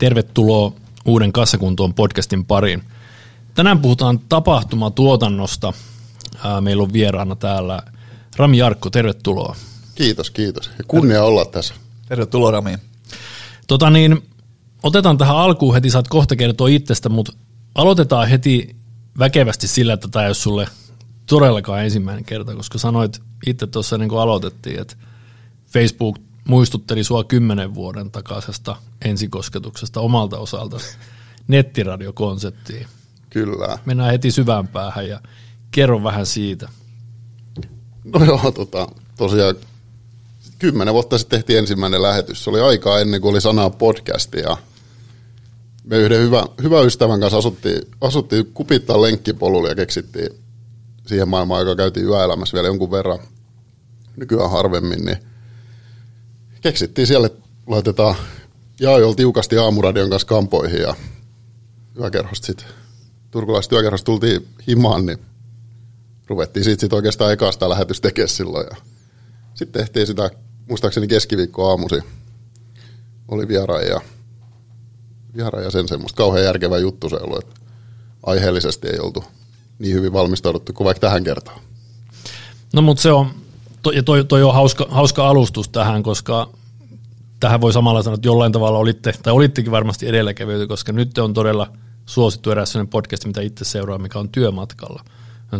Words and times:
Tervetuloa 0.00 0.72
uuden 1.04 1.32
Kassakuntoon 1.32 1.94
podcastin 1.94 2.44
pariin. 2.44 2.82
Tänään 3.54 3.78
puhutaan 3.78 4.18
tapahtumatuotannosta. 4.18 5.72
Meillä 6.60 6.82
on 6.82 6.92
vieraana 6.92 7.36
täällä 7.36 7.82
Rami 8.36 8.58
Jarkko, 8.58 8.90
tervetuloa. 8.90 9.56
Kiitos, 9.94 10.30
kiitos. 10.30 10.70
Kunnia 10.88 11.24
olla 11.24 11.44
tässä. 11.44 11.74
Tervetuloa 12.08 12.50
Rami. 12.50 12.78
Tota 13.66 13.90
niin, 13.90 14.28
otetaan 14.82 15.18
tähän 15.18 15.36
alkuun 15.36 15.74
heti, 15.74 15.90
saat 15.90 16.08
kohta 16.08 16.36
kertoa 16.36 16.68
itsestä, 16.68 17.08
mutta 17.08 17.32
aloitetaan 17.74 18.28
heti 18.28 18.76
väkevästi 19.18 19.68
sillä, 19.68 19.92
että 19.92 20.08
tämä 20.08 20.24
ei 20.24 20.28
ole 20.28 20.34
sulle 20.34 20.68
todellakaan 21.26 21.84
ensimmäinen 21.84 22.24
kerta, 22.24 22.54
koska 22.54 22.78
sanoit 22.78 23.22
itse 23.46 23.66
tuossa 23.66 23.98
niin 23.98 24.08
kuin 24.08 24.20
aloitettiin, 24.20 24.80
että 24.80 24.96
Facebook 25.72 26.18
muistutteli 26.48 27.04
sua 27.04 27.24
kymmenen 27.24 27.74
vuoden 27.74 28.10
takaisesta 28.10 28.76
ensikosketuksesta 29.04 30.00
omalta 30.00 30.38
osalta 30.38 30.76
nettiradiokonseptiin. 31.48 32.86
Kyllä. 33.30 33.78
Mennään 33.84 34.10
heti 34.10 34.30
syvään 34.30 34.68
päähän 34.68 35.08
ja 35.08 35.20
kerro 35.70 36.02
vähän 36.02 36.26
siitä. 36.26 36.68
No 38.04 38.24
joo, 38.24 38.52
tota, 38.52 38.88
tosiaan 39.16 39.54
kymmenen 40.58 40.94
vuotta 40.94 41.18
sitten 41.18 41.38
tehtiin 41.38 41.58
ensimmäinen 41.58 42.02
lähetys. 42.02 42.44
Se 42.44 42.50
oli 42.50 42.60
aikaa 42.60 43.00
ennen 43.00 43.20
kuin 43.20 43.30
oli 43.30 43.40
sanaa 43.40 43.70
podcasti 43.70 44.38
ja 44.38 44.56
me 45.84 45.96
yhden 45.96 46.20
hyvä, 46.20 46.46
hyvä 46.62 46.80
ystävän 46.80 47.20
kanssa 47.20 47.38
asuttiin, 47.38 47.82
asuttiin 48.00 48.46
kupittaa 48.54 49.02
lenkkipolulla 49.02 49.68
ja 49.68 49.74
keksittiin 49.74 50.28
siihen 51.06 51.28
maailmaan, 51.28 51.60
joka 51.60 51.76
käytiin 51.76 52.06
yöelämässä 52.06 52.54
vielä 52.54 52.68
jonkun 52.68 52.90
verran, 52.90 53.18
nykyään 54.16 54.50
harvemmin, 54.50 55.04
niin 55.04 55.18
keksittiin 56.60 57.06
siellä, 57.06 57.26
että 57.26 57.48
laitetaan 57.66 58.14
Jaajolla 58.80 59.14
tiukasti 59.14 59.58
aamuradion 59.58 60.10
kanssa 60.10 60.28
kampoihin 60.28 60.80
ja 60.80 60.94
yökerhosta 62.00 62.46
sitten, 62.46 62.66
turkulaiset 63.30 63.72
yökerhosta 63.72 64.04
tultiin 64.04 64.48
himaan, 64.66 65.06
niin 65.06 65.18
ruvettiin 66.26 66.64
siitä 66.64 66.80
sit 66.80 66.92
oikeastaan 66.92 67.32
ekasta 67.32 67.68
lähetys 67.68 68.00
tekemään 68.00 68.28
silloin. 68.28 68.66
Ja 68.70 68.76
sitten 69.54 69.80
tehtiin 69.80 70.06
sitä, 70.06 70.30
muistaakseni 70.68 71.08
keskiviikko 71.08 71.70
aamusi 71.70 72.00
oli 73.28 73.48
vieraan 73.48 73.86
ja, 73.86 74.00
vieraan 75.36 75.64
ja 75.64 75.70
sen 75.70 75.88
semmoista 75.88 76.16
kauhean 76.16 76.44
järkevä 76.44 76.78
juttu 76.78 77.08
se 77.08 77.16
ollut, 77.16 77.44
että 77.44 77.60
aiheellisesti 78.22 78.88
ei 78.88 78.98
oltu 78.98 79.24
niin 79.78 79.94
hyvin 79.94 80.12
valmistauduttu 80.12 80.72
kuin 80.72 80.84
vaikka 80.84 81.00
tähän 81.00 81.24
kertaan. 81.24 81.60
No 82.72 82.82
mutta 82.82 83.02
se 83.02 83.12
on, 83.12 83.30
ja 83.94 84.02
toi, 84.02 84.24
toi 84.24 84.42
on 84.42 84.54
hauska, 84.54 84.86
hauska 84.90 85.28
alustus 85.28 85.68
tähän, 85.68 86.02
koska 86.02 86.48
tähän 87.40 87.60
voi 87.60 87.72
samalla 87.72 88.02
sanoa, 88.02 88.14
että 88.14 88.28
jollain 88.28 88.52
tavalla 88.52 88.78
olitte, 88.78 89.12
tai 89.22 89.32
olittekin 89.32 89.72
varmasti 89.72 90.08
edelläkävijöitä, 90.08 90.66
koska 90.66 90.92
nyt 90.92 91.18
on 91.18 91.34
todella 91.34 91.72
suosittu 92.06 92.50
eräs 92.50 92.72
sellainen 92.72 92.90
podcast, 92.90 93.24
mitä 93.24 93.40
itse 93.40 93.64
seuraa, 93.64 93.98
mikä 93.98 94.18
on 94.18 94.28
työmatkalla. 94.28 95.04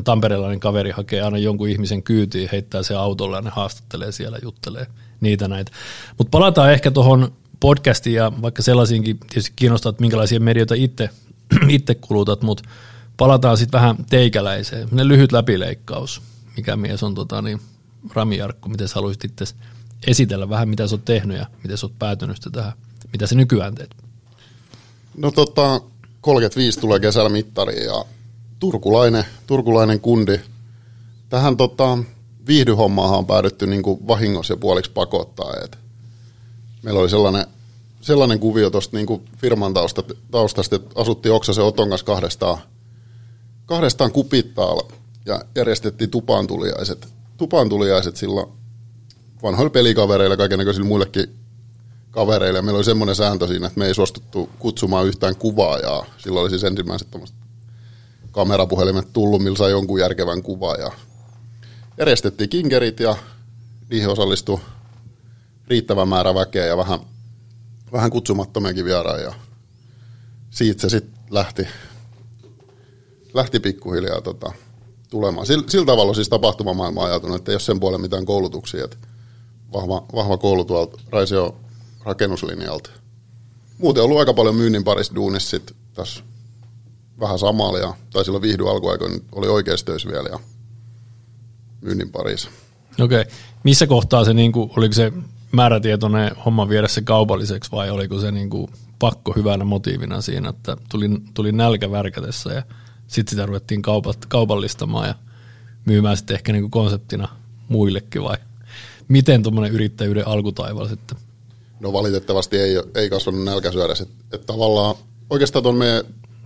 Tamperelainen 0.04 0.60
kaveri 0.60 0.90
hakee 0.90 1.22
aina 1.22 1.38
jonkun 1.38 1.68
ihmisen 1.68 2.02
kyytiin, 2.02 2.48
heittää 2.52 2.82
se 2.82 2.94
autolle 2.94 3.36
ja 3.36 3.42
ne 3.42 3.50
haastattelee 3.50 4.12
siellä, 4.12 4.38
juttelee 4.42 4.86
niitä 5.20 5.48
näitä. 5.48 5.72
Mutta 6.18 6.30
palataan 6.30 6.72
ehkä 6.72 6.90
tuohon 6.90 7.32
podcastiin 7.60 8.16
ja 8.16 8.32
vaikka 8.42 8.62
sellaisiinkin 8.62 9.18
tietysti 9.18 9.52
kiinnostaa, 9.56 9.90
että 9.90 10.00
minkälaisia 10.00 10.40
medioita 10.40 10.74
itse, 10.74 11.10
itse 11.68 11.94
kulutat, 11.94 12.42
mutta 12.42 12.68
palataan 13.16 13.56
sitten 13.56 13.80
vähän 13.80 13.96
teikäläiseen. 14.10 14.88
Ne 14.90 15.08
lyhyt 15.08 15.32
läpileikkaus, 15.32 16.22
mikä 16.56 16.76
mies 16.76 17.02
on 17.02 17.14
tota, 17.14 17.42
niin, 17.42 17.60
Rami 18.14 18.36
Jarkko, 18.36 18.68
miten 18.68 18.88
sä 18.88 18.94
haluaisit 18.94 19.24
itse 19.24 19.44
esitellä 20.06 20.48
vähän, 20.48 20.68
mitä 20.68 20.88
sä 20.88 20.94
oot 20.94 21.04
tehnyt 21.04 21.36
ja 21.36 21.46
miten 21.62 21.78
sä 21.78 21.86
oot 21.86 21.98
päätynyt 21.98 22.36
tähän, 22.52 22.72
mitä 23.12 23.26
sä 23.26 23.34
nykyään 23.34 23.74
teet? 23.74 23.96
No 25.16 25.30
tota, 25.30 25.80
35 26.20 26.80
tulee 26.80 27.00
kesällä 27.00 27.28
mittari 27.28 27.84
ja 27.84 28.04
turkulainen, 28.58 29.24
turkulainen 29.46 30.00
kundi. 30.00 30.40
Tähän 31.28 31.56
tota, 31.56 31.98
viihdyhommaahan 32.46 33.18
on 33.18 33.26
päädytty 33.26 33.66
niin 33.66 33.82
kuin 33.82 34.06
vahingossa 34.06 34.52
ja 34.52 34.56
puoliksi 34.56 34.90
pakottaa. 34.90 35.54
Et 35.64 35.78
meillä 36.82 37.00
oli 37.00 37.10
sellainen, 37.10 37.46
sellainen 38.00 38.38
kuvio 38.38 38.70
tuosta 38.70 38.96
niin 38.96 39.30
firman 39.36 39.74
taustasta, 39.74 40.14
taustasta, 40.30 40.76
että 40.76 41.00
asuttiin 41.00 41.32
Oksasen 41.32 41.64
Oton 41.64 41.88
kanssa 41.88 42.06
kahdestaan, 42.06 42.58
kahdestaan 43.66 44.12
kupittaalla 44.12 44.92
ja 45.26 45.40
järjestettiin 45.54 46.10
tupaantuliaiset, 46.10 47.08
tupaantuliaiset 47.40 48.16
silloin 48.16 48.46
vanhoilla 49.42 49.70
pelikavereilla 49.70 50.32
ja 50.32 50.36
kaikenlaisilla 50.36 50.88
muillekin 50.88 51.36
kavereille. 52.10 52.62
Meillä 52.62 52.76
oli 52.76 52.84
semmoinen 52.84 53.16
sääntö 53.16 53.46
siinä, 53.46 53.66
että 53.66 53.78
me 53.78 53.86
ei 53.86 53.94
suostuttu 53.94 54.50
kutsumaan 54.58 55.06
yhtään 55.06 55.36
kuvaajaa. 55.36 56.06
Silloin 56.18 56.42
oli 56.42 56.50
siis 56.50 56.64
ensimmäiset 56.64 57.08
kamerapuhelimet 58.30 59.12
tullut, 59.12 59.42
millä 59.42 59.56
sai 59.56 59.70
jonkun 59.70 60.00
järkevän 60.00 60.42
kuvan. 60.42 60.80
Ja 60.80 60.90
järjestettiin 61.98 62.50
kinkerit 62.50 63.00
ja 63.00 63.16
niihin 63.90 64.08
osallistui 64.08 64.60
riittävä 65.68 66.06
määrä 66.06 66.34
väkeä 66.34 66.66
ja 66.66 66.76
vähän, 66.76 67.00
vähän 67.92 68.10
kutsumattomiakin 68.10 68.84
vieraan. 68.84 69.22
Ja 69.22 69.34
siitä 70.50 70.80
se 70.80 70.88
sitten 70.88 71.20
lähti, 71.30 71.68
lähti 73.34 73.60
pikkuhiljaa 73.60 74.20
tota, 74.20 74.52
tulemaan. 75.10 75.46
Sillä, 75.46 75.64
sillä 75.68 75.86
tavalla 75.86 76.14
siis 76.14 76.28
tapahtumamaailma 76.28 77.04
ajatunut, 77.04 77.36
että 77.36 77.52
ole 77.52 77.60
sen 77.60 77.80
puolen 77.80 78.00
mitään 78.00 78.26
koulutuksia. 78.26 78.84
Että 78.84 78.96
vahva, 79.72 80.04
vahva 80.14 80.36
koulu 80.36 80.64
tuolta 80.64 81.00
Raisio 81.10 81.56
rakennuslinjalta. 82.04 82.90
Muuten 83.78 84.02
on 84.02 84.04
ollut 84.04 84.18
aika 84.18 84.34
paljon 84.34 84.54
myynnin 84.54 84.84
parissa 84.84 85.14
duunissa 85.14 85.50
sit 85.50 85.76
tässä 85.94 86.22
vähän 87.20 87.38
samalla, 87.38 87.96
tai 88.12 88.24
silloin 88.24 88.42
viihdy 88.42 88.70
alkuaikoina 88.70 89.18
oli 89.32 89.48
oikeassa 89.48 89.86
vielä 90.12 90.28
ja 90.28 90.38
myynnin 91.80 92.12
parissa. 92.12 92.50
Okei. 93.00 93.20
Okay. 93.20 93.32
Missä 93.64 93.86
kohtaa 93.86 94.24
se, 94.24 94.34
niin 94.34 94.52
kuin, 94.52 94.70
oliko 94.76 94.92
se 94.92 95.12
määrätietoinen 95.52 96.36
homma 96.36 96.68
viedä 96.68 96.88
se 96.88 97.02
kaupalliseksi 97.02 97.72
vai 97.72 97.90
oliko 97.90 98.18
se 98.18 98.30
niin 98.32 98.50
kuin, 98.50 98.70
pakko 98.98 99.32
hyvänä 99.36 99.64
motiivina 99.64 100.20
siinä, 100.20 100.48
että 100.48 100.76
tuli, 100.90 101.08
tuli 101.34 101.52
nälkä 101.52 101.90
värkätessä 101.90 102.52
ja 102.52 102.62
sitten 103.10 103.30
sitä 103.30 103.46
ruvettiin 103.46 103.82
kaupat, 103.82 104.26
kaupallistamaan 104.26 105.08
ja 105.08 105.14
myymään 105.84 106.16
sitten 106.16 106.34
ehkä 106.34 106.52
niin 106.52 106.62
kuin 106.62 106.70
konseptina 106.70 107.28
muillekin 107.68 108.22
vai 108.22 108.36
miten 109.08 109.42
tuommoinen 109.42 109.72
yrittäjyyden 109.72 110.28
alkutaival 110.28 110.88
sitten? 110.88 111.18
No 111.80 111.92
valitettavasti 111.92 112.58
ei, 112.58 112.74
ei 112.94 113.10
kasvanut 113.10 113.44
nälkäsyödä. 113.44 113.92
Että, 113.92 114.14
että 114.32 114.46
tavallaan 114.46 114.94
oikeastaan 115.30 115.62
tuon 115.62 115.74
meidän 115.74 116.04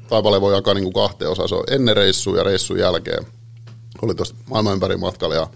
taivalle 0.09 0.41
voi 0.41 0.55
jakaa 0.55 0.75
niin 0.75 0.85
kuin 0.85 0.95
kahteen 0.95 1.31
osaan. 1.31 1.49
Se 1.49 1.55
on 1.55 1.65
ennen 1.71 1.97
reissua 1.97 2.37
ja 2.37 2.45
reissun 2.45 2.79
jälkeen. 2.79 3.27
Oli 4.03 4.15
tuossa 4.15 4.35
maailman 4.47 4.73
ympäri 4.73 4.97
matkalla 4.97 5.35
ja 5.35 5.51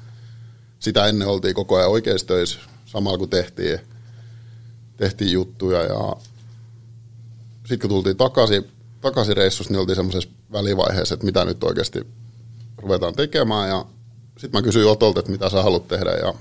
sitä 0.78 1.06
ennen 1.06 1.28
oltiin 1.28 1.54
koko 1.54 1.76
ajan 1.76 1.90
oikeissa 1.90 2.26
töissä 2.26 2.58
samalla 2.86 3.18
kun 3.18 3.30
tehtiin, 3.30 3.78
tehtiin 4.96 5.32
juttuja 5.32 5.82
ja 5.82 6.16
sitten 7.58 7.78
kun 7.78 7.90
tultiin 7.90 8.16
takaisin, 8.16 8.64
takaisin 9.00 9.36
reissusta, 9.36 9.72
niin 9.72 9.80
oltiin 9.80 9.96
semmoisessa 9.96 10.30
välivaiheessa, 10.52 11.14
että 11.14 11.26
mitä 11.26 11.44
nyt 11.44 11.64
oikeasti 11.64 12.06
ruvetaan 12.78 13.14
tekemään. 13.14 13.68
Ja 13.68 13.86
sitten 14.38 14.58
mä 14.58 14.62
kysyin 14.62 14.86
Otolta, 14.86 15.20
että 15.20 15.32
mitä 15.32 15.50
sä 15.50 15.62
haluat 15.62 15.88
tehdä. 15.88 16.10
Ja 16.10 16.34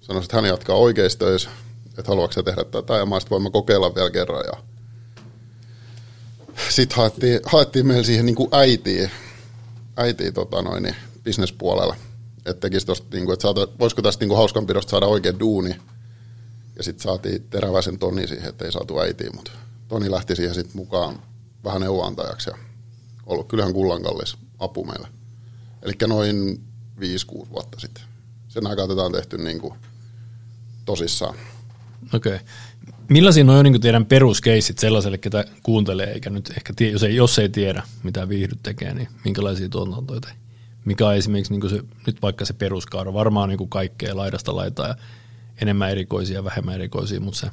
sanoi, 0.00 0.22
että 0.22 0.36
hän 0.36 0.44
jatkaa 0.44 0.76
oikeissa 0.76 1.18
töissä, 1.18 1.50
että 1.98 2.12
haluatko 2.12 2.32
sä 2.32 2.42
tehdä 2.42 2.64
tätä, 2.64 2.96
ja 2.96 3.06
mä 3.06 3.18
voimme 3.30 3.50
kokeilla 3.50 3.94
vielä 3.94 4.10
kerran. 4.10 4.44
Ja 4.46 4.62
sitten 6.68 6.96
haettiin, 6.96 7.40
haettiin 7.46 7.86
meillä 7.86 8.02
siihen 8.02 8.26
niin 8.26 8.36
kuin 8.36 8.48
äitiin, 8.52 9.10
äitiin 9.96 10.34
tota 10.34 10.62
noin, 10.62 10.96
bisnespuolella, 11.24 11.96
että 12.46 12.68
tosta, 12.86 13.06
niin 13.12 13.24
kuin, 13.24 13.32
että 13.32 13.42
saata, 13.42 13.68
voisiko 13.78 14.02
tästä 14.02 14.22
niin 14.22 14.28
kuin 14.28 14.36
hauskanpidosta 14.36 14.90
saada 14.90 15.06
oikein 15.06 15.40
duuni, 15.40 15.76
ja 16.76 16.82
sitten 16.82 17.02
saatiin 17.02 17.46
teräväisen 17.50 17.98
Toni 17.98 18.26
siihen, 18.26 18.48
että 18.48 18.64
ei 18.64 18.72
saatu 18.72 18.98
äitiin, 18.98 19.36
mutta 19.36 19.50
Toni 19.88 20.10
lähti 20.10 20.36
siihen 20.36 20.54
sitten 20.54 20.76
mukaan 20.76 21.22
vähän 21.64 21.80
neuvonantajaksi 21.80 22.50
ja 22.50 22.56
ollut 23.26 23.48
kyllähän 23.48 23.72
kullankallis 23.72 24.36
apu 24.58 24.84
meille. 24.84 25.08
Eli 25.82 25.92
noin 26.06 26.60
5-6 27.00 27.50
vuotta 27.50 27.80
sitten. 27.80 28.04
Sen 28.48 28.66
aikaa 28.66 28.88
tätä 28.88 29.02
on 29.02 29.12
tehty 29.12 29.38
niin 29.38 29.60
kuin 29.60 29.74
tosissaan. 30.84 31.34
Okei. 32.14 32.34
Okay. 32.34 32.46
Millaisia 33.08 33.44
on 33.44 33.64
niin 33.64 33.80
teidän 33.80 34.06
peruskeissit 34.06 34.78
sellaiselle, 34.78 35.18
ketä 35.18 35.44
kuuntelee, 35.62 36.12
eikä 36.12 36.30
nyt 36.30 36.50
ehkä, 36.56 36.72
tie, 36.76 36.90
jos, 36.90 37.02
ei, 37.02 37.16
jos 37.16 37.38
ei 37.38 37.48
tiedä, 37.48 37.82
mitä 38.02 38.28
viihdyt 38.28 38.58
tekee, 38.62 38.94
niin 38.94 39.08
minkälaisia 39.24 39.68
tuotantoja 39.68 40.20
Mikä 40.84 41.06
on 41.06 41.14
esimerkiksi 41.14 41.52
niin 41.52 41.70
se, 41.70 41.82
nyt 42.06 42.22
vaikka 42.22 42.44
se 42.44 42.52
peruskaara, 42.52 43.12
varmaan 43.12 43.48
niin 43.48 43.68
kaikkea 43.68 44.16
laidasta 44.16 44.56
laitaa 44.56 44.88
ja 44.88 44.94
enemmän 45.62 45.90
erikoisia 45.90 46.36
ja 46.36 46.44
vähemmän 46.44 46.74
erikoisia, 46.74 47.20
mutta 47.20 47.40
se... 47.40 47.50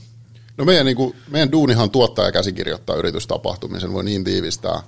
No 0.57 0.65
meidän, 0.65 0.85
niin 0.85 0.97
kuin, 0.97 1.15
meidän 1.29 1.51
duunihan 1.51 1.89
tuottaa 1.89 2.25
ja 2.25 2.31
käsikirjoittaa 2.31 2.95
yritystapahtumisen, 2.95 3.93
voi 3.93 4.03
niin 4.03 4.23
tiivistää. 4.23 4.83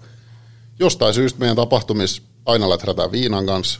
Jostain 0.79 1.13
syystä 1.13 1.39
meidän 1.39 1.55
tapahtumis 1.55 2.21
aina 2.45 2.69
läträtään 2.69 3.11
viinan 3.11 3.45
kanssa. 3.45 3.79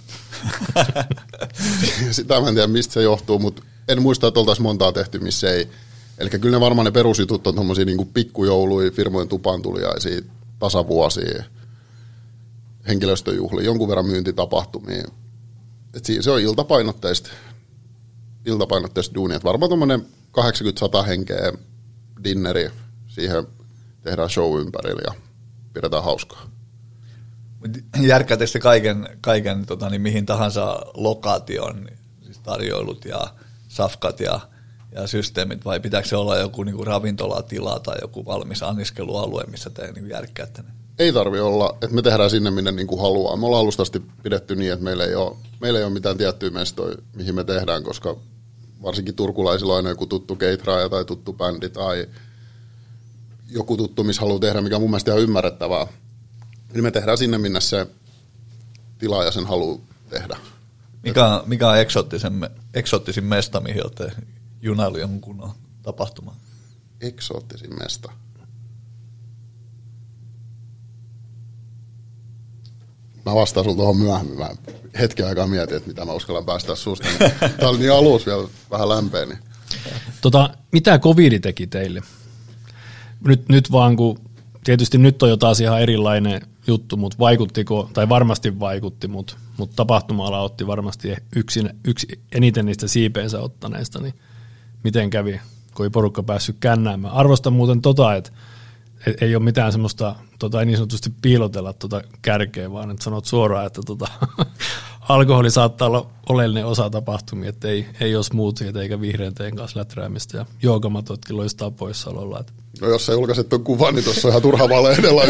Sitä 2.12 2.42
mä 2.42 2.48
en 2.48 2.54
tiedä, 2.54 2.68
mistä 2.68 2.94
se 2.94 3.02
johtuu, 3.02 3.40
mutta 3.40 3.64
en 3.88 4.02
muista, 4.02 4.28
että 4.28 4.40
oltaisiin 4.40 4.64
montaa 4.64 4.92
tehty, 4.92 5.20
missä 5.20 5.52
ei, 5.52 5.70
Eli 6.20 6.30
kyllä 6.30 6.58
ne 6.58 6.62
varmaan 6.62 6.86
ne 6.86 6.92
perusjutut 6.92 7.48
on 7.48 7.56
tuommoisia 7.56 7.86
niin 7.86 8.08
pikkujouluja, 8.14 8.92
firmojen 8.92 9.28
tupantuliaisia, 9.28 10.22
tasavuosia, 10.60 11.44
henkilöstöjuhlia, 12.88 13.66
jonkun 13.66 13.90
verran 13.90 14.06
myyntitapahtumia. 14.06 15.04
Et 15.94 16.06
se 16.22 16.32
on 16.32 16.42
iltapainotteista, 16.42 17.30
iltapainotteista 18.46 19.16
duunia. 19.16 19.38
Et 19.38 19.44
varmaan 19.44 19.70
tuommoinen 19.70 20.06
80-100 21.02 21.06
henkeä 21.08 21.54
dinneri, 22.24 22.72
siihen 23.08 23.48
tehdään 24.02 24.30
show 24.30 24.62
ympärillä 24.62 25.02
ja 25.08 25.14
pidetään 25.74 26.04
hauskaa. 26.04 26.50
Järkkäättekö 28.02 28.60
kaiken, 28.60 29.18
kaiken 29.22 29.66
tota, 29.66 29.90
niin 29.90 30.02
mihin 30.02 30.26
tahansa 30.26 30.82
lokaation, 30.94 31.88
siis 32.24 32.40
tarjoilut 32.40 33.06
ja 33.06 33.28
safkat 33.68 34.20
ja, 34.20 34.40
ja 34.92 35.08
systeemit, 35.08 35.66
vai 35.66 35.80
pitääkö 35.80 36.08
se 36.08 36.16
olla 36.16 36.38
joku 36.38 36.64
niin 36.64 36.76
kuin 36.76 36.88
ravintolatila 36.88 37.80
tai 37.80 37.98
joku 38.02 38.26
valmis 38.26 38.64
anniskelualue, 38.64 39.44
missä 39.48 39.70
te 39.70 39.92
niin 39.92 40.10
järkkäätte 40.10 40.62
ne? 40.62 40.70
Ei 41.00 41.14
tarvi 41.14 41.40
olla, 41.40 41.78
että 41.82 41.96
me 41.96 42.02
tehdään 42.02 42.30
sinne, 42.30 42.52
minne 42.52 42.72
niin 42.72 42.88
kuin 42.88 43.02
haluaa. 43.02 43.36
Me 43.36 43.46
ollaan 43.46 43.62
alusta 43.62 43.82
asti 43.82 44.02
pidetty 44.24 44.56
niin, 44.56 44.74
että 44.74 44.84
meillä 44.84 45.06
ei 45.06 45.16
ole, 45.16 45.36
meillä 45.62 45.80
ei 45.80 45.86
ole 45.86 45.94
mitään 45.94 46.18
tiettyä 46.18 46.50
mestoja, 46.50 46.96
mihin 47.16 47.36
me 47.36 47.44
tehdään, 47.44 47.84
koska 47.84 48.16
varsinkin 48.84 49.16
turkulaisilla 49.16 49.76
on 49.76 49.86
joku 49.86 50.06
tuttu 50.06 50.36
keitraaja 50.36 50.90
tai 50.90 51.06
tuttu 51.06 51.34
bändi 51.34 51.70
tai 51.70 52.08
joku 53.50 53.78
tuttu, 53.78 54.04
missä 54.04 54.22
haluaa 54.22 54.40
tehdä, 54.40 54.62
mikä 54.62 54.76
on 54.76 54.82
mun 54.82 54.90
mielestä 54.90 55.12
ihan 55.12 55.24
ymmärrettävää. 55.24 55.88
Niin 56.74 56.84
me 56.84 56.92
tehdään 56.92 57.18
sinne, 57.18 57.38
minne 57.38 57.62
se 57.62 57.88
tilaaja 58.98 59.32
sen 59.32 59.46
haluaa 59.46 59.80
tehdä. 60.10 60.38
Mikä 61.04 61.26
on, 61.26 61.44
mikä 61.46 61.70
on 61.70 61.80
eksoottisin, 61.80 62.50
eksoottisin 62.74 63.24
mesta, 63.24 63.60
mihin 63.60 63.84
olette 63.84 64.12
junailu 64.62 64.98
jonkun 64.98 65.52
tapahtuma? 65.84 66.36
Eksoottisin 67.02 67.80
mesta? 67.80 68.12
Mä 73.26 73.36
vastaan 73.36 73.64
sulla 73.64 73.78
tuohon 73.78 73.98
myöhemmin. 73.98 74.38
Mä 74.38 74.50
hetken 75.00 75.28
aikaa 75.28 75.48
mietin, 75.48 75.78
että 75.78 75.90
mitä 75.90 76.06
mä 76.06 76.14
uskallan 76.14 76.46
päästä 76.46 76.76
susta. 76.76 77.08
Tää 77.60 77.70
oli 77.70 77.78
niin 77.78 77.94
alus 77.94 78.26
vielä 78.26 78.48
vähän 78.72 78.90
lämpeä. 78.90 79.26
Niin. 79.26 79.40
Tota, 80.22 80.50
mitä 80.72 81.00
covid 81.00 81.40
teki 81.40 81.68
teille? 81.68 82.02
Nyt, 83.26 83.50
nyt 83.50 83.72
vaan 83.72 83.96
kun, 83.96 84.20
tietysti 84.64 84.98
nyt 84.98 85.24
on 85.24 85.30
jo 85.30 85.38
taas 85.38 85.60
ihan 85.60 85.82
erilainen 85.82 86.42
juttu, 86.68 86.98
mutta 86.98 87.20
vaikuttiko, 87.20 87.90
tai 87.94 88.10
varmasti 88.10 88.60
vaikutti, 88.60 89.08
mutta, 89.08 89.36
mutta 89.58 89.76
tapahtuma 89.76 90.40
otti 90.40 90.68
varmasti 90.68 91.16
yksin, 91.36 91.70
yksi 91.88 92.08
eniten 92.32 92.66
niistä 92.66 92.88
siipeensä 92.88 93.40
ottaneista, 93.40 94.00
niin 94.00 94.14
miten 94.84 95.10
kävi, 95.10 95.42
kun 95.76 95.86
ei 95.86 95.90
porukka 95.90 96.24
päässyt 96.24 96.56
kännäämään. 96.60 97.14
Arvostan 97.14 97.54
muuten 97.54 97.82
tota, 97.82 98.16
että 98.16 98.32
ei 99.22 99.36
ole 99.36 99.44
mitään 99.44 99.72
semmoista, 99.72 100.16
tota, 100.40 100.60
ei 100.60 100.66
niin 100.66 100.78
sanotusti 100.78 101.14
piilotella 101.22 101.74
tota 101.74 102.02
kärkeä, 102.22 102.72
vaan 102.72 102.92
että 102.92 103.04
sanot 103.04 103.26
suoraan, 103.26 103.66
että 103.68 103.82
tota, 103.86 104.08
alkoholi 105.10 105.52
saattaa 105.52 105.88
olla 105.88 106.10
oleellinen 106.30 106.66
osa 106.66 106.90
tapahtumia, 106.90 107.50
että 107.50 107.68
ei, 107.68 107.86
ei 108.02 108.16
ole 108.16 108.24
smoothie 108.24 108.74
eikä 108.82 109.02
vihreän 109.02 109.34
teen 109.34 109.56
kanssa 109.56 109.80
läträämistä 109.80 110.38
ja 110.38 110.46
joogamatotkin 110.64 111.38
loistaa 111.38 111.72
poissaololla. 111.72 112.40
Että. 112.40 112.54
No 112.82 112.88
jos 112.88 113.06
sä 113.06 113.12
julkaiset 113.12 113.50
tuon 113.50 113.64
kuvan, 113.64 113.96
niin 113.96 114.04
tuossa 114.04 114.28
on 114.28 114.32
ihan 114.32 114.42
turha 114.42 114.70
valehdella. 114.70 115.22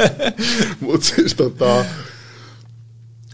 Mutta 0.80 1.06
siis 1.06 1.34
tota... 1.34 1.84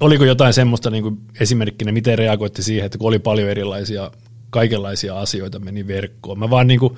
Oliko 0.01 0.25
jotain 0.25 0.53
semmoista 0.55 0.91
niin 0.91 1.03
kuin 1.03 1.21
esimerkkinä, 1.41 1.93
miten 1.93 2.19
reagoitte 2.19 2.63
siihen, 2.63 2.87
että 2.87 2.99
kun 2.99 3.09
oli 3.09 3.19
paljon 3.19 3.51
erilaisia, 3.51 4.11
kaikenlaisia 4.51 5.19
asioita 5.21 5.59
meni 5.59 5.87
verkkoon. 5.87 6.39
Mä 6.39 6.51
vaan 6.51 6.67
niin 6.67 6.81
kuin, 6.81 6.97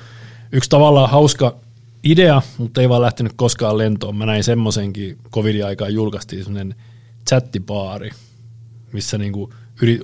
yksi 0.53 0.71
tavallaan 0.71 1.11
hauska 1.11 1.57
idea, 2.05 2.43
mutta 2.59 2.81
ei 2.81 2.89
vaan 2.89 3.03
lähtenyt 3.03 3.33
koskaan 3.37 3.79
lentoon. 3.79 4.17
Mä 4.17 4.27
näin 4.27 4.45
semmoisenkin 4.45 5.19
covid-aikaan 5.33 5.95
julkaistiin 5.95 6.45
semmoinen 6.45 6.75
chattipaari, 7.29 8.11
missä 8.93 9.19
niinku 9.19 9.53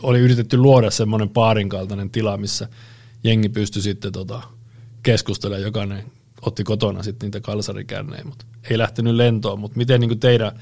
oli 0.02 0.18
yritetty 0.18 0.56
luoda 0.56 0.90
semmoinen 0.90 1.28
paarin 1.28 1.68
kaltainen 1.68 2.10
tila, 2.10 2.36
missä 2.36 2.68
jengi 3.24 3.48
pystyi 3.48 3.82
sitten 3.82 4.12
tota 4.12 4.42
keskustelemaan, 5.02 5.62
jokainen 5.62 6.04
otti 6.42 6.64
kotona 6.64 7.02
sitten 7.02 7.26
niitä 7.26 7.40
kalsarikännejä, 7.40 8.24
mutta 8.24 8.44
ei 8.70 8.78
lähtenyt 8.78 9.14
lentoon. 9.14 9.60
Mutta 9.60 9.76
miten 9.76 10.00
niinku 10.00 10.16
teidän, 10.16 10.52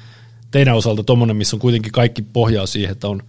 teidän 0.50 0.76
osalta 0.76 1.04
tuommoinen, 1.04 1.36
missä 1.36 1.56
on 1.56 1.60
kuitenkin 1.60 1.92
kaikki 1.92 2.22
pohjaa 2.22 2.66
siihen, 2.66 2.92
että 2.92 3.08
on 3.08 3.22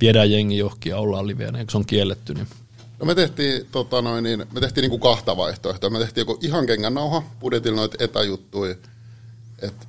viedään 0.00 0.30
jengi 0.30 0.58
johonkin 0.58 0.90
ja 0.90 0.96
ollaan 0.96 1.26
liveänä, 1.26 1.58
kun 1.58 1.70
se 1.70 1.76
on 1.76 1.86
kielletty, 1.86 2.34
niin 2.34 2.46
No 3.00 3.06
me 3.06 3.14
tehtiin, 3.14 3.66
tota 3.72 4.02
noin, 4.02 4.24
niin, 4.24 4.46
me 4.52 4.60
tehtiin 4.60 4.82
niin 4.82 4.90
kuin 4.90 5.00
kahta 5.00 5.36
vaihtoehtoa. 5.36 5.90
Me 5.90 5.98
tehtiin 5.98 6.22
joku 6.22 6.38
ihan 6.42 6.66
kengännauha, 6.66 7.22
budjetilla 7.40 7.76
noita 7.76 8.04
etäjuttuja, 8.04 8.74
että 9.62 9.86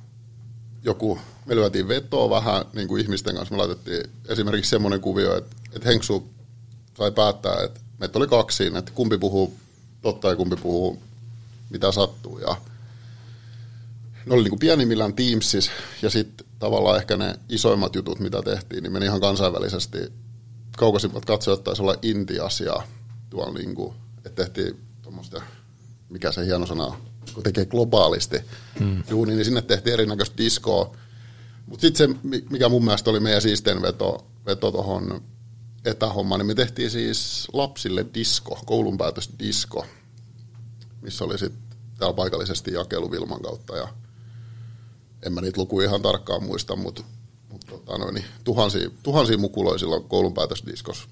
joku, 0.84 1.18
me 1.46 1.54
lyötiin 1.54 1.88
vetoa 1.88 2.30
vähän 2.30 2.64
niin 2.72 2.88
kuin 2.88 3.02
ihmisten 3.02 3.34
kanssa. 3.34 3.54
Me 3.54 3.58
laitettiin 3.58 4.10
esimerkiksi 4.28 4.70
semmoinen 4.70 5.00
kuvio, 5.00 5.36
että, 5.36 5.56
että 5.76 5.88
Henksu 5.88 6.30
sai 6.98 7.12
päättää, 7.12 7.62
että 7.64 7.80
meitä 7.98 8.18
oli 8.18 8.26
kaksi 8.26 8.56
siinä, 8.56 8.78
että 8.78 8.92
kumpi 8.94 9.18
puhuu 9.18 9.56
totta 10.02 10.28
ja 10.28 10.36
kumpi 10.36 10.56
puhuu 10.56 11.02
mitä 11.70 11.92
sattuu. 11.92 12.38
Ja 12.38 12.56
ne 14.26 14.34
oli 14.34 14.42
niin 14.42 14.50
kuin 14.50 14.60
pienimmillään 14.60 15.14
Teamsissa 15.14 15.72
ja 16.02 16.10
sitten 16.10 16.46
tavallaan 16.58 16.96
ehkä 16.96 17.16
ne 17.16 17.34
isoimmat 17.48 17.94
jutut, 17.94 18.18
mitä 18.18 18.42
tehtiin, 18.42 18.82
niin 18.82 18.92
meni 18.92 19.06
ihan 19.06 19.20
kansainvälisesti. 19.20 19.98
Kaukaisimmat 20.76 21.24
katsojat 21.24 21.64
taisi 21.64 21.82
olla 21.82 21.96
Intias 22.02 22.60
ja 22.60 22.82
tuolla 23.32 23.58
niin 23.58 23.74
kuin, 23.74 23.94
että 24.16 24.30
tehtiin 24.30 24.80
tuommoista, 25.02 25.42
mikä 26.08 26.32
se 26.32 26.46
hieno 26.46 26.66
sana 26.66 26.96
kun 27.34 27.42
tekee 27.42 27.66
globaalisti 27.66 28.40
hmm. 28.78 29.02
duuni, 29.10 29.34
niin 29.34 29.44
sinne 29.44 29.62
tehtiin 29.62 29.94
erinäköistä 29.94 30.38
diskoa. 30.38 30.96
Mutta 31.66 31.80
sitten 31.80 32.14
se, 32.22 32.38
mikä 32.50 32.68
mun 32.68 32.84
mielestä 32.84 33.10
oli 33.10 33.20
meidän 33.20 33.42
siisteen 33.42 33.82
veto, 33.82 34.26
veto 34.46 34.70
tuohon 34.70 35.22
etähommaan, 35.84 36.38
niin 36.38 36.46
me 36.46 36.54
tehtiin 36.54 36.90
siis 36.90 37.48
lapsille 37.52 38.06
disko, 38.14 38.58
koulun 38.66 38.98
disko, 39.38 39.86
missä 41.02 41.24
oli 41.24 41.38
sitten 41.38 41.62
täällä 41.98 42.14
paikallisesti 42.14 42.72
jakelu 42.72 43.10
Vilman 43.10 43.42
kautta 43.42 43.76
ja 43.76 43.88
en 45.22 45.32
mä 45.32 45.40
niitä 45.40 45.60
lukuja 45.60 45.88
ihan 45.88 46.02
tarkkaan 46.02 46.42
muista, 46.42 46.76
mutta 46.76 47.02
mut, 47.48 47.64
tota, 47.66 48.12
niin, 48.12 48.24
tuhansia, 48.44 48.90
tuhansia 49.02 49.38
mukuloja 49.38 49.78
silloin 49.78 50.04
koulun 50.04 50.34
päätösdiskos 50.34 51.08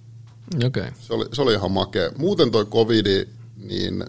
Okay. 0.67 0.93
Se, 1.01 1.15
oli, 1.15 1.27
se 1.33 1.43
oli 1.43 1.53
ihan 1.53 1.73
makea. 1.73 2.11
Muuten 2.19 2.51
toi 2.51 2.65
covidi, 2.67 3.29
niin 3.57 4.05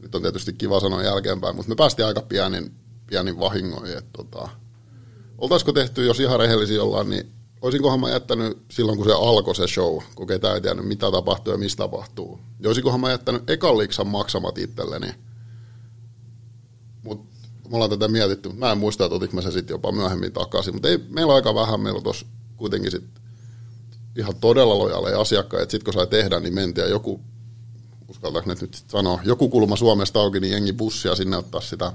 nyt 0.00 0.14
on 0.14 0.22
tietysti 0.22 0.52
kiva 0.52 0.80
sanoa 0.80 1.02
jälkeenpäin, 1.02 1.56
mutta 1.56 1.68
me 1.68 1.74
päästiin 1.74 2.06
aika 2.06 2.22
pienin, 2.22 2.72
pienin 3.06 3.38
vahingoin. 3.38 3.98
Että 3.98 4.10
tota, 4.12 4.48
oltaisiko 5.38 5.72
tehty, 5.72 6.06
jos 6.06 6.20
ihan 6.20 6.40
rehellisiä 6.40 6.82
ollaan, 6.82 7.10
niin 7.10 7.32
olisinkohan 7.62 8.00
mä 8.00 8.10
jättänyt 8.10 8.58
silloin, 8.70 8.98
kun 8.98 9.06
se 9.06 9.12
alkoi 9.12 9.54
se 9.54 9.66
show, 9.66 9.98
kun 10.14 10.26
ketään 10.26 10.54
ei 10.54 10.60
tiennyt, 10.60 10.86
mitä 10.86 11.10
tapahtuu 11.10 11.52
ja 11.52 11.58
mistä 11.58 11.82
tapahtuu. 11.82 12.40
Ja 12.60 12.68
olisinkohan 12.68 13.00
mä 13.00 13.10
jättänyt 13.10 13.50
ekan 13.50 13.78
liksan 13.78 14.06
maksamat 14.06 14.58
itselleni. 14.58 15.14
Mutta 17.02 17.36
me 17.68 17.74
ollaan 17.74 17.90
tätä 17.90 18.08
mietitty, 18.08 18.48
mä 18.48 18.72
en 18.72 18.78
muista, 18.78 19.04
että 19.04 19.16
otinko 19.16 19.36
mä 19.36 19.42
se 19.42 19.50
sitten 19.50 19.74
jopa 19.74 19.92
myöhemmin 19.92 20.32
takaisin. 20.32 20.74
Mutta 20.74 20.88
ei, 20.88 20.98
meillä 21.08 21.30
on 21.30 21.36
aika 21.36 21.54
vähän, 21.54 21.80
meillä 21.80 21.96
on 21.96 22.02
tuossa 22.02 22.26
kuitenkin 22.56 22.90
sitten 22.90 23.19
ihan 24.16 24.36
todella 24.36 24.78
lojaaleja 24.78 25.20
asiakkaita, 25.20 25.62
että 25.62 25.70
sitten 25.70 25.84
kun 25.84 25.94
sai 25.94 26.06
tehdä, 26.06 26.40
niin 26.40 26.54
mentiin 26.54 26.82
ja 26.82 26.90
joku, 26.90 27.20
uskaltaako 28.08 28.50
nyt 28.50 28.84
sanoa, 28.88 29.20
joku 29.24 29.48
kulma 29.48 29.76
Suomesta 29.76 30.20
auki, 30.20 30.40
niin 30.40 30.52
jengi 30.52 30.72
bussia 30.72 31.14
sinne 31.14 31.36
ottaa 31.36 31.60
sitä, 31.60 31.92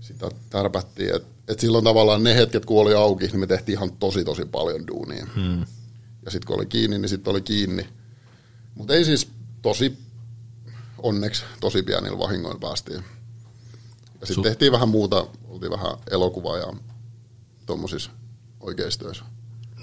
sitä 0.00 0.30
tärpättiin. 0.50 1.16
Et, 1.16 1.26
et 1.48 1.60
silloin 1.60 1.84
tavallaan 1.84 2.22
ne 2.22 2.36
hetket, 2.36 2.64
kun 2.64 2.80
oli 2.80 2.94
auki, 2.94 3.26
niin 3.26 3.40
me 3.40 3.46
tehtiin 3.46 3.78
ihan 3.78 3.92
tosi 3.92 4.24
tosi 4.24 4.44
paljon 4.44 4.86
duunia. 4.86 5.26
Hmm. 5.34 5.60
Ja 6.24 6.30
sitten 6.30 6.46
kun 6.46 6.56
oli 6.56 6.66
kiinni, 6.66 6.98
niin 6.98 7.08
sitten 7.08 7.30
oli 7.30 7.40
kiinni. 7.40 7.88
Mutta 8.74 8.94
ei 8.94 9.04
siis 9.04 9.28
tosi, 9.62 9.98
onneksi 10.98 11.44
tosi 11.60 11.82
pienillä 11.82 12.18
vahingoilla 12.18 12.60
päästiin. 12.60 13.04
Ja 14.20 14.26
sitten 14.26 14.44
tehtiin 14.44 14.72
vähän 14.72 14.88
muuta, 14.88 15.26
oltiin 15.48 15.72
vähän 15.72 15.96
elokuvaa 16.10 16.58
ja 16.58 16.72
tuommoisissa 17.66 18.10
oikeistoissa. 18.60 19.24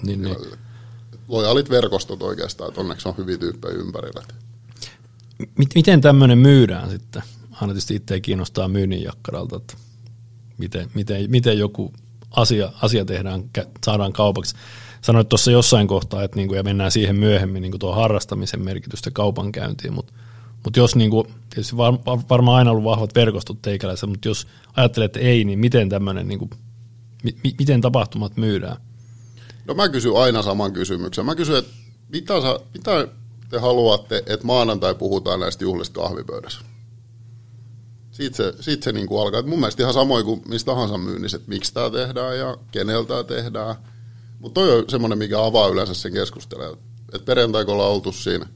Niin, 0.02 0.22
niin 0.22 0.36
lojaalit 1.30 1.70
verkostot 1.70 2.22
oikeastaan, 2.22 2.68
että 2.68 2.80
onneksi 2.80 3.08
on 3.08 3.14
hyviä 3.18 3.38
tyyppejä 3.38 3.74
ympärillä. 3.74 4.22
Miten 5.74 6.00
tämmöinen 6.00 6.38
myydään 6.38 6.90
sitten? 6.90 7.22
Aina 7.52 7.66
tietysti 7.66 7.94
itse 7.94 8.20
kiinnostaa 8.20 8.68
myynnin 8.68 9.02
jakkaralta, 9.02 9.56
että 9.56 9.74
miten, 10.58 10.90
miten, 10.94 11.30
miten 11.30 11.58
joku 11.58 11.92
asia, 12.30 12.72
asia 12.82 13.04
tehdään, 13.04 13.44
saadaan 13.84 14.12
kaupaksi. 14.12 14.54
Sanoit 15.00 15.28
tuossa 15.28 15.50
jossain 15.50 15.86
kohtaa, 15.86 16.22
että 16.22 16.36
niinku, 16.36 16.54
ja 16.54 16.62
mennään 16.62 16.90
siihen 16.90 17.16
myöhemmin 17.16 17.62
niinku 17.62 17.78
tuo 17.78 17.94
harrastamisen 17.94 18.62
merkitystä 18.62 19.10
kaupankäyntiin, 19.10 19.94
mutta 19.94 20.12
mut 20.64 20.76
jos 20.76 20.96
niinku, 20.96 21.26
tietysti 21.50 21.76
var, 21.76 21.92
varmaan 22.30 22.58
aina 22.58 22.70
ollut 22.70 22.84
vahvat 22.84 23.14
verkostot 23.14 23.62
teikäläisessä, 23.62 24.06
mutta 24.06 24.28
jos 24.28 24.46
ajattelet, 24.76 25.16
että 25.16 25.28
ei, 25.28 25.44
niin 25.44 25.58
miten 25.58 25.88
tämmöinen, 25.88 26.28
niinku, 26.28 26.50
mi, 27.22 27.54
miten 27.58 27.80
tapahtumat 27.80 28.36
myydään? 28.36 28.76
No 29.70 29.74
mä 29.74 29.88
kysyn 29.88 30.16
aina 30.16 30.42
saman 30.42 30.72
kysymyksen. 30.72 31.26
Mä 31.26 31.34
kysyn, 31.34 31.56
että 31.56 31.72
mitä, 32.08 32.40
sä, 32.40 32.60
mitä 32.74 33.08
te 33.50 33.58
haluatte, 33.58 34.22
että 34.26 34.46
maanantai 34.46 34.94
puhutaan 34.94 35.40
näistä 35.40 35.64
juhlista 35.64 36.00
kahvipöydässä? 36.00 36.60
Siitä 38.10 38.36
se, 38.36 38.54
siitä 38.60 38.84
se 38.84 38.92
niin 38.92 39.06
kuin 39.06 39.22
alkaa. 39.22 39.40
Et 39.40 39.46
mun 39.46 39.58
mielestä 39.58 39.82
ihan 39.82 39.94
samoin 39.94 40.24
kuin 40.24 40.42
mistä 40.48 40.70
tahansa 40.70 40.98
myynnissä, 40.98 41.36
että 41.36 41.48
miksi 41.48 41.74
tämä 41.74 41.90
tehdään 41.90 42.38
ja 42.38 42.56
keneltä 42.70 43.24
tehdään. 43.24 43.74
Mutta 44.38 44.60
toi 44.60 44.78
on 44.78 44.84
semmoinen, 44.88 45.18
mikä 45.18 45.44
avaa 45.44 45.68
yleensä 45.68 45.94
sen 45.94 46.12
keskustelun. 46.12 46.78
Että 47.12 47.26
perjantai, 47.26 47.64
kun 47.64 47.74
ollaan 47.74 47.92
oltu 47.92 48.12
siinä 48.12 48.46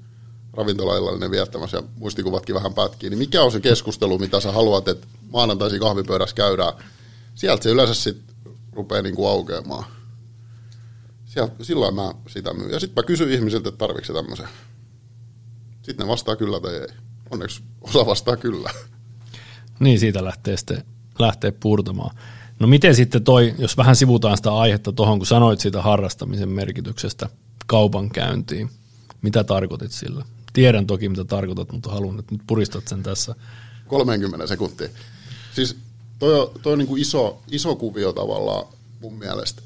ravintolaillinen 0.53 1.31
viettämässä 1.31 1.77
ja 1.77 1.83
muistikuvatkin 1.97 2.55
vähän 2.55 2.75
pätkii, 2.75 3.11
niin 3.11 3.19
mikä 3.19 3.43
on 3.43 3.53
se 3.53 3.61
keskustelu, 3.61 4.19
mitä 4.19 4.41
sä 4.41 4.53
haluat, 4.53 4.89
että 4.89 5.07
maanantaisin 5.33 5.81
kahvipöydässä 5.81 6.37
käydään. 6.37 6.73
Sieltä 7.35 7.63
se 7.63 7.71
yleensä 7.71 7.95
sitten 7.95 8.25
rupeaa 8.73 9.03
niin 9.03 9.17
kuin 9.17 9.29
aukeamaan. 9.29 9.85
Sieltä, 11.35 11.65
silloin 11.65 11.95
mä 11.95 12.15
sitä 12.27 12.55
myyn. 12.55 12.71
Ja 12.71 12.81
sitten 12.81 13.03
mä 13.03 13.07
kysyn 13.07 13.31
ihmisiltä, 13.31 13.69
että 13.69 13.79
tarvitsetko 13.79 14.23
tämmöisen. 14.23 14.49
Sitten 15.83 16.07
ne 16.07 16.13
vastaa 16.13 16.37
kyllä 16.37 16.61
tai 16.61 16.75
ei. 16.75 16.87
Onneksi 17.31 17.63
osa 17.81 18.07
vastaa 18.07 18.37
kyllä. 18.37 18.71
Niin, 19.81 20.01
siitä 20.01 20.25
lähtee 20.25 20.57
sitten 20.57 20.85
lähtee 21.19 21.51
purtamaan. 21.51 22.17
No 22.59 22.67
miten 22.67 22.95
sitten 22.95 23.25
toi, 23.25 23.55
jos 23.59 23.77
vähän 23.77 23.97
sivutaan 23.97 24.37
sitä 24.37 24.55
aihetta 24.55 24.93
tuohon, 24.93 25.19
kun 25.19 25.27
sanoit 25.27 25.61
siitä 25.61 25.83
harrastamisen 25.83 26.49
merkityksestä 26.49 27.29
kaupankäyntiin, 27.67 28.71
mitä 29.23 29.45
tarkoitit 29.45 29.93
sillä? 29.93 30.25
Tiedän 30.53 30.87
toki, 30.87 31.09
mitä 31.09 31.25
tarkoitat, 31.25 31.73
mutta 31.73 31.91
haluan, 31.91 32.19
että 32.19 32.35
nyt 32.35 32.43
puristat 32.47 32.89
sen 32.89 33.03
tässä. 33.03 33.35
30 33.87 34.47
sekuntia. 34.47 34.89
Siis 35.55 35.77
toi 36.19 36.41
on, 36.41 36.51
toi 36.63 36.73
on 36.73 36.79
niin 36.79 36.89
kuin 36.89 37.03
iso, 37.03 37.43
iso 37.51 37.77
kuvio 37.77 38.13
tavallaan 38.13 38.67
mun 39.01 39.15
mielestä. 39.15 39.63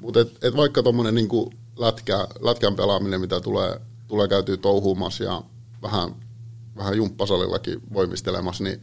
Mutta 0.00 0.20
et, 0.20 0.44
et 0.44 0.56
vaikka 0.56 0.82
tuommoinen 0.82 1.14
niin 1.14 1.28
lätkä, 1.76 2.28
lätkän 2.40 2.76
pelaaminen, 2.76 3.20
mitä 3.20 3.40
tulee, 3.40 3.80
tulee 4.08 4.28
käytyä 4.28 4.56
touhuumassa 4.56 5.24
ja 5.24 5.42
vähän, 5.82 6.14
vähän 6.76 6.96
jumppasalillakin 6.96 7.82
voimistelemassa, 7.92 8.64
niin 8.64 8.80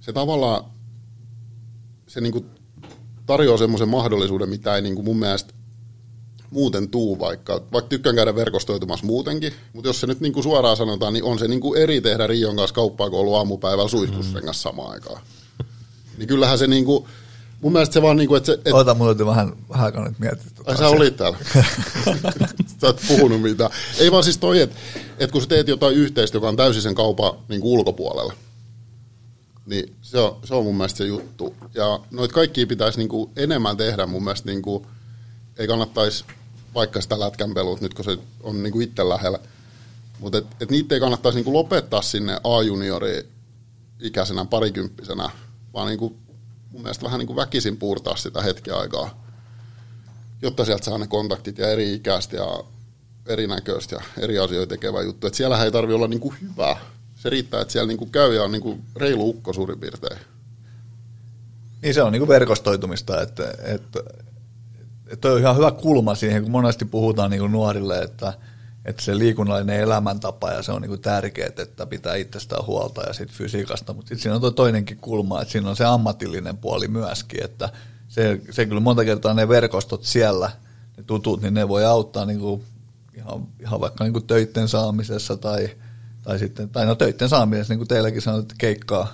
se 0.00 0.12
tavallaan 0.12 0.64
se 2.06 2.20
niin 2.20 2.32
kuin 2.32 2.46
tarjoaa 3.26 3.58
semmoisen 3.58 3.88
mahdollisuuden, 3.88 4.48
mitä 4.48 4.76
ei 4.76 4.82
niin 4.82 4.94
kuin 4.94 5.04
mun 5.04 5.18
mielestä 5.18 5.54
muuten 6.50 6.88
tuu 6.88 7.18
vaikka. 7.18 7.62
Vaikka 7.72 7.88
tykkään 7.88 8.16
käydä 8.16 8.34
verkostoitumassa 8.34 9.06
muutenkin, 9.06 9.52
mutta 9.72 9.88
jos 9.88 10.00
se 10.00 10.06
nyt 10.06 10.20
niin 10.20 10.32
kuin 10.32 10.44
suoraan 10.44 10.76
sanotaan, 10.76 11.12
niin 11.12 11.24
on 11.24 11.38
se 11.38 11.48
niin 11.48 11.60
kuin 11.60 11.80
eri 11.82 12.00
tehdä 12.00 12.26
Rion 12.26 12.56
kanssa 12.56 12.74
kauppaa, 12.74 13.10
kun 13.10 13.18
ollut 13.20 13.34
aamupäivällä 13.34 13.88
suihkusrengas 13.88 14.56
mm. 14.56 14.60
samaan 14.60 14.90
aikaan. 14.90 15.20
Niin 16.18 16.28
kyllähän 16.28 16.58
se 16.58 16.66
niin 16.66 16.84
kuin, 16.84 17.04
mun 17.64 17.72
mielestä 17.72 17.94
se 17.94 18.02
vaan 18.02 18.16
niin 18.16 18.28
kuin, 18.28 18.36
että 18.36 18.46
se... 18.46 18.60
Et... 18.64 18.74
Ota, 18.74 18.94
mulla 18.94 19.26
vähän, 19.26 19.52
vähän 19.68 19.84
aikaa 19.84 20.08
nyt 20.08 20.18
miettiä. 20.18 20.50
Tota 20.54 20.70
Ai 20.70 20.76
sä 20.76 20.88
olit 20.88 21.16
täällä. 21.16 21.38
sä 22.80 22.88
et 22.88 23.00
puhunut 23.08 23.42
mitään. 23.42 23.70
Ei 23.98 24.12
vaan 24.12 24.24
siis 24.24 24.38
toi, 24.38 24.60
että, 24.60 24.76
että 25.18 25.32
kun 25.32 25.42
sä 25.42 25.48
teet 25.48 25.68
jotain 25.68 25.96
yhteistä, 25.96 26.36
joka 26.36 26.48
on 26.48 26.56
täysin 26.56 26.82
sen 26.82 26.94
kaupan 26.94 27.32
niin 27.48 27.60
ulkopuolella, 27.62 28.32
niin 29.66 29.96
se 30.02 30.18
on, 30.18 30.36
se 30.44 30.54
on 30.54 30.64
mun 30.64 30.76
mielestä 30.76 30.98
se 30.98 31.04
juttu. 31.04 31.54
Ja 31.74 32.00
noit 32.10 32.32
kaikki 32.32 32.66
pitäisi 32.66 32.98
niin 32.98 33.08
kuin 33.08 33.30
enemmän 33.36 33.76
tehdä 33.76 34.06
mun 34.06 34.24
mielestä, 34.24 34.50
niin 34.50 34.62
kuin, 34.62 34.86
ei 35.58 35.66
kannattaisi 35.66 36.24
vaikka 36.74 37.00
sitä 37.00 37.20
lätkänpelut 37.20 37.80
nyt, 37.80 37.94
kun 37.94 38.04
se 38.04 38.18
on 38.42 38.62
niin 38.62 38.72
kuin 38.72 38.82
itse 38.82 39.08
lähellä. 39.08 39.38
Mutta 40.18 40.38
et, 40.38 40.46
et 40.60 40.70
niitä 40.70 40.94
ei 40.94 41.00
kannattaisi 41.00 41.36
niin 41.36 41.44
kuin 41.44 41.54
lopettaa 41.54 42.02
sinne 42.02 42.40
A-juniori 42.44 43.28
ikäisenä 44.00 44.44
parikymppisenä, 44.44 45.30
vaan 45.74 45.86
niin 45.86 45.98
kuin, 45.98 46.16
mun 46.74 46.82
mielestä 46.82 47.04
vähän 47.04 47.18
niin 47.18 47.26
kuin 47.26 47.36
väkisin 47.36 47.76
puurtaa 47.76 48.16
sitä 48.16 48.42
hetken 48.42 48.74
aikaa, 48.74 49.24
jotta 50.42 50.64
sieltä 50.64 50.84
saa 50.84 50.98
ne 50.98 51.06
kontaktit 51.06 51.58
ja 51.58 51.70
eri 51.70 51.94
ikäistä 51.94 52.36
ja 52.36 52.64
erinäköistä 53.26 53.96
ja 53.96 54.02
eri 54.18 54.38
asioita 54.38 54.70
tekevä 54.70 55.02
juttu. 55.02 55.26
Et 55.26 55.34
siellä 55.34 55.64
ei 55.64 55.70
tarvi 55.70 55.94
olla 55.94 56.08
niin 56.08 56.20
kuin 56.20 56.34
hyvä. 56.40 56.76
Se 57.16 57.30
riittää, 57.30 57.60
että 57.60 57.72
siellä 57.72 57.88
niin 57.88 57.98
kuin 57.98 58.10
käy 58.10 58.34
ja 58.34 58.42
on 58.42 58.52
niin 58.52 58.62
kuin 58.62 58.84
reilu 58.96 59.28
ukko 59.28 59.52
suurin 59.52 59.80
piirtein. 59.80 60.18
Niin 61.82 61.94
se 61.94 62.02
on 62.02 62.12
niin 62.12 62.20
kuin 62.20 62.28
verkostoitumista, 62.28 63.22
että, 63.22 63.54
että 63.62 64.00
toi 65.20 65.32
on 65.32 65.40
ihan 65.40 65.56
hyvä 65.56 65.70
kulma 65.70 66.14
siihen, 66.14 66.42
kun 66.42 66.52
monesti 66.52 66.84
puhutaan 66.84 67.30
niin 67.30 67.40
kuin 67.40 67.52
nuorille, 67.52 67.98
että, 67.98 68.32
että 68.84 69.02
se 69.02 69.18
liikunnallinen 69.18 69.80
elämäntapa 69.80 70.50
ja 70.50 70.62
se 70.62 70.72
on 70.72 70.82
niin 70.82 70.88
kuin 70.88 71.00
tärkeää, 71.00 71.50
että 71.58 71.86
pitää 71.86 72.14
itsestään 72.14 72.66
huolta 72.66 73.02
ja 73.02 73.12
sitten 73.12 73.36
fysiikasta, 73.36 73.92
mutta 73.92 74.08
sitten 74.08 74.22
siinä 74.22 74.34
on 74.34 74.40
toi 74.40 74.52
toinenkin 74.52 74.98
kulma, 74.98 75.42
että 75.42 75.52
siinä 75.52 75.70
on 75.70 75.76
se 75.76 75.84
ammatillinen 75.84 76.56
puoli 76.56 76.88
myöskin, 76.88 77.44
että 77.44 77.68
se, 78.08 78.40
se 78.50 78.66
kyllä 78.66 78.80
monta 78.80 79.04
kertaa 79.04 79.34
ne 79.34 79.48
verkostot 79.48 80.04
siellä, 80.04 80.50
ne 80.96 81.02
tutut, 81.02 81.42
niin 81.42 81.54
ne 81.54 81.68
voi 81.68 81.84
auttaa 81.84 82.24
niin 82.24 82.40
kuin 82.40 82.64
ihan, 83.14 83.46
ihan 83.60 83.80
vaikka 83.80 84.04
niin 84.04 84.12
kuin 84.12 84.26
töiden 84.26 84.68
saamisessa 84.68 85.36
tai, 85.36 85.70
tai 86.22 86.38
sitten, 86.38 86.68
tai 86.68 86.86
no 86.86 86.94
töiden 86.94 87.28
saamisessa, 87.28 87.72
niin 87.72 87.78
kuin 87.78 87.88
teilläkin 87.88 88.22
sanoit, 88.22 88.42
että 88.42 88.54
keikkaa, 88.58 89.08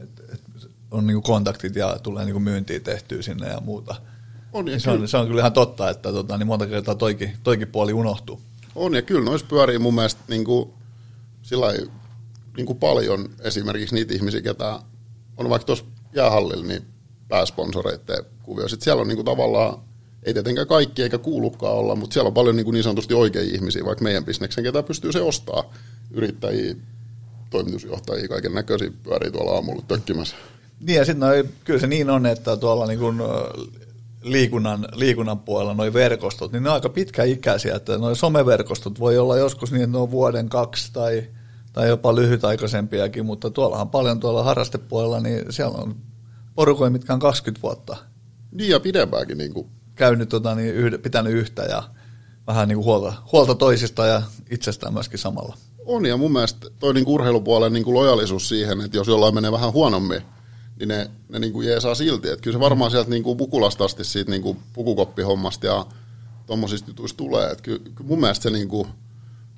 että, 0.00 0.22
että 0.32 0.68
on 0.90 1.06
niin 1.06 1.14
kuin 1.14 1.24
kontaktit 1.24 1.76
ja 1.76 1.98
tulee 2.02 2.24
niin 2.24 2.34
kuin 2.34 2.42
myyntiä 2.42 2.80
tehtyä 2.80 3.22
sinne 3.22 3.48
ja 3.48 3.60
muuta– 3.60 3.94
on, 4.52 4.68
ja 4.68 4.80
se, 4.80 4.90
on, 4.90 5.08
se 5.08 5.16
on 5.16 5.26
kyllä 5.26 5.40
ihan 5.40 5.52
totta, 5.52 5.90
että 5.90 6.12
tota, 6.12 6.38
niin 6.38 6.46
monta 6.46 6.66
kertaa 6.66 6.94
toikin, 6.94 7.32
toikin 7.42 7.68
puoli 7.68 7.92
unohtuu. 7.92 8.40
On, 8.74 8.94
ja 8.94 9.02
kyllä 9.02 9.24
noissa 9.24 9.46
pyörii 9.46 9.78
mun 9.78 9.94
mielestä 9.94 10.20
niin 10.28 10.44
kuin, 10.44 10.70
sillä 11.42 11.72
niin 12.56 12.66
kuin 12.66 12.78
paljon 12.78 13.30
esimerkiksi 13.40 13.94
niitä 13.94 14.14
ihmisiä, 14.14 14.40
ketä 14.40 14.80
on 15.36 15.50
vaikka 15.50 15.66
tuossa 15.66 15.84
jäähallilla, 16.14 16.66
niin 16.66 16.82
pääsponsoreiden 17.28 18.24
kuvio. 18.42 18.68
Sitten 18.68 18.84
siellä 18.84 19.00
on 19.00 19.08
niin 19.08 19.16
kuin, 19.16 19.24
tavallaan, 19.24 19.78
ei 20.22 20.32
tietenkään 20.32 20.66
kaikki 20.66 21.02
eikä 21.02 21.18
kuulukaan 21.18 21.74
olla, 21.74 21.94
mutta 21.94 22.14
siellä 22.14 22.28
on 22.28 22.34
paljon 22.34 22.56
niin, 22.56 22.64
kuin 22.64 22.74
niin 22.74 22.84
sanotusti 22.84 23.14
oikein 23.14 23.54
ihmisiä, 23.54 23.84
vaikka 23.84 24.04
meidän 24.04 24.24
bisneksen, 24.24 24.64
ketä 24.64 24.82
pystyy 24.82 25.12
se 25.12 25.20
ostaa. 25.20 25.64
Yrittäjiä, 26.10 26.74
toimitusjohtajia, 27.50 28.28
kaiken 28.28 28.54
näköisiä 28.54 28.90
pyörii 29.02 29.30
tuolla 29.30 29.52
aamulla 29.52 29.82
tökkimässä. 29.88 30.36
Niin 30.80 30.96
ja 30.96 31.04
sitten 31.04 31.52
kyllä 31.64 31.80
se 31.80 31.86
niin 31.86 32.10
on, 32.10 32.26
että 32.26 32.56
tuolla 32.56 32.86
niin 32.86 32.98
kun 32.98 33.22
liikunnan, 34.22 34.88
liikunnan 34.92 35.38
puolella 35.38 35.74
noin 35.74 35.92
verkostot, 35.92 36.52
niin 36.52 36.62
ne 36.62 36.68
on 36.68 36.74
aika 36.74 36.88
pitkäikäisiä, 36.88 37.74
että 37.74 37.98
noin 37.98 38.16
someverkostot 38.16 39.00
voi 39.00 39.18
olla 39.18 39.36
joskus 39.36 39.72
niin, 39.72 39.82
että 39.82 39.96
ne 39.96 40.02
on 40.02 40.10
vuoden 40.10 40.48
kaksi 40.48 40.92
tai, 40.92 41.28
tai 41.72 41.88
jopa 41.88 42.14
lyhytaikaisempiakin, 42.14 43.26
mutta 43.26 43.50
tuollahan 43.50 43.90
paljon 43.90 44.20
tuolla 44.20 44.42
harrastepuolella, 44.42 45.20
niin 45.20 45.44
siellä 45.50 45.78
on 45.78 45.96
porukoja, 46.54 46.90
mitkä 46.90 47.12
on 47.12 47.20
20 47.20 47.62
vuotta. 47.62 47.96
Niin 48.52 48.70
ja 48.70 48.80
pidempäänkin. 48.80 49.38
Niin 49.38 49.54
kuin. 49.54 49.68
Käynyt, 49.94 50.28
tota, 50.28 50.54
niin 50.54 50.74
yhd, 50.74 50.98
pitänyt 50.98 51.32
yhtä 51.32 51.62
ja 51.62 51.82
vähän 52.46 52.68
niin 52.68 52.76
kuin 52.76 52.84
huolta, 52.84 53.12
huolta 53.32 53.54
toisista 53.54 54.06
ja 54.06 54.22
itsestään 54.50 54.92
myöskin 54.92 55.18
samalla. 55.18 55.56
On 55.86 56.06
ja 56.06 56.16
mun 56.16 56.32
mielestä 56.32 56.66
toi 56.78 56.94
niin 56.94 57.08
urheilupuolen 57.08 57.72
niin 57.72 57.84
kuin 57.84 57.94
lojalisuus 57.94 58.48
siihen, 58.48 58.80
että 58.80 58.96
jos 58.96 59.08
jollain 59.08 59.34
menee 59.34 59.52
vähän 59.52 59.72
huonommin, 59.72 60.22
niin 60.80 60.88
ne, 60.88 61.10
ne 61.28 61.38
niin 61.38 61.52
kuin 61.52 61.68
jeesaa 61.68 61.94
silti. 61.94 62.28
Että 62.28 62.42
kyllä 62.42 62.54
se 62.54 62.60
varmaan 62.60 62.90
sieltä 62.90 63.10
niin 63.10 63.22
kuin 63.22 63.36
pukulasta 63.38 63.84
asti 63.84 64.04
siitä 64.04 64.30
niin 64.30 64.42
kuin 64.42 64.58
pukukoppihommasta 64.72 65.66
ja 65.66 65.86
tuommoisista 66.46 66.90
jutuista 66.90 67.16
tulee. 67.16 67.50
Että 67.50 67.62
kyllä, 67.62 67.78
kyllä 67.78 68.08
mun 68.08 68.20
mielestä 68.20 68.42
se 68.42 68.50
niin 68.50 68.68
kuin 68.68 68.88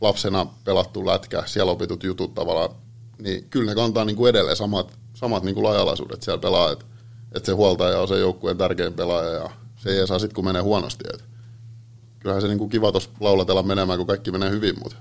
lapsena 0.01 0.47
pelattu 0.65 1.07
lätkä, 1.07 1.43
siellä 1.47 1.73
opitut 1.73 2.05
jutut 2.05 2.35
tavallaan, 2.35 2.71
niin 3.19 3.45
kyllä 3.51 3.71
ne 3.71 3.75
kantaa 3.75 4.05
niin 4.05 4.17
kuin 4.17 4.31
edelleen 4.31 4.57
samat, 4.57 4.99
samat 5.15 5.43
niin 5.43 5.55
kuin 5.55 5.65
lajalaisuudet 5.65 6.23
siellä 6.23 6.41
pelaa. 6.41 6.73
Että, 6.73 6.85
että 7.35 7.47
se 7.47 7.53
huoltaja 7.53 8.01
on 8.01 8.09
se 8.09 8.19
joukkueen 8.19 8.59
tärkein 8.59 8.93
pelaaja 8.95 9.31
ja 9.31 9.51
se 9.77 9.91
ei 9.91 10.07
saa 10.07 10.19
sitten, 10.19 10.35
kun 10.35 10.45
menee 10.45 10.63
huonosti. 10.63 11.05
Että 11.15 11.25
kyllähän 12.21 12.43
se 12.43 12.49
niin 12.49 12.59
kuin 12.59 12.71
kiva 12.71 12.93
tuossa 12.93 13.11
laulatella 13.21 13.63
menemään, 13.63 13.99
kun 13.99 14.07
kaikki 14.07 14.31
menee 14.31 14.51
hyvin, 14.51 14.75
mutta... 14.83 14.99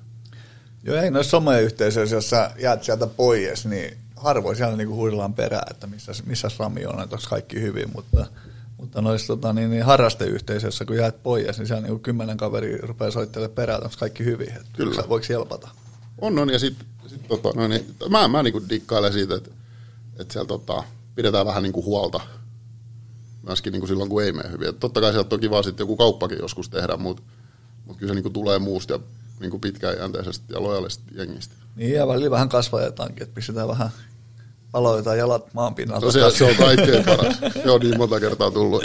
Joo, 0.84 0.98
ei 0.98 1.12
noissa 1.12 1.30
someyhteisöissä, 1.30 2.16
jos 2.16 2.30
sä 2.30 2.52
jäät 2.60 2.84
sieltä 2.84 3.08
pois, 3.08 3.66
niin 3.66 3.98
harvoin 4.22 4.56
siellä 4.56 4.78
niin 4.78 4.90
huidellaan 4.90 5.34
perään, 5.34 5.72
että 5.72 5.88
missä, 5.88 6.12
missä 6.26 6.52
Rami 6.60 6.86
on, 6.86 7.04
että 7.04 7.16
onko 7.16 7.28
kaikki 7.30 7.62
hyvin, 7.62 7.90
mutta, 7.96 8.26
mutta 8.78 9.02
noissa 9.02 9.28
tota, 9.28 9.54
niin, 9.54 9.70
niin 9.70 9.84
harrasteyhteisöissä, 9.84 10.86
kun 10.86 10.98
jäät 10.98 11.24
pois, 11.24 11.58
niin 11.58 11.68
siellä 11.68 11.88
niin 11.88 12.00
kymmenen 12.00 12.38
kaveri 12.38 12.78
rupeaa 12.78 13.12
soittelemaan 13.12 13.56
perään, 13.56 13.78
että 13.78 13.86
onko 13.86 13.98
kaikki 14.00 14.26
hyvin, 14.26 14.50
että 14.50 14.70
Kyllä. 14.74 15.04
voiko 15.10 15.26
helpata. 15.30 15.70
On, 16.18 16.40
on, 16.40 16.50
ja 16.50 16.60
sitten 16.60 16.88
sit, 17.08 17.28
tota, 17.28 17.50
no, 17.56 17.68
niin, 17.68 17.96
mä, 18.10 18.28
mä 18.28 18.44
niin 18.44 18.70
dikkailen 18.70 19.14
siitä, 19.14 19.36
että, 19.36 19.52
että 20.20 20.34
siellä 20.34 20.48
tota, 20.48 20.84
pidetään 21.16 21.46
vähän 21.46 21.64
niin 21.64 21.74
kuin 21.74 21.86
huolta 21.86 22.20
myöskin 23.44 23.72
niin 23.72 23.82
kuin 23.82 23.88
silloin, 23.88 24.10
kun 24.10 24.24
ei 24.24 24.32
mene 24.32 24.52
hyvin. 24.52 24.70
Et 24.70 24.80
totta 24.80 25.02
kai 25.02 25.12
sieltä 25.12 25.36
on 25.36 25.42
kiva 25.42 25.64
sitten 25.64 25.84
joku 25.84 25.98
kauppakin 25.98 26.38
joskus 26.42 26.70
tehdä, 26.70 26.98
mutta, 26.98 27.24
mutta 27.86 28.00
kyllä 28.00 28.12
se 28.12 28.16
niin 28.16 28.24
kuin 28.24 28.34
tulee 28.34 28.60
muusta 28.60 28.94
ja 28.94 29.00
niin 29.40 29.52
kuin 29.52 29.62
pitkäjänteisestä 29.62 30.46
ja 30.54 30.64
lojallisesta 30.64 31.04
jengistä. 31.12 31.56
Niin, 31.76 31.94
ja 31.94 32.08
välillä 32.08 32.32
vähän 32.32 32.50
kasvajetaankin, 32.50 33.24
että 33.24 33.36
pistetään 33.36 33.68
vähän 33.68 33.90
aloitetaan 34.74 35.18
jalat 35.18 35.54
maan 35.54 35.76
pinnalla. 35.76 36.06
No 36.06 36.12
se, 36.12 36.38
se 36.38 36.46
on 36.46 36.56
kaikkein 36.56 37.04
paras. 37.04 37.36
se 37.64 37.72
on 37.72 37.82
niin 37.82 37.98
monta 37.98 38.20
kertaa 38.20 38.52
tullut. 38.52 38.84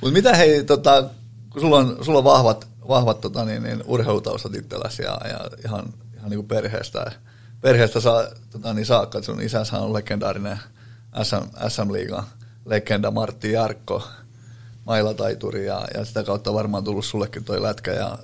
Mutta 0.00 0.12
mitä 0.12 0.36
hei, 0.36 0.64
tota, 0.64 1.04
kun 1.50 1.60
sulla 1.60 1.78
on, 1.78 1.98
sulla 2.00 2.18
on 2.18 2.24
vahvat, 2.24 2.68
vahvat 2.88 3.20
tota, 3.20 3.44
niin, 3.44 3.62
niin, 3.62 3.82
urheilutaustat 3.86 4.54
itselläsi 4.54 5.02
ja, 5.02 5.18
ja 5.28 5.40
ihan, 5.64 5.84
ihan 6.16 6.30
niin 6.30 6.38
kuin 6.38 6.48
perheestä, 6.48 7.12
perheestä 7.60 8.00
saa, 8.00 8.24
tota, 8.50 8.74
niin 8.74 8.86
saakka, 8.86 9.22
sun 9.22 9.42
isänsä 9.42 9.78
on 9.78 9.92
legendaarinen 9.92 10.58
SM, 11.22 11.68
SM-liigan 11.68 12.24
legenda 12.64 13.10
Martti 13.10 13.52
Jarkko, 13.52 14.08
mailataituri 14.84 15.66
ja, 15.66 15.84
ja 15.94 16.04
sitä 16.04 16.22
kautta 16.22 16.54
varmaan 16.54 16.84
tullut 16.84 17.04
sullekin 17.04 17.44
toi 17.44 17.62
lätkä 17.62 17.92
ja 17.92 18.18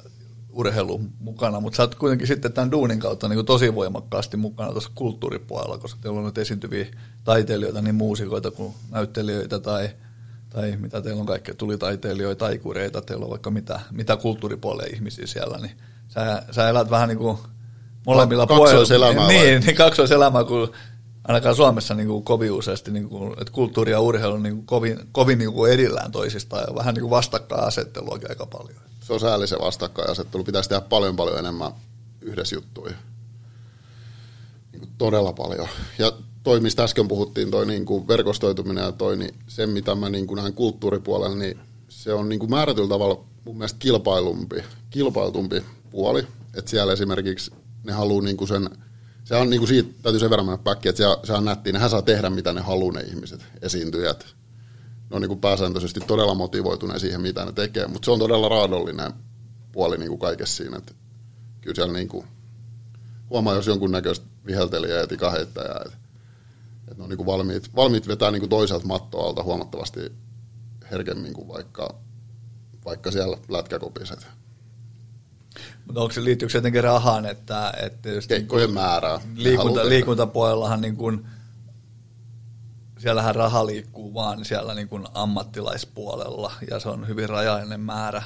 urheilu 0.55 1.01
mukana, 1.21 1.61
mutta 1.61 1.77
sä 1.77 1.83
oot 1.83 1.95
kuitenkin 1.95 2.27
sitten 2.27 2.53
tämän 2.53 2.71
duunin 2.71 3.01
kautta 3.01 3.29
niin 3.29 3.37
kuin 3.37 3.47
tosi 3.47 3.75
voimakkaasti 3.75 4.37
mukana 4.37 4.73
tuossa 4.73 4.91
kulttuuripuolella, 4.95 5.79
koska 5.79 6.01
teillä 6.03 6.19
on 6.19 6.25
nyt 6.25 6.39
esiintyviä 6.39 6.87
taiteilijoita, 7.25 7.83
niin 7.83 7.95
muusikoita 7.95 8.51
kuin 8.51 8.75
näyttelijöitä 8.91 9.59
tai, 9.59 9.91
tai 10.51 10.77
mitä 10.77 11.01
teillä 11.03 11.21
on 11.21 11.27
kaikkea, 11.27 11.55
tulitaiteilijoita, 11.55 12.45
taikureita, 12.45 13.03
teillä 13.03 13.25
on 13.25 13.31
vaikka 13.31 13.51
mitä, 13.51 13.81
mitä 13.91 14.17
kulttuuripuolen 14.17 14.95
ihmisiä 14.95 15.27
siellä, 15.27 15.59
niin 15.59 15.73
sä, 16.09 16.43
sä 16.51 16.69
elät 16.69 16.91
vähän 16.91 17.09
niin 17.09 17.19
kuin 17.19 17.39
molemmilla 18.07 18.47
kaksoiselämää 18.47 19.27
puolilla. 19.27 19.43
Niin, 19.43 19.63
niin 19.67 19.77
kaksoiselämää, 19.77 20.45
kun 20.45 20.73
ainakaan 21.29 21.57
Suomessa 21.57 21.95
niin 21.95 22.09
kuin 22.09 22.25
kovin 22.25 22.53
useasti, 22.53 22.91
niin 22.91 23.09
kuin, 23.09 23.33
että 23.33 23.53
kulttuuri 23.53 23.93
ja 23.93 24.01
urheilu 24.01 24.35
on 24.35 24.43
niin 24.43 24.55
kuin 24.55 24.67
kovin, 24.67 24.99
kovin 25.13 25.39
niin 25.39 25.53
kuin 25.53 25.73
erillään 25.73 26.13
toisistaan 26.13 26.65
ja 26.69 26.75
vähän 26.75 26.95
niin 26.95 27.03
kuin 27.03 27.11
vastakkainasetteluakin 27.11 28.31
aika 28.31 28.47
paljon. 28.47 28.81
Se 29.01 29.13
on 29.13 29.21
sääli 29.21 29.47
se 29.47 29.57
vastakkainasettelu. 29.61 30.45
Pitäisi 30.45 30.69
tehdä 30.69 30.81
paljon 30.81 31.17
paljon 31.17 31.39
enemmän 31.39 31.73
yhdessä 32.21 32.57
juttuja. 32.57 32.95
Niin 34.73 34.81
kuin 34.81 34.91
todella 34.99 35.33
paljon. 35.33 35.69
Ja 35.99 36.13
toi, 36.43 36.61
mistä 36.61 36.85
äsken 36.85 37.09
puhuttiin, 37.09 37.51
toi 37.51 37.67
niin 37.67 37.87
kuin 37.87 38.09
verkostoituminen 38.09 38.85
ja 38.85 38.93
toi, 38.93 39.17
niin 39.17 39.35
se, 39.47 39.67
mitä 39.67 39.95
mä 39.95 40.09
niin 40.09 40.27
kuin 40.27 40.37
näen 40.37 40.53
kulttuuripuolella, 40.53 41.37
niin 41.37 41.59
se 41.89 42.13
on 42.13 42.29
niin 42.29 42.39
kuin 42.39 42.51
määrätyllä 42.51 42.89
tavalla 42.89 43.25
mun 43.45 43.59
mielestä 43.59 43.79
kilpailumpi, 43.79 44.65
kilpailtumpi 44.91 45.63
puoli. 45.91 46.27
Että 46.55 46.71
siellä 46.71 46.93
esimerkiksi 46.93 47.51
ne 47.85 47.93
haluaa 47.93 48.23
niin 48.23 48.37
kuin 48.37 48.49
sen, 48.49 48.71
se 49.25 49.37
on 49.37 49.51
niin 49.51 49.61
kuin 49.61 49.69
siitä, 49.69 50.03
täytyy 50.03 50.21
sen 50.21 50.31
verran 50.31 50.47
mennä 50.47 50.59
päkkiä, 50.65 50.91
että 50.91 51.03
se, 51.25 51.33
on 51.33 51.45
nättiä, 51.45 51.73
nehän 51.73 51.91
saa 51.91 52.03
tehdä 52.03 52.31
mitä 52.31 52.53
ne 52.53 52.61
haluaa 52.61 52.93
ne 52.93 53.01
ihmiset, 53.01 53.47
esiintyjät. 53.63 54.27
Ne 55.11 55.17
on 55.17 55.23
niin 55.23 55.29
kuin 55.29 55.41
pääsääntöisesti 55.41 56.01
todella 56.01 56.35
motivoituneet 56.35 57.01
siihen, 57.01 57.21
mitä 57.21 57.45
ne 57.45 57.53
tekee, 57.53 57.87
mutta 57.87 58.05
se 58.05 58.11
on 58.11 58.19
todella 58.19 58.49
raadollinen 58.49 59.13
puoli 59.73 59.99
niin 59.99 60.09
kuin 60.09 60.19
kaikessa 60.19 60.57
siinä, 60.57 60.77
että 60.77 60.95
kyllä 61.61 61.75
siellä 61.75 62.07
kuin, 62.09 62.27
huomaa, 63.31 63.55
jos 63.55 63.67
jonkunnäköistä 63.67 64.27
viheltelijää 64.47 65.01
ja 65.01 65.07
tikaheittäjää, 65.07 65.81
että, 65.85 65.99
että 66.79 66.95
ne 66.97 67.03
on 67.03 67.09
niin 67.09 67.17
kuin 67.17 67.27
valmiit, 67.27 67.77
valmiit 67.77 68.09
vetää 68.09 68.31
niin 68.31 68.41
kuin 68.41 68.51
toiselta 68.51 68.87
mattoalta 68.87 69.43
huomattavasti 69.43 70.01
herkemmin 70.91 71.33
kuin 71.33 71.49
vaikka, 71.49 71.95
vaikka 72.85 73.11
siellä 73.11 73.37
lätkäkopiset. 73.49 74.27
Mutta 75.87 76.01
onko 76.01 76.13
se, 76.13 76.25
liittyykö 76.25 76.53
se 76.53 76.59
jotenkin 76.59 76.85
rahaan, 76.85 77.27
että, 77.27 77.73
että 77.83 78.09
Keikkojen 78.29 78.71
määrää. 78.71 79.21
Liikunta, 79.37 79.89
liikuntapuolellahan 79.89 80.81
niin 80.81 80.97
kuin, 80.97 81.27
siellähän 82.99 83.35
raha 83.35 83.67
liikkuu 83.67 84.15
vaan 84.15 84.45
siellä 84.45 84.75
niin 84.75 84.89
kuin 84.89 85.07
ammattilaispuolella 85.15 86.53
ja 86.71 86.81
se 86.81 86.89
on 86.89 87.09
hyvin 87.09 87.29
rajallinen 87.29 87.81
määrä 87.81 88.23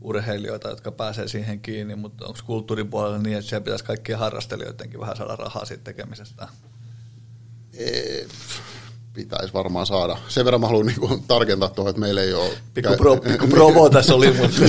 urheilijoita, 0.00 0.68
jotka 0.68 0.92
pääsee 0.92 1.28
siihen 1.28 1.60
kiinni, 1.60 1.94
mutta 1.94 2.26
onko 2.26 2.38
kulttuuripuolella 2.46 3.18
niin, 3.18 3.38
että 3.38 3.48
siellä 3.48 3.64
pitäisi 3.64 3.84
kaikkien 3.84 4.18
harrastelijoidenkin 4.18 5.00
vähän 5.00 5.16
saada 5.16 5.36
rahaa 5.36 5.64
siitä 5.64 5.84
tekemisestä? 5.84 6.48
Ei, 7.74 8.28
pitäisi 9.12 9.54
varmaan 9.54 9.86
saada. 9.86 10.16
Sen 10.28 10.44
verran 10.44 10.60
mä 10.60 10.66
haluan 10.66 10.86
niin 10.86 11.24
tarkentaa 11.28 11.68
tuohon, 11.68 11.90
että 11.90 12.00
meillä 12.00 12.22
ei 12.22 12.34
ole... 12.34 12.50
Pikku, 12.74 12.96
pro, 12.96 13.16
pikku 13.30 13.46
provo 13.46 13.90
tässä 13.90 14.14
oli, 14.14 14.32
mutta... 14.32 14.60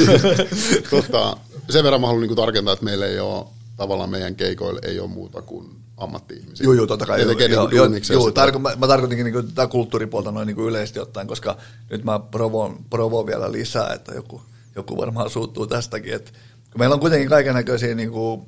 tota, 0.89 1.37
sen 1.69 1.83
verran 1.83 2.01
mä 2.01 2.07
haluan 2.07 2.27
niin 2.27 2.35
tarkentaa, 2.35 2.73
että 2.73 2.85
meillä 2.85 3.05
ei 3.05 3.19
ole 3.19 3.45
tavallaan 3.77 4.09
meidän 4.09 4.35
keikoilla 4.35 4.79
ei 4.83 4.99
ole 4.99 5.09
muuta 5.09 5.41
kuin 5.41 5.69
ammatti-ihmisiä. 5.97 6.63
Joo, 6.63 6.73
joo, 6.73 6.87
totta 6.87 7.05
kai. 7.05 7.21
Joo, 7.21 7.31
joo, 7.71 7.87
niin 7.87 8.03
joo, 8.09 8.21
joo, 8.21 8.31
tarko, 8.31 8.59
mä, 8.59 8.75
mä 8.75 8.87
tarkoitinkin 8.87 9.25
niin 9.25 9.47
tätä 9.47 9.67
kulttuuripuolta 9.67 10.31
noin 10.31 10.47
niin 10.47 10.59
yleisesti 10.59 10.99
ottaen, 10.99 11.27
koska 11.27 11.57
nyt 11.89 12.03
mä 12.03 12.19
provoon, 12.19 12.85
provoon 12.89 13.25
vielä 13.25 13.51
lisää, 13.51 13.93
että 13.93 14.13
joku, 14.13 14.41
joku 14.75 14.97
varmaan 14.97 15.29
suuttuu 15.29 15.67
tästäkin. 15.67 16.13
Että, 16.13 16.31
kun 16.71 16.79
meillä 16.79 16.93
on 16.93 16.99
kuitenkin 16.99 17.29
kaiken 17.29 17.53
näköisiä 17.53 17.95
niin 17.95 18.11
kuin 18.11 18.41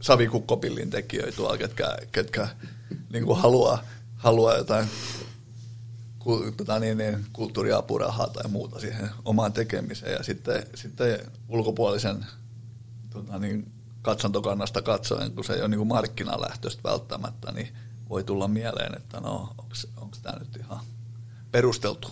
savikukkopillin 0.00 0.90
tekijöitä 0.90 1.36
tuolla, 1.36 1.58
ketkä, 1.58 1.96
ketkä 2.12 2.48
niin 3.12 3.24
kuin 3.24 3.38
haluaa, 3.38 3.82
haluaa 4.16 4.56
jotain 4.56 4.86
tota 6.56 6.78
niin, 6.78 6.98
niin, 6.98 7.26
kulttuuriapurahaa 7.32 8.28
tai 8.28 8.50
muuta 8.50 8.80
siihen 8.80 9.10
omaan 9.24 9.52
tekemiseen. 9.52 10.12
Ja 10.12 10.22
sitten, 10.22 10.66
sitten 10.74 11.18
ulkopuolisen 11.48 12.26
tota 13.10 13.38
niin, 13.38 13.72
katsantokannasta 14.02 14.82
katsoen, 14.82 15.32
kun 15.32 15.44
se 15.44 15.52
ei 15.52 15.60
ole 15.60 15.68
niin 15.68 15.78
kuin 15.78 15.88
markkinalähtöistä 15.88 16.82
välttämättä, 16.84 17.52
niin 17.52 17.68
voi 18.08 18.24
tulla 18.24 18.48
mieleen, 18.48 18.96
että 18.96 19.20
no, 19.20 19.54
onko 19.96 20.16
tämä 20.22 20.38
nyt 20.38 20.56
ihan 20.56 20.80
perusteltu. 21.50 22.10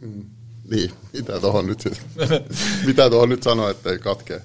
Mm. 0.00 0.24
Niin, 0.70 0.92
mitä 1.12 1.40
tuohon 1.40 1.66
nyt, 1.66 1.84
mitä 2.86 3.10
tuohon 3.10 3.28
nyt 3.28 3.42
sanoo, 3.42 3.68
ettei 3.68 3.98
katkee? 3.98 4.42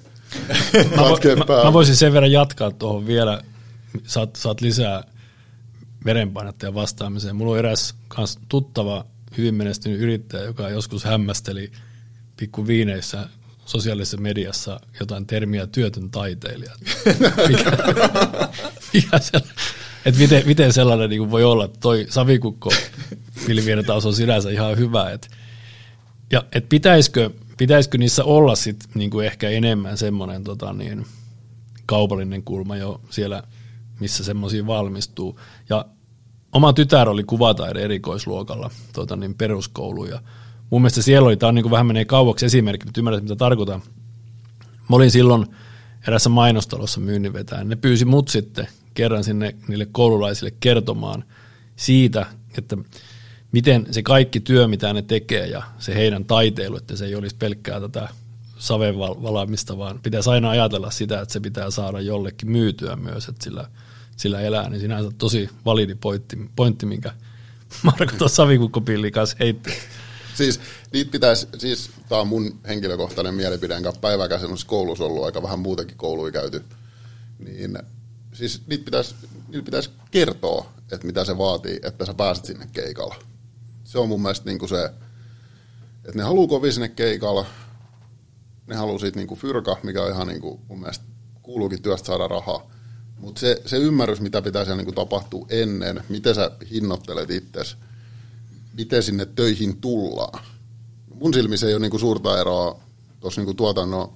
katkee 0.96 1.36
mä, 1.36 1.44
mä, 1.48 1.64
mä, 1.64 1.72
voisin 1.72 1.96
sen 1.96 2.12
verran 2.12 2.32
jatkaa 2.32 2.70
tuohon 2.70 3.06
vielä, 3.06 3.42
saat, 4.06 4.36
saat 4.36 4.60
lisää 4.60 5.04
verenpainetta 6.04 6.66
ja 6.66 6.74
vastaamiseen. 6.74 7.36
Mulla 7.36 7.52
on 7.52 7.58
eräs 7.58 7.94
kans 8.08 8.38
tuttava, 8.48 9.06
hyvin 9.36 9.54
menestynyt 9.54 10.00
yrittäjä, 10.00 10.44
joka 10.44 10.68
joskus 10.68 11.04
hämmästeli 11.04 11.72
pikku 12.36 12.66
viineissä 12.66 13.28
sosiaalisessa 13.66 14.16
mediassa 14.16 14.80
jotain 15.00 15.26
termiä 15.26 15.66
työtön 15.66 16.10
taiteilija. 16.10 16.72
mikä, 17.48 17.70
mikä 18.92 19.18
että 20.04 20.20
miten, 20.20 20.42
miten 20.46 20.72
sellainen 20.72 21.10
niin 21.10 21.30
voi 21.30 21.44
olla, 21.44 21.64
että 21.64 21.80
toi 21.80 22.06
savikukko 22.08 22.72
taas 23.86 24.06
on 24.06 24.14
sinänsä 24.14 24.50
ihan 24.50 24.78
hyvä. 24.78 25.10
Et, 25.10 25.30
ja 26.32 26.44
et 26.52 26.68
pitäisikö, 26.68 27.30
pitäisikö 27.58 27.98
niissä 27.98 28.24
olla 28.24 28.56
sit 28.56 28.84
niin 28.94 29.10
kuin 29.10 29.26
ehkä 29.26 29.48
enemmän 29.48 29.98
semmoinen 29.98 30.44
tota 30.44 30.72
niin, 30.72 31.06
kaupallinen 31.86 32.42
kulma 32.42 32.76
jo 32.76 33.00
siellä, 33.10 33.42
missä 34.00 34.24
semmoisia 34.24 34.66
valmistuu. 34.66 35.40
Ja 35.68 35.84
oma 36.52 36.72
tytär 36.72 37.08
oli 37.08 37.24
kuvataide 37.24 37.82
erikoisluokalla 37.82 38.70
tota 38.92 39.16
niin, 39.16 39.34
peruskoulu 39.34 40.04
ja 40.04 40.22
mun 40.70 40.82
mielestä 40.82 41.02
siellä 41.02 41.26
oli, 41.26 41.36
tämä 41.36 41.48
on 41.48 41.54
niin 41.54 41.62
kuin 41.62 41.70
vähän 41.70 41.86
menee 41.86 42.04
kauaksi 42.04 42.46
esimerkki, 42.46 42.86
mutta 42.86 43.00
ymmärrät 43.00 43.22
mitä 43.22 43.36
tarkoitan. 43.36 43.82
Mä 44.90 44.96
olin 44.96 45.10
silloin 45.10 45.46
erässä 46.08 46.28
mainostalossa 46.28 47.00
myynninvetäjä. 47.00 47.64
Ne 47.64 47.76
pyysi 47.76 48.04
mut 48.04 48.28
sitten 48.28 48.68
kerran 48.94 49.24
sinne 49.24 49.54
niille 49.68 49.86
koululaisille 49.92 50.54
kertomaan 50.60 51.24
siitä, 51.76 52.26
että 52.58 52.76
miten 53.52 53.86
se 53.90 54.02
kaikki 54.02 54.40
työ, 54.40 54.68
mitä 54.68 54.92
ne 54.92 55.02
tekee 55.02 55.46
ja 55.46 55.62
se 55.78 55.94
heidän 55.94 56.24
taiteilu, 56.24 56.76
että 56.76 56.96
se 56.96 57.04
ei 57.04 57.14
olisi 57.14 57.36
pelkkää 57.36 57.80
tätä 57.80 58.08
saven 58.64 58.98
valaamista, 58.98 59.78
vaan 59.78 60.00
pitäisi 60.02 60.30
aina 60.30 60.50
ajatella 60.50 60.90
sitä, 60.90 61.20
että 61.20 61.32
se 61.32 61.40
pitää 61.40 61.70
saada 61.70 62.00
jollekin 62.00 62.50
myytyä 62.50 62.96
myös, 62.96 63.28
että 63.28 63.44
sillä, 63.44 63.70
sillä 64.16 64.40
elää, 64.40 64.68
niin 64.68 64.80
sinänsä 64.80 65.10
tosi 65.18 65.50
validi 65.64 65.94
pointti, 65.94 66.36
pointti 66.56 66.86
minkä 66.86 67.12
Marko 67.82 68.16
tuossa 68.18 68.36
savikukkopillin 68.36 69.12
kanssa 69.12 69.36
heitti. 69.40 69.70
Siis 70.34 70.60
niitä 70.92 71.10
pitäisi, 71.10 71.48
siis 71.58 71.90
tämä 72.08 72.20
on 72.20 72.28
mun 72.28 72.60
henkilökohtainen 72.68 73.34
mielipide, 73.34 73.74
enkä 73.74 73.92
päiväkäsin 74.00 74.48
koulussa 74.66 75.04
ollut 75.04 75.24
aika 75.24 75.42
vähän 75.42 75.58
muutenkin 75.58 75.96
kouluja 75.96 76.32
käyty, 76.32 76.64
niin 77.38 77.78
siis 78.32 78.62
niitä 78.66 78.84
pitäisi, 78.84 79.14
niitä 79.48 79.64
pitäisi 79.64 79.90
kertoa, 80.10 80.72
että 80.92 81.06
mitä 81.06 81.24
se 81.24 81.38
vaatii, 81.38 81.80
että 81.82 82.06
sä 82.06 82.14
pääset 82.14 82.44
sinne 82.44 82.68
keikalla. 82.72 83.14
Se 83.84 83.98
on 83.98 84.08
mun 84.08 84.22
mielestä 84.22 84.46
niin 84.46 84.58
kuin 84.58 84.68
se, 84.68 84.84
että 85.94 86.12
ne 86.14 86.22
haluaa 86.22 86.48
kovin 86.48 86.72
sinne 86.72 86.88
keikalla, 86.88 87.46
ne 88.66 88.74
haluaa 88.76 88.98
siitä 88.98 89.18
niin 89.18 89.28
kuin 89.28 89.40
fyrka, 89.40 89.76
mikä 89.82 90.02
on 90.02 90.12
ihan 90.12 90.26
niin 90.26 90.40
kuin 90.40 90.60
mun 90.68 90.80
mielestä 90.80 91.04
kuuluukin 91.42 91.82
työstä 91.82 92.06
saada 92.06 92.28
rahaa. 92.28 92.70
Mutta 93.18 93.40
se, 93.40 93.62
se 93.66 93.76
ymmärrys, 93.76 94.20
mitä 94.20 94.42
pitää 94.42 94.64
siellä 94.64 94.82
niin 94.82 94.94
tapahtua 94.94 95.46
ennen, 95.48 96.04
miten 96.08 96.34
sä 96.34 96.50
hinnoittelet 96.70 97.30
itsesi, 97.30 97.76
miten 98.76 99.02
sinne 99.02 99.26
töihin 99.26 99.76
tullaan. 99.80 100.44
Mun 101.14 101.34
silmissä 101.34 101.66
ei 101.66 101.74
ole 101.74 101.80
niinku 101.80 101.98
suurta 101.98 102.40
eroa 102.40 102.80
tuossa 103.20 103.40
niinku 103.40 103.54
tuotannon 103.54 104.12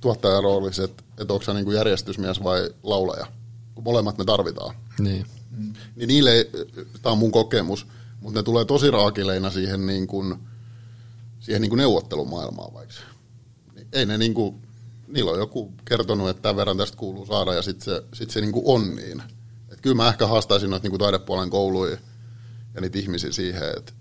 tuottajan 0.00 0.42
roolissa, 0.42 0.84
että, 0.84 1.02
että 1.18 1.32
onko 1.32 1.44
se 1.44 1.54
niinku 1.54 1.72
järjestysmies 1.72 2.42
vai 2.44 2.70
laulaja, 2.82 3.26
kun 3.74 3.84
molemmat 3.84 4.18
me 4.18 4.24
tarvitaan. 4.24 4.74
Niin. 4.98 5.26
Niin 5.96 6.08
niille, 6.08 6.30
tämä 7.02 7.12
on 7.12 7.18
mun 7.18 7.32
kokemus, 7.32 7.86
mutta 8.20 8.38
ne 8.38 8.42
tulee 8.42 8.64
tosi 8.64 8.90
raakileina 8.90 9.50
siihen, 9.50 9.86
niin 9.86 10.06
kuin, 10.06 10.34
siihen 11.40 11.62
niin 11.62 11.70
kuin 11.70 11.78
neuvottelumaailmaan 11.78 12.74
vaikka. 12.74 12.94
Niin 13.92 14.00
ei 14.00 14.06
ne 14.06 14.18
niin 14.18 14.34
kuin, 14.34 14.62
niillä 15.08 15.30
on 15.30 15.38
joku 15.38 15.72
kertonut, 15.84 16.28
että 16.28 16.42
tämän 16.42 16.56
verran 16.56 16.76
tästä 16.76 16.96
kuuluu 16.96 17.26
saada 17.26 17.54
ja 17.54 17.62
sitten 17.62 17.84
se, 17.84 18.02
sit 18.14 18.30
se 18.30 18.40
niin 18.40 18.52
kuin 18.52 18.64
on 18.66 18.96
niin. 18.96 19.22
Et 19.72 19.80
kyllä 19.80 19.96
mä 19.96 20.08
ehkä 20.08 20.26
haastaisin 20.26 20.70
noita 20.70 20.88
niin 20.88 20.98
taidepuolen 20.98 21.50
kouluja 21.50 21.96
ja 22.74 22.80
niitä 22.80 22.98
ihmisiä 22.98 23.32
siihen, 23.32 23.68
että, 23.76 23.92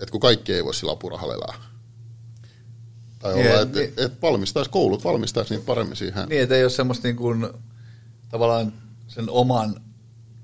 että 0.00 0.10
kun 0.10 0.20
kaikki 0.20 0.52
ei 0.52 0.64
voi 0.64 0.74
sillä 0.74 0.92
apurahalla 0.92 1.34
elää. 1.34 1.54
Tai 3.18 3.34
olla, 3.34 3.60
että 3.60 3.78
niin, 3.78 3.92
et 3.96 4.22
valmistaisi 4.22 4.70
koulut, 4.70 5.04
valmistaisi 5.04 5.54
niitä 5.54 5.66
paremmin 5.66 5.96
siihen. 5.96 6.28
Niin, 6.28 6.42
että 6.42 6.54
ei 6.54 6.64
ole 6.64 6.70
semmoista 6.70 7.08
niin 7.08 7.16
kuin, 7.16 7.48
tavallaan 8.28 8.72
sen 9.08 9.30
oman 9.30 9.80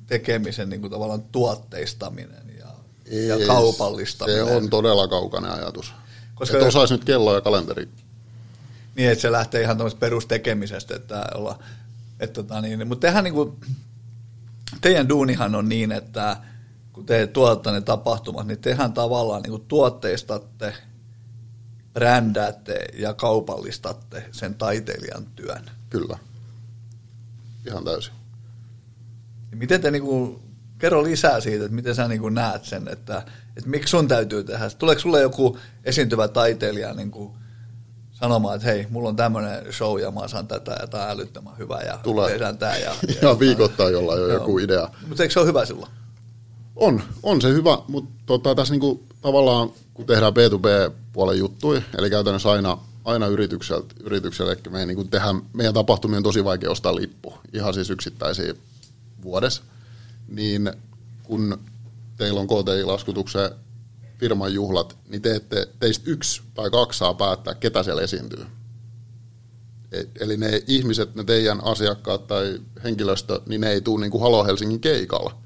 tekemisen 0.07 0.71
niin 0.71 0.81
kuin 0.81 0.91
tavallaan 0.91 1.23
tuotteistaminen 1.23 2.53
ja, 2.59 2.67
ei, 3.07 3.29
ja 3.29 3.47
kaupallistaminen. 3.47 4.47
Se 4.47 4.55
on 4.55 4.71
todella 4.71 5.09
kaukainen 5.09 5.51
ajatus. 5.51 5.93
Koska 6.35 6.57
että 6.57 6.69
osaisi 6.69 6.95
nyt 6.95 7.05
kello 7.05 7.35
ja 7.35 7.41
kalenteri 7.41 7.89
niin, 8.97 9.11
että 9.11 9.23
se 9.23 9.33
lähtee 9.33 9.63
ihan 9.63 9.77
tämmöistä 9.77 10.01
perustekemisestä, 10.01 10.97
että 10.97 11.25
olla, 11.35 11.59
että 12.21 12.43
tota 12.43 12.61
niin, 12.61 12.89
mutta 12.89 13.07
tehän 13.07 13.25
niin 13.25 13.35
kuin, 13.35 13.61
teidän 14.81 15.09
duunihan 15.09 15.55
on 15.55 15.69
niin, 15.69 15.93
että 15.93 16.37
kun 16.93 17.07
te 17.07 17.27
tuotatte 17.27 17.71
ne 17.71 17.81
tapahtumat, 17.81 18.47
niin 18.47 18.59
tehän 18.59 18.93
tavallaan 18.93 19.43
niin 19.43 19.51
kuin 19.51 19.65
tuotteistatte, 19.69 20.75
brändäätte 21.93 22.85
ja 22.95 23.15
kaupallistatte 23.15 24.25
sen 24.33 24.55
taiteilijan 24.55 25.27
työn. 25.37 25.71
Kyllä. 25.91 26.19
Ihan 27.67 27.85
täysin. 27.85 28.13
Miten 29.55 29.81
te 29.81 29.91
niin 29.91 30.03
kuin, 30.03 30.43
kerro 30.79 31.03
lisää 31.03 31.41
siitä, 31.41 31.65
että 31.65 31.75
miten 31.75 31.95
sä 31.95 32.09
niin 32.09 32.21
kuin 32.21 32.35
näet 32.35 32.65
sen, 32.65 32.89
että, 32.89 33.23
että 33.57 33.71
miksi 33.71 33.91
sun 33.91 34.09
täytyy 34.09 34.45
tehdä. 34.45 34.71
Tuleeko 34.71 35.01
sulle 35.01 35.21
joku 35.21 35.59
esiintyvä 35.85 36.29
taiteilija 36.29 36.95
niin 36.95 37.11
kuin 37.11 37.33
sanomaan, 38.21 38.57
että 38.57 38.69
hei, 38.69 38.87
mulla 38.91 39.09
on 39.09 39.17
tämmöinen 39.17 39.73
show 39.73 40.01
ja 40.01 40.11
mä 40.11 40.29
saan 40.29 40.47
tätä 40.47 40.77
ja 40.81 40.87
tämä 40.87 41.11
älyttömän 41.11 41.59
hyvä 41.59 41.81
ja 41.81 41.99
Tulee. 42.03 42.31
tehdään 42.31 42.59
tämä. 42.59 42.77
Ja, 42.77 42.95
ja, 43.23 43.29
ja 43.29 43.39
viikoittain 43.39 43.93
jolla 43.93 44.17
jo 44.17 44.29
joku 44.29 44.59
idea. 44.59 44.89
Mutta 45.07 45.23
eikö 45.23 45.33
se 45.33 45.41
ole 45.41 45.49
hyvä 45.49 45.65
silloin? 45.65 45.93
On, 46.77 47.03
on 47.23 47.41
se 47.41 47.49
hyvä, 47.49 47.79
mutta 47.89 48.11
tota, 48.27 48.55
tässä 48.55 48.75
niinku, 48.75 49.03
tavallaan 49.23 49.71
kun 49.95 50.07
tehdään 50.07 50.33
B2B-puolen 50.33 51.39
juttuja, 51.39 51.83
eli 51.99 52.11
käytännössä 52.11 52.51
aina, 52.51 52.79
aina 53.05 53.27
yritykseltä, 53.27 53.95
yritykselle, 54.05 54.53
eli 54.53 54.61
me 54.71 54.87
niinku 54.87 55.05
tehdään, 55.05 55.43
meidän 55.53 55.75
tapahtumia 55.75 56.17
on 56.17 56.23
tosi 56.23 56.45
vaikea 56.45 56.71
ostaa 56.71 56.95
lippu, 56.95 57.35
ihan 57.53 57.75
siis 57.75 57.91
yksittäisiä 57.91 58.55
vuodessa, 59.23 59.63
niin 60.29 60.73
kun 61.23 61.59
teillä 62.17 62.41
on 62.41 62.47
KTI-laskutuksen 62.47 63.51
firman 64.21 64.55
juhlat, 64.55 64.99
niin 65.09 65.23
teette, 65.23 65.69
teistä 65.81 66.11
yksi 66.11 66.43
tai 66.55 66.71
kaksi 66.71 66.99
saa 66.99 67.15
päättää, 67.15 67.55
ketä 67.55 67.83
siellä 67.83 68.03
esiintyy. 68.03 68.47
E- 69.93 70.05
eli 70.21 70.37
ne 70.37 70.63
ihmiset, 70.67 71.15
ne 71.15 71.25
teidän 71.25 71.65
asiakkaat 71.65 72.27
tai 72.27 72.61
henkilöstö, 72.85 73.41
niin 73.47 73.61
ne 73.61 73.71
ei 73.71 73.81
tule 73.81 74.01
niin 74.01 74.11
kuin 74.11 74.23
Halo 74.23 74.45
Helsingin 74.45 74.81
keikalla. 74.81 75.37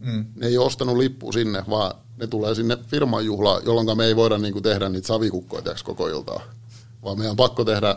Mm. 0.00 0.26
Ne 0.36 0.46
ei 0.46 0.58
ole 0.58 0.66
ostanut 0.66 0.96
lippu 0.96 1.32
sinne, 1.32 1.64
vaan 1.70 1.94
ne 2.16 2.26
tulee 2.26 2.54
sinne 2.54 2.76
firman 2.86 3.24
juhlaan, 3.24 3.62
jolloin 3.64 3.96
me 3.96 4.06
ei 4.06 4.16
voida 4.16 4.38
niin 4.38 4.52
kuin 4.52 4.62
tehdä 4.62 4.88
niitä 4.88 5.06
savikukkoja 5.06 5.74
koko 5.84 6.08
iltaa. 6.08 6.42
Vaan 7.02 7.18
meidän 7.18 7.30
on 7.30 7.36
pakko 7.36 7.64
tehdä, 7.64 7.96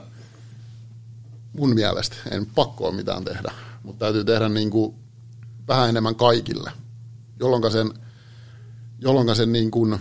mun 1.54 1.74
mielestä, 1.74 2.16
en 2.32 2.46
pakko 2.46 2.88
ole 2.88 2.96
mitään 2.96 3.26
tehdä, 3.26 3.52
mutta 3.84 4.06
täytyy 4.06 4.24
tehdä 4.24 4.50
niin 4.50 4.70
kuin 4.70 4.96
vähän 5.68 5.90
enemmän 5.90 6.16
kaikille, 6.16 6.72
jolloin 7.40 7.72
sen, 7.72 7.94
jolloin 9.02 9.36
sen 9.36 9.52
niin 9.52 9.72
kuin, 9.72 10.00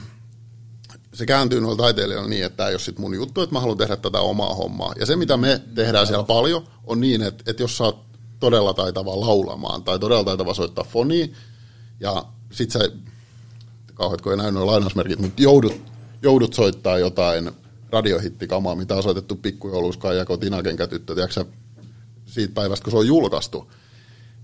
se 1.14 1.26
kääntyy 1.26 1.60
noilla 1.60 1.82
taiteilijoilla 1.82 2.28
niin, 2.28 2.44
että 2.44 2.56
tämä 2.56 2.68
ei 2.68 2.74
ole 2.74 2.80
sit 2.80 2.98
mun 2.98 3.14
juttu, 3.14 3.40
että 3.40 3.54
mä 3.54 3.60
haluan 3.60 3.78
tehdä 3.78 3.96
tätä 3.96 4.20
omaa 4.20 4.54
hommaa. 4.54 4.92
Ja 5.00 5.06
se, 5.06 5.16
mitä 5.16 5.36
me 5.36 5.60
tehdään 5.74 6.06
siellä 6.06 6.24
paljon, 6.24 6.66
on 6.86 7.00
niin, 7.00 7.22
että, 7.22 7.44
että 7.46 7.62
jos 7.62 7.76
sä 7.76 7.84
oot 7.84 8.04
todella 8.40 8.74
taitava 8.74 9.20
laulamaan 9.20 9.84
tai 9.84 9.98
todella 9.98 10.24
taitava 10.24 10.54
soittaa 10.54 10.84
fonia, 10.84 11.26
ja 12.00 12.24
sit 12.52 12.70
sä, 12.70 12.90
kauheat 13.94 14.26
ei 14.26 14.36
näy 14.36 14.52
nuo 14.52 14.66
lainausmerkit, 14.66 15.18
mutta 15.18 15.42
joudut, 15.42 15.82
joudut 16.22 16.54
soittaa 16.54 16.98
jotain 16.98 17.50
radiohittikamaa, 17.90 18.74
mitä 18.74 18.96
on 18.96 19.02
soitettu 19.02 19.36
pikkujouluuskaan 19.36 20.16
ja 20.16 20.24
kotinakenkätyttö, 20.24 21.14
tiedätkö 21.14 21.44
siitä 22.26 22.54
päivästä, 22.54 22.84
kun 22.84 22.90
se 22.90 22.96
on 22.96 23.06
julkaistu. 23.06 23.72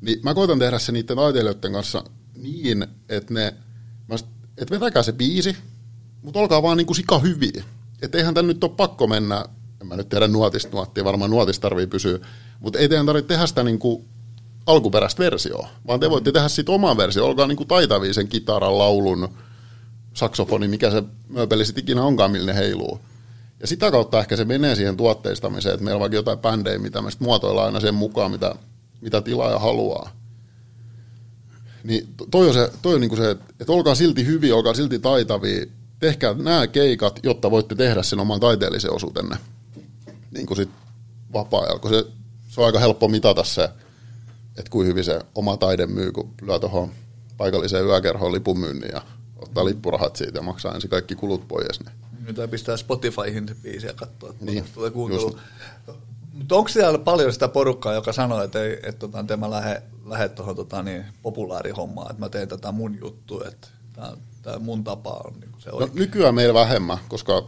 Niin 0.00 0.18
mä 0.22 0.34
koitan 0.34 0.58
tehdä 0.58 0.78
se 0.78 0.92
niiden 0.92 1.16
taiteilijoiden 1.16 1.72
kanssa 1.72 2.04
niin, 2.34 2.86
että 3.08 3.34
ne, 3.34 3.54
että 4.58 4.74
vetäkää 4.74 5.02
se 5.02 5.12
biisi, 5.12 5.56
mutta 6.22 6.40
olkaa 6.40 6.62
vaan 6.62 6.76
niin 6.76 6.86
kuin 6.86 6.96
sika 6.96 7.18
hyviä. 7.18 7.64
Että 8.02 8.18
eihän 8.18 8.34
tän 8.34 8.46
nyt 8.46 8.64
ole 8.64 8.72
pakko 8.76 9.06
mennä, 9.06 9.44
en 9.80 9.86
mä 9.86 9.96
nyt 9.96 10.08
tiedä 10.08 10.28
nuotista 10.28 10.70
nuottia, 10.72 11.04
varmaan 11.04 11.30
nuotista 11.30 11.62
tarvii 11.62 11.86
pysyä, 11.86 12.18
mutta 12.60 12.78
ei 12.78 12.88
teidän 12.88 13.06
tarvitse 13.06 13.28
tehdä 13.28 13.46
sitä 13.46 13.62
niin 13.62 13.78
kuin 13.78 14.04
alkuperäistä 14.66 15.22
versioa, 15.22 15.68
vaan 15.86 16.00
te 16.00 16.10
voitte 16.10 16.32
tehdä 16.32 16.48
siitä 16.48 16.72
oman 16.72 16.96
versio, 16.96 17.26
olkaa 17.26 17.46
niin 17.46 17.56
kuin 17.56 17.68
taitavia 17.68 18.14
sen 18.14 18.28
kitaran, 18.28 18.78
laulun, 18.78 19.28
saksofoni, 20.14 20.68
mikä 20.68 20.90
se 20.90 21.02
mööpeli 21.28 21.64
sitten 21.64 21.84
ikinä 21.84 22.02
onkaan, 22.02 22.30
millä 22.30 22.52
ne 22.52 22.58
heiluu. 22.58 23.00
Ja 23.60 23.66
sitä 23.66 23.90
kautta 23.90 24.20
ehkä 24.20 24.36
se 24.36 24.44
menee 24.44 24.74
siihen 24.74 24.96
tuotteistamiseen, 24.96 25.74
että 25.74 25.84
meillä 25.84 25.96
on 25.96 26.00
vaikka 26.00 26.16
jotain 26.16 26.38
bändejä, 26.38 26.78
mitä 26.78 27.02
me 27.02 27.10
muotoillaan 27.18 27.66
aina 27.66 27.80
sen 27.80 27.94
mukaan, 27.94 28.30
mitä, 28.30 28.54
mitä 29.00 29.20
tilaaja 29.20 29.58
haluaa. 29.58 30.10
Niin 31.86 32.08
toi 32.30 32.48
on, 32.48 32.54
se, 32.54 32.72
toi 32.82 32.94
on 32.94 33.00
niin 33.00 33.16
se, 33.16 33.30
että 33.30 33.72
olkaa 33.72 33.94
silti 33.94 34.26
hyviä, 34.26 34.56
olkaa 34.56 34.74
silti 34.74 34.98
taitavia, 34.98 35.66
tehkää 36.00 36.34
nämä 36.34 36.66
keikat, 36.66 37.20
jotta 37.22 37.50
voitte 37.50 37.74
tehdä 37.74 38.02
sen 38.02 38.20
oman 38.20 38.40
taiteellisen 38.40 38.92
osuutenne 38.92 39.36
niin 40.36 40.46
kuin 40.46 40.56
sit 40.56 40.70
vapaa-ajalla, 41.32 41.78
kun 41.78 41.90
se, 41.90 42.04
se 42.48 42.60
on 42.60 42.66
aika 42.66 42.78
helppo 42.78 43.08
mitata 43.08 43.44
se, 43.44 43.68
että 44.58 44.70
kuin 44.70 44.86
hyvin 44.86 45.04
se 45.04 45.20
oma 45.34 45.56
taide 45.56 45.86
myy, 45.86 46.12
kun 46.12 46.34
lyö 46.42 46.58
tuohon 46.58 46.90
paikalliseen 47.36 47.86
yökerhoon 47.86 48.32
lipun 48.32 48.58
myynnin 48.58 48.90
ja 48.92 49.02
ottaa 49.36 49.64
lippurahat 49.64 50.16
siitä 50.16 50.38
ja 50.38 50.42
maksaa 50.42 50.74
ensin 50.74 50.90
kaikki 50.90 51.14
kulut 51.14 51.48
pois. 51.48 51.80
Niin. 51.84 51.92
Nyt 52.26 52.50
pistää 52.50 52.76
Spotifyhin 52.76 53.48
se 53.48 53.54
biisi 53.62 53.86
ja 53.86 53.92
katsoa, 53.92 54.30
että 54.30 54.44
niin, 54.44 54.64
tulee 54.74 54.90
kuuntelu. 54.90 55.38
Mutta 56.32 56.56
onko 56.56 56.68
siellä 56.68 56.98
paljon 56.98 57.32
sitä 57.32 57.48
porukkaa, 57.48 57.94
joka 57.94 58.12
sanoo, 58.12 58.42
että, 58.42 58.62
ei, 58.62 58.72
että 58.72 58.92
tota, 58.92 59.20
että 59.20 59.36
mä 59.36 59.50
lähde, 59.50 59.82
lähde 60.06 60.28
tuohon 60.28 60.56
tota, 60.56 60.82
niin, 60.82 61.04
populaarihommaan, 61.22 62.10
että 62.10 62.20
mä 62.20 62.28
teen 62.28 62.48
tätä 62.48 62.72
mun 62.72 62.98
juttu, 63.00 63.42
että 63.48 63.68
tämä, 64.42 64.58
mun 64.58 64.84
tapa 64.84 65.20
on 65.24 65.40
niin 65.40 65.50
se 65.58 65.70
no, 65.70 65.88
nykyään 65.94 66.34
meillä 66.34 66.54
vähemmän, 66.54 66.98
koska 67.08 67.42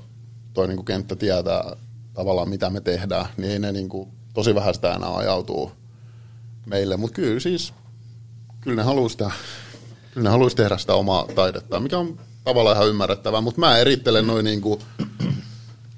toi 0.55 0.68
niin 0.68 0.77
kuin 0.77 0.87
kenttä 0.87 1.16
tietää 1.16 1.77
tavallaan 2.14 2.49
mitä 2.49 2.71
me 2.71 2.81
tehdään, 2.81 3.27
niin 3.37 3.53
ei 3.53 3.59
ne 3.59 3.73
niin 3.73 3.88
kuin, 3.88 4.09
tosi 4.35 4.55
vähän 4.55 4.75
sitä 4.75 4.94
enää 4.94 5.16
ajautuu 5.16 5.73
meille, 6.66 6.97
mutta 6.97 7.14
kyllä 7.14 7.40
siis, 7.40 7.75
kyllä 8.61 8.77
ne 8.77 8.83
haluaa 8.83 9.09
sitä, 9.09 9.31
kyllä 10.14 10.25
ne 10.25 10.31
haluaisi 10.31 10.57
tehdä 10.57 10.79
sitä 10.79 10.94
omaa 10.94 11.27
taidetta, 11.35 11.81
mikä 11.81 11.99
on 11.99 12.21
tavallaan 12.44 12.77
ihan 12.77 12.88
ymmärrettävää, 12.88 13.40
mutta 13.40 13.61
mä 13.61 13.79
erittelen 13.79 14.27
noin 14.27 14.44
niin 14.44 14.61
kuin 14.61 14.81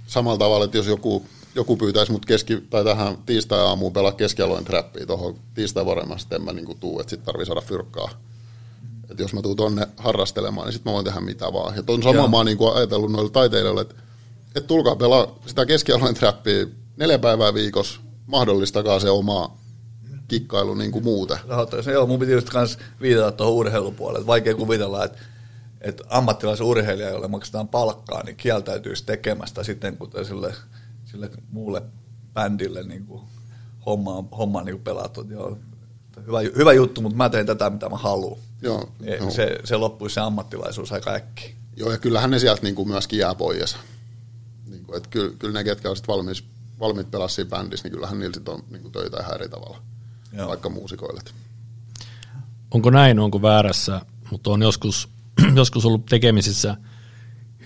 samalla 0.07 0.39
tavalla, 0.39 0.65
että 0.65 0.77
jos 0.77 0.87
joku, 0.87 1.27
joku 1.55 1.77
pyytäisi 1.77 2.13
mut 2.13 2.27
keski, 2.27 2.61
tai 2.71 2.85
tähän 2.85 3.17
tiistai-aamuun 3.27 3.93
pelaa 3.93 4.13
keskialojen 4.13 4.65
trappia 4.65 5.07
tuohon 5.07 5.37
tiistai 5.55 5.87
varemmin, 5.87 6.19
sitten 6.19 6.43
mä 6.43 6.53
niin 6.53 6.67
kuin 6.67 6.79
tuu, 6.79 7.01
että 7.01 7.11
sitten 7.11 7.27
tarvii 7.27 7.47
saada 7.47 7.61
fyrkkaa. 7.61 8.11
Että 9.11 9.23
jos 9.23 9.35
mä 9.35 9.43
tuun 9.43 9.57
tonne 9.57 9.89
harrastelemaan, 9.97 10.67
niin 10.67 10.73
sitten 10.73 10.91
mä 10.91 10.95
voin 10.95 11.05
tehdä 11.05 11.21
mitä 11.21 11.53
vaan. 11.53 11.77
Ja 11.77 11.83
ton 11.83 12.03
sama 12.03 12.29
mä 12.29 12.37
oon 12.37 12.47
niin 12.47 12.59
kuin 12.59 12.75
ajatellut 12.75 13.13
noille 13.13 13.31
taiteilijoille, 13.31 13.81
että, 13.81 13.95
että 14.47 14.69
tulkaa 14.69 14.97
pelaa 14.97 15.39
sitä 15.47 15.67
keskialojen 15.67 16.15
trappia 16.15 16.67
neljä 16.97 17.19
päivää 17.19 17.55
viikossa, 17.55 18.01
mahdollistakaa 18.27 19.01
se 19.01 19.11
oma 19.11 19.57
kikkailu 20.29 20.75
niin 20.75 20.93
kuin 20.93 21.05
muuten. 21.05 21.39
Rahoittaisi. 21.49 21.91
Joo, 21.91 22.07
mun 22.07 22.19
piti 22.19 22.33
just 22.33 22.51
kans 22.51 22.79
viitata 23.01 23.33
tuohon 23.33 23.55
urheilupuolelle. 23.55 24.27
Vaikea 24.27 24.55
kuvitella, 24.55 25.05
että, 25.05 25.19
että 25.81 26.05
ammattilaisen 26.09 26.67
urheilija, 26.67 27.11
jolle 27.11 27.29
maksetaan 27.29 27.69
palkkaa, 27.69 28.23
niin 28.23 28.37
kieltäytyisi 28.37 29.07
tekemästä 29.07 29.65
sitten, 29.65 29.97
kun 29.97 30.11
sille, 30.27 30.55
sille 31.11 31.31
muulle 31.51 31.83
bändille 32.35 32.83
niin 32.83 33.07
kuin 33.07 33.23
homma, 33.87 34.25
homma 34.39 34.63
niin 34.63 34.75
kuin 34.75 34.85
pelattu. 34.85 35.27
Joo, 35.31 35.59
hyvä, 36.27 36.41
hyvä 36.41 36.73
juttu, 36.73 37.01
mutta 37.01 37.17
mä 37.17 37.29
teen 37.29 37.47
tätä, 37.47 37.71
mitä 37.71 37.89
mä 37.89 37.97
haluan. 37.97 38.41
Joo, 38.63 38.93
niin 39.01 39.19
joo. 39.19 39.31
Se, 39.31 39.59
se 39.65 39.77
loppuisi 39.77 40.15
se 40.15 40.21
ammattilaisuus 40.21 40.93
aika 40.93 41.11
äkki. 41.11 41.55
Joo, 41.77 41.93
ja 41.93 41.99
kyllähän 41.99 42.31
ne 42.31 42.39
sieltä 42.39 42.63
niin 42.63 42.75
kuin 42.75 42.89
myöskin 42.89 43.19
jää 43.19 43.35
pois. 43.35 43.77
Niin 44.67 44.85
kuin, 44.85 44.97
että 44.97 45.09
kyllä, 45.09 45.35
kyllä 45.39 45.55
ne, 45.55 45.65
ketkä 45.65 45.89
olisivat 45.89 46.09
valmiit, 46.09 46.45
valmiit 46.81 47.11
pelaa 47.11 47.29
siinä 47.29 47.51
bändissä, 47.51 47.85
niin 47.89 47.93
kyllähän 47.93 48.19
niillä 48.19 48.35
sitten 48.35 48.55
on 48.55 48.63
niin 48.71 48.83
kuin 48.83 48.93
töitä 48.93 49.17
ihan 49.21 49.35
eri 49.35 49.49
tavalla. 49.49 49.83
Joo. 50.33 50.49
vaikka 50.49 50.69
muusikoille. 50.69 51.21
Onko 52.71 52.91
näin, 52.91 53.19
onko 53.19 53.43
väärässä, 53.43 54.01
mutta 54.31 54.51
on 54.51 54.63
joskus, 54.63 55.09
joskus 55.55 55.87
ollut 55.87 56.07
tekemisissä 56.07 56.77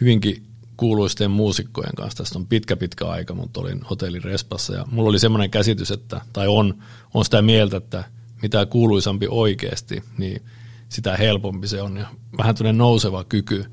hyvinkin 0.00 0.46
kuuluisten 0.76 1.30
muusikkojen 1.30 1.94
kanssa. 1.96 2.16
Tästä 2.16 2.38
on 2.38 2.46
pitkä 2.46 2.76
pitkä 2.76 3.06
aika, 3.06 3.34
mutta 3.34 3.60
olin 3.60 3.82
hotellin 3.82 4.24
Respassa 4.24 4.74
ja 4.74 4.84
mulla 4.90 5.08
oli 5.08 5.18
semmoinen 5.18 5.50
käsitys, 5.50 5.90
että, 5.90 6.20
tai 6.32 6.48
on, 6.48 6.82
on 7.14 7.24
sitä 7.24 7.42
mieltä, 7.42 7.76
että 7.76 8.04
mitä 8.42 8.66
kuuluisampi 8.66 9.26
oikeasti, 9.30 10.02
niin 10.18 10.42
sitä 10.88 11.16
helpompi 11.16 11.68
se 11.68 11.82
on. 11.82 11.96
Ja 11.96 12.06
vähän 12.38 12.54
tämmöinen 12.54 12.78
nouseva 12.78 13.24
kyky, 13.24 13.64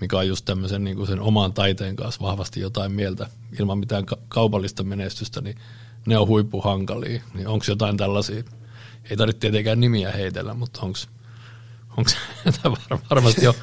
mikä 0.00 0.18
on 0.18 0.28
just 0.28 0.44
tämmöisen 0.44 0.84
niin 0.84 0.96
kuin 0.96 1.06
sen 1.06 1.20
oman 1.20 1.52
taiteen 1.52 1.96
kanssa 1.96 2.20
vahvasti 2.20 2.60
jotain 2.60 2.92
mieltä 2.92 3.26
ilman 3.60 3.78
mitään 3.78 4.04
kaupallista 4.28 4.82
menestystä, 4.82 5.40
niin 5.40 5.56
ne 6.06 6.18
on 6.18 6.26
huippuhankalia, 6.26 7.22
niin 7.34 7.48
onko 7.48 7.64
jotain 7.68 7.96
tällaisia, 7.96 8.42
ei 9.10 9.16
tarvitse 9.16 9.40
tietenkään 9.40 9.80
nimiä 9.80 10.12
heitellä, 10.12 10.54
mutta 10.54 10.80
onko 10.82 10.98
varmasti 13.10 13.44
jo 13.44 13.54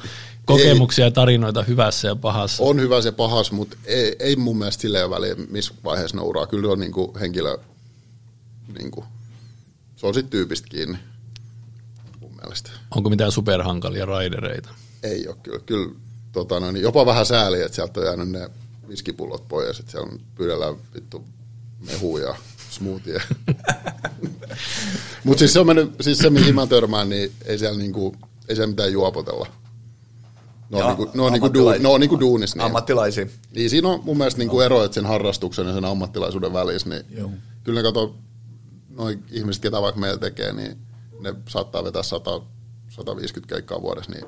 kokemuksia 0.46 1.04
ja 1.04 1.10
tarinoita 1.10 1.62
hyvässä 1.62 2.08
ja 2.08 2.16
pahassa? 2.16 2.62
On 2.62 2.80
hyvässä 2.80 3.08
ja 3.08 3.12
pahassa, 3.12 3.54
mutta 3.54 3.76
ei, 3.84 4.16
ei 4.18 4.36
mun 4.36 4.58
mielestä 4.58 4.82
silleen 4.82 5.10
väliä, 5.10 5.34
missä 5.34 5.74
vaiheessa 5.84 6.16
nouraa. 6.16 6.46
Kyllä 6.46 6.72
on 6.72 6.80
niin 6.80 6.92
kuin 6.92 7.18
henkilö, 7.18 7.58
niin 8.78 8.90
kuin, 8.90 9.06
se 9.96 10.06
on 10.06 10.14
sitten 10.14 10.30
tyypistä 10.30 10.68
kiinni 10.68 10.98
mun 12.20 12.32
mielestä. 12.42 12.70
Onko 12.96 13.10
mitään 13.10 13.32
superhankalia 13.32 14.06
raidereita? 14.06 14.68
Ei 15.02 15.28
ole 15.28 15.36
kyllä. 15.42 15.60
kyllä 15.66 15.94
tota, 16.32 16.60
no, 16.60 16.70
niin 16.70 16.82
jopa 16.82 17.06
vähän 17.06 17.26
sääli, 17.26 17.62
että 17.62 17.74
sieltä 17.74 18.00
on 18.00 18.06
jäänyt 18.06 18.28
ne 18.28 18.50
viskipullot 18.88 19.48
pois 19.48 19.66
ja 19.66 19.72
sitten 19.72 19.92
siellä 19.92 20.18
pyydellään 20.34 20.74
vittu 20.94 21.24
mehua 21.86 22.20
ja 22.20 22.34
smoothie. 22.70 23.22
Mutta 25.24 25.38
siis 25.38 25.52
se 25.52 25.60
on 25.60 25.66
mennyt, 25.66 25.94
siis 26.00 26.18
se 26.18 26.30
mihin 26.30 26.54
mä 26.54 26.66
törmään, 26.66 27.08
niin 27.08 27.32
ei 27.44 27.58
siellä, 27.58 27.78
niinku, 27.78 28.16
ei 28.48 28.56
siellä 28.56 28.70
mitään 28.70 28.92
juopotella. 28.92 29.46
Ne 30.72 30.78
on, 30.78 30.84
Ja 30.84 30.94
niinku, 30.94 31.10
ne 31.14 31.22
on, 31.22 31.32
niinku, 31.32 31.54
duu, 31.54 31.70
ne 31.70 31.88
on 31.88 32.00
niinku 32.00 32.20
duunis. 32.20 32.54
Niin. 32.54 32.64
Ammattilaisia. 32.64 33.26
Niin 33.54 33.70
siinä 33.70 33.88
on 33.88 34.00
mun 34.04 34.18
mielestä 34.18 34.38
niinku 34.38 34.60
ero, 34.60 34.84
että 34.84 34.94
sen 34.94 35.06
harrastuksen 35.06 35.66
ja 35.66 35.74
sen 35.74 35.84
ammattilaisuuden 35.84 36.52
välissä, 36.52 36.88
niin 36.88 37.04
Joo. 37.10 37.30
kyllä 37.64 37.78
ne 37.78 37.82
kato, 37.82 38.14
noin 38.90 39.24
ihmiset, 39.30 39.62
ketä 39.62 39.82
vaikka 39.82 40.00
meillä 40.00 40.18
tekee, 40.18 40.52
niin 40.52 40.78
ne 41.20 41.34
saattaa 41.48 41.84
vetää 41.84 42.02
100, 42.02 42.40
150 42.88 43.54
keikkaa 43.54 43.82
vuodessa, 43.82 44.12
niin 44.12 44.24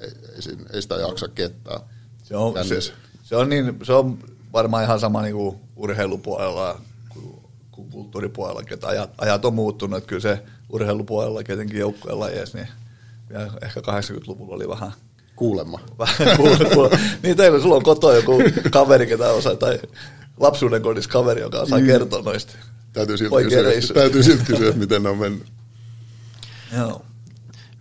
ei, 0.00 0.08
ei, 0.34 0.56
ei 0.72 0.82
sitä 0.82 0.94
jaksa 0.94 1.28
kettää. 1.28 1.80
Se 2.22 2.36
on, 2.36 2.64
se, 2.64 2.80
se, 3.22 3.36
on 3.36 3.48
niin, 3.48 3.78
se 3.82 3.92
on 3.92 4.18
varmaan 4.52 4.84
ihan 4.84 5.00
sama 5.00 5.22
niin 5.22 5.34
kuin 5.34 5.56
urheilupuolella 5.76 6.80
kuin, 7.08 7.42
kuin 7.70 7.90
kulttuuripuolellakin, 7.90 8.74
että 8.74 8.88
ajat, 8.88 9.10
ajat 9.18 9.44
on 9.44 9.54
muuttunut, 9.54 9.96
että 9.96 10.08
kyllä 10.08 10.20
se 10.20 10.42
urheilupuolella 10.68 11.40
etenkin 11.40 11.78
joukkueen 11.78 12.20
lajeissa, 12.20 12.58
niin 12.58 12.68
vielä 13.30 13.50
ehkä 13.62 13.80
80-luvulla 13.80 14.54
oli 14.54 14.68
vähän, 14.68 14.92
Kuulemma. 15.36 15.78
kuulua. 16.36 16.90
niin 17.22 17.36
teillä, 17.36 17.60
sulla 17.60 17.76
on 17.76 17.82
kotoa 17.82 18.14
joku 18.14 18.42
kaveri, 18.70 19.06
ketä 19.06 19.28
osaa, 19.28 19.56
tai 19.56 19.78
lapsuuden 20.40 20.82
kodissa 20.82 21.10
kaveri, 21.10 21.40
joka 21.40 21.60
osaa 21.60 21.80
kertoa 21.80 22.22
noista. 22.22 22.52
Täytyy 22.92 23.16
silti, 23.16 23.44
kysyä, 23.44 23.94
täytyy 23.94 24.22
silti 24.22 24.44
kysyä, 24.44 24.68
että 24.68 24.80
miten 24.80 25.02
ne 25.02 25.08
on 25.08 25.18
mennyt. 25.18 25.46
Joo. 26.78 27.04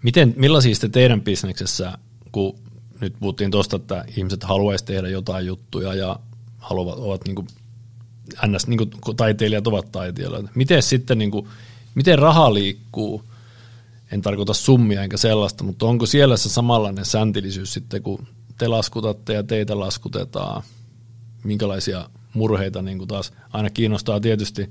Miten, 0.04 0.34
millaisia 0.38 0.76
sitten 0.76 0.92
teidän 0.92 1.22
bisneksessä, 1.22 1.98
kun 2.32 2.60
nyt 3.02 3.16
puhuttiin 3.20 3.52
tuosta, 3.52 3.76
että 3.76 4.06
ihmiset 4.18 4.44
haluaisi 4.44 4.86
tehdä 4.86 5.10
jotain 5.10 5.46
juttuja 5.46 5.94
ja 5.94 6.20
haluavat, 6.58 7.00
ovat 7.00 7.26
niin 7.26 7.36
kuin, 7.36 7.48
ns. 8.48 8.68
Niin 8.68 8.78
kuin 8.78 9.18
taiteilijat 9.18 9.68
ovat 9.68 9.92
taiteilijoita. 9.92 10.50
Miten 10.56 10.84
sitten, 10.84 11.18
niin 11.18 11.32
kuin, 11.32 11.48
miten 11.96 12.20
raha 12.20 12.54
liikkuu? 12.54 13.24
En 14.12 14.22
tarkoita 14.22 14.54
summia 14.54 15.04
enkä 15.04 15.18
sellaista, 15.18 15.64
mutta 15.64 15.86
onko 15.86 16.06
siellä 16.06 16.38
se 16.38 16.50
samanlainen 16.50 17.06
säntilisyys 17.06 17.74
sitten, 17.74 18.04
kun 18.04 18.28
te 18.58 18.68
laskutatte 18.68 19.34
ja 19.34 19.44
teitä 19.44 19.80
laskutetaan? 19.80 20.64
Minkälaisia 21.44 22.10
murheita 22.34 22.82
niin 22.82 22.98
kuin 22.98 23.08
taas 23.08 23.34
aina 23.54 23.70
kiinnostaa 23.70 24.20
tietysti 24.20 24.70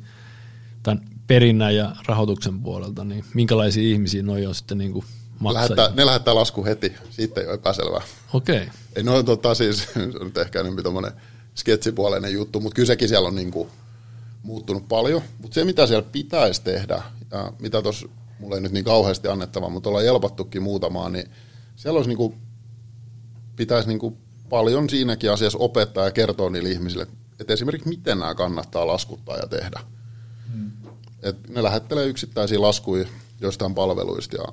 tämän 0.82 1.04
perinnän 1.26 1.76
ja 1.76 1.96
rahoituksen 2.06 2.60
puolelta, 2.60 3.04
niin 3.04 3.24
minkälaisia 3.34 3.82
ihmisiä 3.82 4.22
noi 4.22 4.46
on 4.46 4.54
sitten 4.54 4.78
niin 4.78 4.92
kuin 4.92 5.04
maksajia? 5.38 5.76
Lähettää, 5.76 5.96
ne 5.96 6.06
lähettää 6.06 6.34
lasku 6.34 6.64
heti, 6.64 6.92
siitä 7.10 7.40
ei 7.40 7.46
ole 7.46 7.54
epäselvää. 7.54 8.02
Okei. 8.32 8.68
Ei 8.96 9.02
no 9.02 9.22
tota 9.22 9.54
siis, 9.54 9.78
se 9.94 10.18
on 10.20 10.26
nyt 10.26 10.38
ehkä 10.38 10.60
enemmän 10.60 10.84
tommonen 10.84 11.12
sketsipuoleinen 11.54 12.32
juttu, 12.32 12.60
mutta 12.60 12.74
kyllä 12.74 12.86
sekin 12.86 13.08
siellä 13.08 13.28
on 13.28 13.36
niinku 13.36 13.68
muuttunut 14.42 14.88
paljon. 14.88 15.22
Mutta 15.38 15.54
se, 15.54 15.64
mitä 15.64 15.86
siellä 15.86 16.08
pitäisi 16.12 16.62
tehdä, 16.62 17.02
ja 17.30 17.52
mitä 17.58 17.82
tuossa 17.82 18.08
mulla 18.40 18.54
ei 18.54 18.60
nyt 18.60 18.72
niin 18.72 18.84
kauheasti 18.84 19.28
annettava, 19.28 19.68
mutta 19.68 19.88
ollaan 19.88 20.04
jelpattukin 20.04 20.62
muutamaa, 20.62 21.08
niin 21.08 21.30
siellä 21.76 21.96
olisi 21.96 22.10
niinku, 22.10 22.34
pitäisi 23.56 23.88
niinku 23.88 24.16
paljon 24.48 24.90
siinäkin 24.90 25.30
asiassa 25.30 25.58
opettaa 25.58 26.04
ja 26.04 26.10
kertoa 26.10 26.50
niille 26.50 26.70
ihmisille, 26.70 27.06
että 27.40 27.52
esimerkiksi 27.52 27.88
miten 27.88 28.18
nämä 28.18 28.34
kannattaa 28.34 28.86
laskuttaa 28.86 29.36
ja 29.36 29.46
tehdä. 29.46 29.80
Et 31.22 31.48
ne 31.48 31.62
lähettelee 31.62 32.06
yksittäisiä 32.06 32.60
laskuja 32.60 33.08
jostain 33.40 33.74
palveluista 33.74 34.36
ja 34.36 34.44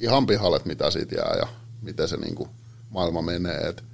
ihan 0.00 0.26
pihalle, 0.26 0.60
mitä 0.64 0.90
siitä 0.90 1.14
jää 1.14 1.36
ja 1.36 1.46
miten 1.82 2.08
se 2.08 2.16
niinku 2.16 2.48
maailma 2.90 3.22
menee. 3.22 3.68
Et, 3.68 3.84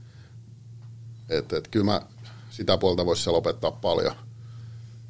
et, 1.28 1.52
et 1.52 1.68
kyllä 1.68 1.84
mä 1.84 2.00
sitä 2.50 2.78
puolta 2.78 3.06
voisi 3.06 3.22
siellä 3.22 3.38
opettaa 3.38 3.70
paljon. 3.70 4.14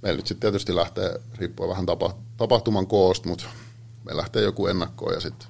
Meillä 0.03 0.17
nyt 0.17 0.27
sitten 0.27 0.41
tietysti 0.51 0.75
lähtee, 0.75 1.21
riippuen 1.35 1.71
vähän 1.71 1.87
tapa, 1.87 2.17
tapahtuman 2.37 2.87
koosta, 2.87 3.29
mutta 3.29 3.45
me 4.07 4.17
lähtee 4.17 4.43
joku 4.43 4.67
ennakkoon 4.67 5.15
ja 5.15 5.21
sitten 5.21 5.49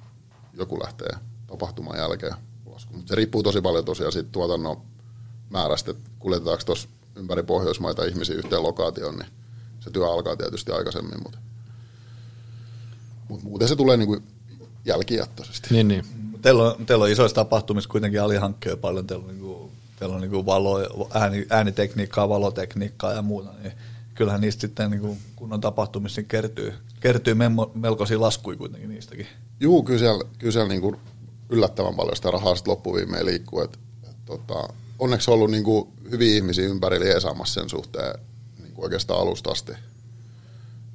joku 0.53 0.79
lähtee 0.83 1.09
tapahtuman 1.47 1.97
jälkeen 1.97 2.33
laskuun. 2.65 2.99
Mut 2.99 3.07
se 3.07 3.15
riippuu 3.15 3.43
tosi 3.43 3.61
paljon 3.61 3.85
tosiaan 3.85 4.11
siitä 4.11 4.29
tuotannon 4.31 4.81
määrästä, 5.49 5.91
että 5.91 6.09
kuljetetaanko 6.19 6.63
tuossa 6.65 6.89
ympäri 7.15 7.43
Pohjoismaita 7.43 8.05
ihmisiä 8.05 8.35
yhteen 8.35 8.63
lokaatioon, 8.63 9.15
niin 9.15 9.29
se 9.79 9.89
työ 9.89 10.11
alkaa 10.11 10.35
tietysti 10.35 10.71
aikaisemmin, 10.71 11.23
mutta 11.23 11.39
mut 13.29 13.43
muuten 13.43 13.67
se 13.67 13.75
tulee 13.75 13.97
niinku 13.97 14.17
jälkijättöisesti. 14.85 15.67
Niin, 15.71 15.87
niin. 15.87 16.05
Teillä 16.41 16.63
on, 16.63 16.85
teillä 16.85 17.03
on 17.03 17.11
isoissa 17.11 17.35
tapahtumissa 17.35 17.89
kuitenkin 17.89 18.21
alihankkeja 18.21 18.77
paljon, 18.77 19.07
teillä 19.07 19.23
on, 19.23 19.27
niinku, 19.27 19.71
teillä 19.99 20.15
on 20.15 20.21
niinku 20.21 20.45
valo, 20.45 20.79
ääni, 21.13 21.47
äänitekniikkaa, 21.49 22.29
valotekniikkaa 22.29 23.13
ja 23.13 23.21
muuta, 23.21 23.49
niin 23.63 23.73
kyllähän 24.17 24.41
niistä 24.41 24.61
sitten 24.61 24.91
niinku 24.91 25.17
kunnon 25.35 25.61
tapahtumissa 25.61 26.21
niin 26.21 26.27
kertyy, 26.27 26.73
kertyy 26.99 27.33
memmo, 27.33 27.71
melkoisia 27.75 28.21
laskuja 28.21 28.57
kuitenkin 28.57 28.89
niistäkin. 28.89 29.27
Juu, 29.59 29.83
kyllä 29.83 29.99
siellä, 29.99 30.23
kyllä 30.37 30.51
siellä 30.51 30.69
niin 30.69 30.81
kuin 30.81 30.97
yllättävän 31.49 31.95
paljon 31.95 32.15
sitä 32.15 32.31
rahaa 32.31 32.55
sitten 32.55 32.71
loppuviimeen 32.71 33.25
liikkuu. 33.25 33.61
Et, 33.61 33.79
et, 34.09 34.25
tota, 34.25 34.73
onneksi 34.99 35.31
on 35.31 35.35
ollut 35.35 35.51
niin 35.51 35.63
kuin 35.63 35.87
hyviä 36.11 36.35
ihmisiä 36.35 36.67
ympäri 36.67 37.07
jeesaamassa 37.07 37.61
sen 37.61 37.69
suhteen 37.69 38.15
niin 38.63 38.73
kuin 38.73 38.85
oikeastaan 38.85 39.21
alusta 39.21 39.51
asti. 39.51 39.71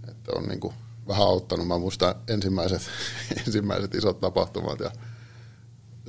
Että 0.09 0.33
on 0.37 0.45
niin 0.45 0.61
kuin 0.61 0.75
vähän 1.09 1.27
auttanut. 1.27 1.67
Mä 1.67 1.79
muistan 1.79 2.15
ensimmäiset, 2.29 2.83
ensimmäiset 3.47 3.95
isot 3.95 4.21
tapahtumat. 4.21 4.81
Ja 4.81 4.91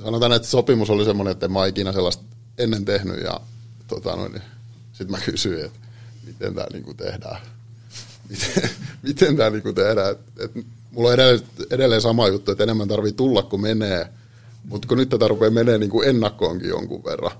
sanotaan, 0.04 0.32
että 0.32 0.48
sopimus 0.48 0.90
oli 0.90 1.04
semmoinen, 1.04 1.32
että 1.32 1.46
en 1.46 1.52
mä 1.52 1.66
ikinä 1.66 1.92
sellaista 1.92 2.24
ennen 2.58 2.84
tehnyt. 2.84 3.20
Ja 3.20 3.40
tota, 3.86 4.16
no, 4.16 4.28
niin, 4.28 4.42
sitten 4.92 5.10
mä 5.10 5.24
kysyin, 5.24 5.64
että 5.64 5.83
miten 6.26 6.54
tämä 6.54 6.66
niin 6.72 6.84
kuin 6.84 6.96
tehdään 6.96 7.40
miten, 8.28 8.70
miten 9.02 9.36
tämä 9.36 9.50
niinku 9.50 9.72
tehdään. 9.72 10.12
Et, 10.12 10.20
et, 10.38 10.66
mulla 10.90 11.08
on 11.08 11.14
edelleen, 11.14 11.40
edelleen 11.70 12.00
sama 12.00 12.28
juttu, 12.28 12.50
että 12.50 12.64
enemmän 12.64 12.88
tarvii 12.88 13.12
tulla 13.12 13.42
kuin 13.42 13.62
menee, 13.62 14.08
mutta 14.64 14.88
kun 14.88 14.98
nyt 14.98 15.08
tätä 15.08 15.28
rupeaa 15.28 15.50
menee 15.50 15.78
niinku 15.78 16.02
ennakkoonkin 16.02 16.68
jonkun 16.68 17.04
verran. 17.04 17.32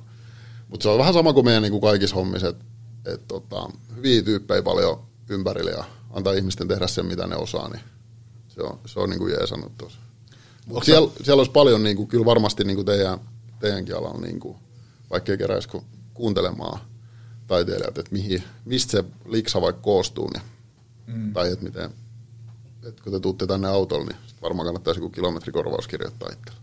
Mutta 0.69 0.83
se 0.83 0.89
on 0.89 0.99
vähän 0.99 1.15
sama 1.15 1.33
kuin 1.33 1.45
meidän 1.45 1.63
niinku 1.63 1.81
kaikissa 1.81 2.17
hommissa, 2.17 2.49
että 2.49 2.65
et, 3.07 3.29
tota, 3.29 3.71
hyviä 3.97 4.23
tyyppejä 4.23 4.63
paljon 4.63 5.03
ympärillä 5.29 5.71
ja 5.71 5.85
antaa 6.11 6.33
ihmisten 6.33 6.69
tehdä 6.69 6.87
sen, 6.87 7.07
mitä 7.07 7.27
ne 7.27 7.37
osaa, 7.37 7.69
niin 7.69 7.83
se 8.49 8.63
on, 8.63 8.81
se 8.87 9.01
on 9.01 9.11
niinku 9.11 9.27
jeesannut 9.27 9.79
tuossa. 9.79 9.99
Mutta 10.67 10.85
siellä, 10.85 11.11
siellä 11.23 11.41
olisi 11.41 11.53
paljon, 11.53 11.83
niinku, 11.83 12.07
kyllä 12.07 12.25
varmasti 12.25 12.65
niinku 12.65 12.85
teidän, 12.85 13.21
teidänkin 13.61 13.97
alalla, 13.97 14.21
niinku, 14.21 14.57
vaikka 15.11 15.33
ei 15.33 15.39
keräisi 15.39 15.69
ku, 15.69 15.85
kuuntelemaan 16.15 16.81
taiteilijat, 17.47 17.99
että 17.99 18.13
mihin, 18.13 18.43
mistä 18.65 18.91
se 18.91 19.05
liksa 19.25 19.61
vaikka 19.61 19.83
koostuu, 19.83 20.31
niin, 20.31 20.43
mm. 21.07 21.33
tai 21.33 21.53
että 21.53 21.65
miten, 21.65 21.91
että 22.89 23.03
kun 23.03 23.13
te 23.13 23.21
tuutte 23.21 23.47
tänne 23.47 23.69
autolla, 23.69 24.07
niin 24.07 24.17
varmaan 24.43 24.67
kannattaisi 24.67 25.01
joku 25.01 25.11
kilometrikorvaus 25.11 25.89
kirjoittaa 25.89 26.29
itselle. 26.33 26.61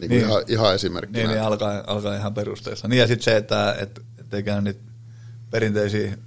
Niin, 0.00 0.10
niin. 0.10 0.20
Niin. 0.20 0.30
Ihan, 0.30 0.42
ihan 0.48 0.74
esimerkkinä. 0.74 1.18
Niin, 1.18 1.30
niin 1.30 1.42
alkaa, 1.42 1.82
alkaa 1.86 2.16
ihan 2.16 2.34
perusteessa. 2.34 2.88
Niin 2.88 3.00
ja 3.00 3.06
sitten 3.06 3.24
se, 3.24 3.36
että 3.36 3.76
et, 3.78 4.00
et 4.18 4.34
ei 4.34 4.42
käy 4.42 4.60
niitä 4.60 4.80
perinteisiä, 5.50 6.18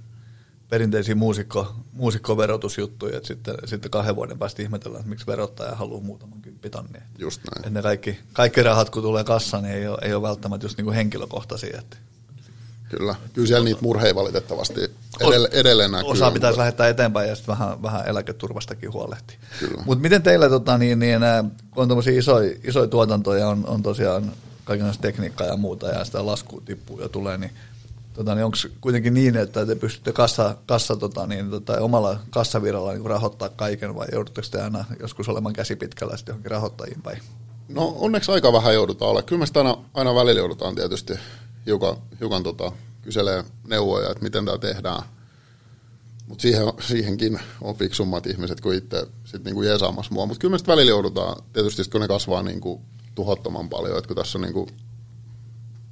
perinteisiä 0.68 1.14
muusikko, 1.14 1.74
muusikkoverotusjuttuja, 1.92 3.16
että 3.16 3.26
sitten, 3.26 3.54
sitten 3.64 3.90
kahden 3.90 4.16
vuoden 4.16 4.38
päästä 4.38 4.62
ihmetellään, 4.62 5.00
että 5.00 5.10
miksi 5.10 5.26
verottaja 5.26 5.74
haluaa 5.74 6.00
muutaman 6.00 6.42
kymppitonnia. 6.42 7.02
Just 7.18 7.40
näin. 7.44 7.58
Että 7.58 7.70
ne 7.70 7.82
kaikki, 7.82 8.18
kaikki 8.32 8.62
rahat, 8.62 8.90
kun 8.90 9.02
tulee 9.02 9.24
kassaan, 9.24 9.62
niin 9.62 9.74
ei 9.74 9.88
ole, 9.88 9.98
ei 10.02 10.14
ole 10.14 10.22
välttämättä 10.22 10.64
just 10.64 10.76
niinku 10.76 10.92
henkilökohtaisia. 10.92 11.78
Että 11.78 11.96
Kyllä. 12.88 13.14
Kyllä 13.32 13.48
siellä 13.48 13.64
niitä 13.64 13.82
murheja 13.82 14.14
valitettavasti 14.14 14.80
edelle, 15.20 15.48
edelleen 15.52 15.90
näkyy. 15.92 16.10
osa 16.10 16.30
pitäisi 16.30 16.52
mutta- 16.52 16.60
lähettää 16.60 16.88
eteenpäin 16.88 17.28
ja 17.28 17.34
sitten 17.36 17.52
vähän, 17.58 17.82
vähän 17.82 18.06
eläketurvastakin 18.06 18.92
huolehtia. 18.92 19.38
Mutta 19.84 20.02
miten 20.02 20.22
teillä, 20.22 20.48
tota, 20.48 20.78
niin, 20.78 20.98
niin, 20.98 21.20
kun 21.70 21.82
on 21.82 21.88
tämmöisiä 21.88 22.18
isoja, 22.18 22.56
isoja 22.64 22.88
tuotantoja, 22.88 23.48
on, 23.48 23.66
on 23.66 23.82
tosiaan 23.82 24.32
kaikenlaista 24.64 25.02
tekniikkaa 25.02 25.46
ja 25.46 25.56
muuta 25.56 25.88
ja 25.88 26.04
sitä 26.04 26.26
laskua 26.26 26.62
tippuu 26.64 27.00
ja 27.00 27.08
tulee, 27.08 27.38
niin, 27.38 27.50
tota, 28.14 28.34
niin 28.34 28.44
onko 28.44 28.56
kuitenkin 28.80 29.14
niin, 29.14 29.36
että 29.36 29.66
te 29.66 29.74
pystytte 29.74 30.12
kassa, 30.12 30.56
kassa 30.66 30.96
tota, 30.96 31.26
niin, 31.26 31.50
tota, 31.50 31.80
omalla 31.80 32.20
kassavirralla 32.30 32.92
niin 32.92 33.06
rahoittaa 33.06 33.48
kaiken 33.48 33.94
vai 33.94 34.06
joudutteko 34.12 34.48
te 34.50 34.62
aina 34.62 34.84
joskus 35.00 35.28
olemaan 35.28 35.52
käsi 35.54 35.76
pitkällä 35.76 36.16
sitten 36.16 36.32
johonkin 36.32 36.50
rahoittajiin 36.50 37.02
päin? 37.02 37.22
No 37.68 37.96
onneksi 37.98 38.32
aika 38.32 38.52
vähän 38.52 38.74
joudutaan 38.74 39.10
olla. 39.10 39.22
Kyllä 39.22 39.40
me 39.40 39.46
sitä 39.46 39.60
aina, 39.60 39.76
aina 39.94 40.14
välillä 40.14 40.40
joudutaan 40.40 40.74
tietysti 40.74 41.12
hiukan, 41.66 41.96
hiukan 42.20 42.42
tota, 42.42 42.72
kyselee 43.02 43.44
neuvoja, 43.68 44.10
että 44.10 44.22
miten 44.22 44.44
tämä 44.44 44.58
tehdään. 44.58 45.02
Mutta 46.28 46.42
siihen, 46.42 46.72
siihenkin 46.80 47.40
on 47.60 47.76
fiksummat 47.76 48.26
ihmiset 48.26 48.60
kuin 48.60 48.78
itse 48.78 49.06
sit 49.24 49.44
niinku 49.44 49.62
jeesaamassa 49.62 50.14
mua. 50.14 50.26
Mutta 50.26 50.40
kyllä 50.40 50.56
me 50.56 50.66
välillä 50.66 50.90
joudutaan, 50.90 51.36
tietysti 51.52 51.90
kun 51.90 52.00
ne 52.00 52.08
kasvaa 52.08 52.42
niinku 52.42 52.80
tuhottoman 53.14 53.68
paljon, 53.68 53.98
että 53.98 54.08
kun 54.08 54.16
tässä 54.16 54.38
on 54.38 54.42
niinku 54.42 54.68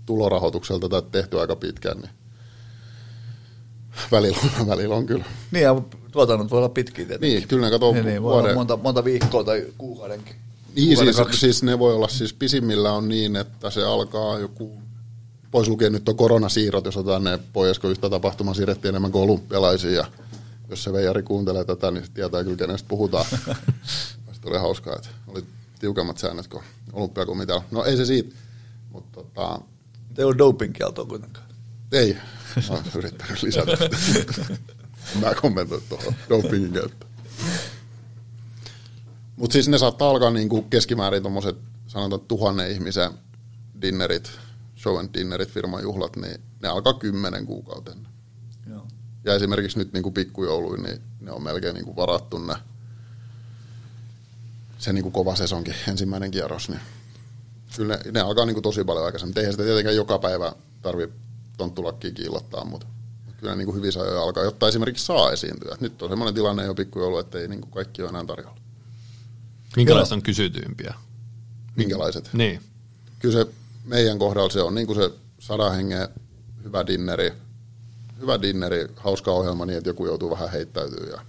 tulorahoitukselta 0.06 0.88
tätä 0.88 1.10
tehty 1.10 1.40
aika 1.40 1.56
pitkään, 1.56 1.98
niin 1.98 2.10
välillä, 4.12 4.38
on- 4.60 4.66
välillä 4.72 4.94
on 4.94 5.06
kyllä. 5.06 5.24
Niin 5.50 5.62
ja 5.62 5.82
tuotannot 6.12 6.50
voi 6.50 6.58
olla 6.58 6.68
pitkiä 6.68 7.04
tietenkin. 7.06 7.36
Niin, 7.36 7.48
kyllä 7.48 7.66
ne 7.66 7.70
katsoo 7.70 7.92
niin, 7.92 8.06
niin, 8.06 8.22
vuoden, 8.22 8.54
monta, 8.54 8.76
monta 8.76 9.04
viikkoa 9.04 9.44
tai 9.44 9.66
kuukaudenkin. 9.78 10.36
Niin, 10.74 10.88
Kuukauden 10.88 11.14
siis, 11.14 11.26
kaksi. 11.26 11.40
siis 11.40 11.62
ne 11.62 11.78
voi 11.78 11.94
olla 11.94 12.08
siis 12.08 12.32
pisimmillä 12.32 12.92
on 12.92 13.08
niin, 13.08 13.36
että 13.36 13.70
se 13.70 13.84
alkaa 13.84 14.38
joku 14.38 14.78
pois 15.54 15.68
lukien 15.68 15.92
nyt 15.92 16.08
on 16.08 16.16
koronasiirrot, 16.16 16.84
jos 16.84 16.96
otetaan 16.96 17.24
ne 17.24 17.38
pois, 17.52 17.78
kun 17.78 17.90
yhtä 17.90 18.10
tapahtumaa 18.10 18.54
siirrettiin 18.54 18.88
enemmän 18.88 19.12
kuin 19.12 19.30
olympialaisia. 19.30 19.90
Ja 19.90 20.06
jos 20.68 20.84
se 20.84 20.92
veijari 20.92 21.22
kuuntelee 21.22 21.64
tätä, 21.64 21.90
niin 21.90 22.06
se 22.06 22.12
tietää 22.12 22.44
kyllä, 22.44 22.56
kenestä 22.56 22.88
puhutaan. 22.88 23.26
Sitten 24.32 24.52
oli 24.52 24.58
hauskaa, 24.58 24.96
että 24.96 25.08
oli 25.28 25.44
tiukemmat 25.78 26.18
säännöt 26.18 26.48
kuin 26.48 26.64
olympiakomitella. 26.92 27.64
No 27.70 27.84
ei 27.84 27.96
se 27.96 28.04
siitä, 28.04 28.34
mutta 28.92 29.10
tota, 29.22 29.60
Ei 30.18 30.24
ole 30.24 30.38
doping-kieltoa 30.38 31.04
kuitenkaan. 31.04 31.46
ei. 31.92 32.16
Mä 32.68 32.74
oon 32.74 32.84
yrittänyt 32.94 33.42
lisätä. 33.42 33.72
Mä 35.20 35.34
kommentoin 35.34 35.82
tuohon 35.88 36.14
dopingin 36.28 36.72
käyttöön. 36.72 37.10
Mutta 39.36 39.52
siis 39.52 39.68
ne 39.68 39.78
saattaa 39.78 40.10
alkaa 40.10 40.30
niinku 40.30 40.62
keskimäärin 40.62 41.22
tuommoiset 41.22 41.56
sanotaan 41.86 42.20
tuhannen 42.20 42.70
ihmisen 42.70 43.10
dinnerit, 43.82 44.30
show 44.84 44.98
and 44.98 45.08
dinnerit, 45.14 45.48
firman 45.48 45.82
juhlat, 45.82 46.16
niin 46.16 46.40
ne 46.62 46.68
alkaa 46.68 46.94
kymmenen 46.94 47.46
kuukauten. 47.46 48.06
Joo. 48.70 48.86
Ja 49.24 49.34
esimerkiksi 49.34 49.78
nyt 49.78 49.92
niin 49.92 50.12
pikkujouluin, 50.12 50.82
niin 50.82 51.00
ne 51.20 51.32
on 51.32 51.42
melkein 51.42 51.74
niin 51.74 51.84
kuin 51.84 51.96
varattu 51.96 52.38
ne, 52.38 52.54
se 54.78 54.92
niin 54.92 55.02
kuin 55.02 55.12
kova 55.12 55.36
sesonkin, 55.36 55.74
ensimmäinen 55.88 56.30
kierros, 56.30 56.68
niin 56.68 56.80
kyllä 57.76 57.96
ne, 57.96 58.10
ne 58.10 58.20
alkaa 58.20 58.46
niin 58.46 58.54
kuin 58.54 58.62
tosi 58.62 58.84
paljon 58.84 59.06
aikaisemmin. 59.06 59.38
Eihän 59.38 59.52
sitä 59.52 59.64
tietenkään 59.64 59.96
joka 59.96 60.18
päivä 60.18 60.52
tarvi 60.82 61.08
tonttulakkia 61.56 62.10
kiillottaa, 62.10 62.64
mutta 62.64 62.86
kyllä 63.40 63.54
niin 63.54 63.66
kuin 63.66 63.76
hyvissä 63.76 64.00
ajoin 64.00 64.22
alkaa, 64.22 64.44
jotta 64.44 64.68
esimerkiksi 64.68 65.06
saa 65.06 65.32
esiintyä. 65.32 65.76
Nyt 65.80 66.02
on 66.02 66.08
semmoinen 66.08 66.34
tilanne 66.34 66.64
jo 66.64 66.74
pikkujoulu, 66.74 67.18
että 67.18 67.38
ei 67.38 67.48
niin 67.48 67.60
kuin 67.60 67.70
kaikki 67.70 68.02
ole 68.02 68.08
enää 68.08 68.24
tarjolla. 68.24 68.56
Minkälaiset 69.76 70.12
on 70.12 70.22
kysytyimpiä? 70.22 70.94
Minkälaiset? 71.76 72.30
Niin. 72.32 72.60
Kyllä 73.18 73.44
se 73.44 73.50
meidän 73.84 74.18
kohdalla 74.18 74.50
se 74.50 74.62
on 74.62 74.74
niin 74.74 74.86
kuin 74.86 74.96
se 74.96 75.10
sadan 75.38 75.74
hengen 75.74 76.08
hyvä 76.64 76.86
dinneri, 76.86 77.32
hyvä 78.20 78.42
dinneri, 78.42 78.88
hauska 78.96 79.32
ohjelma 79.32 79.66
niin, 79.66 79.78
että 79.78 79.90
joku 79.90 80.06
joutuu 80.06 80.30
vähän 80.30 80.50
heittäytyä 80.50 81.06
ja 81.10 81.20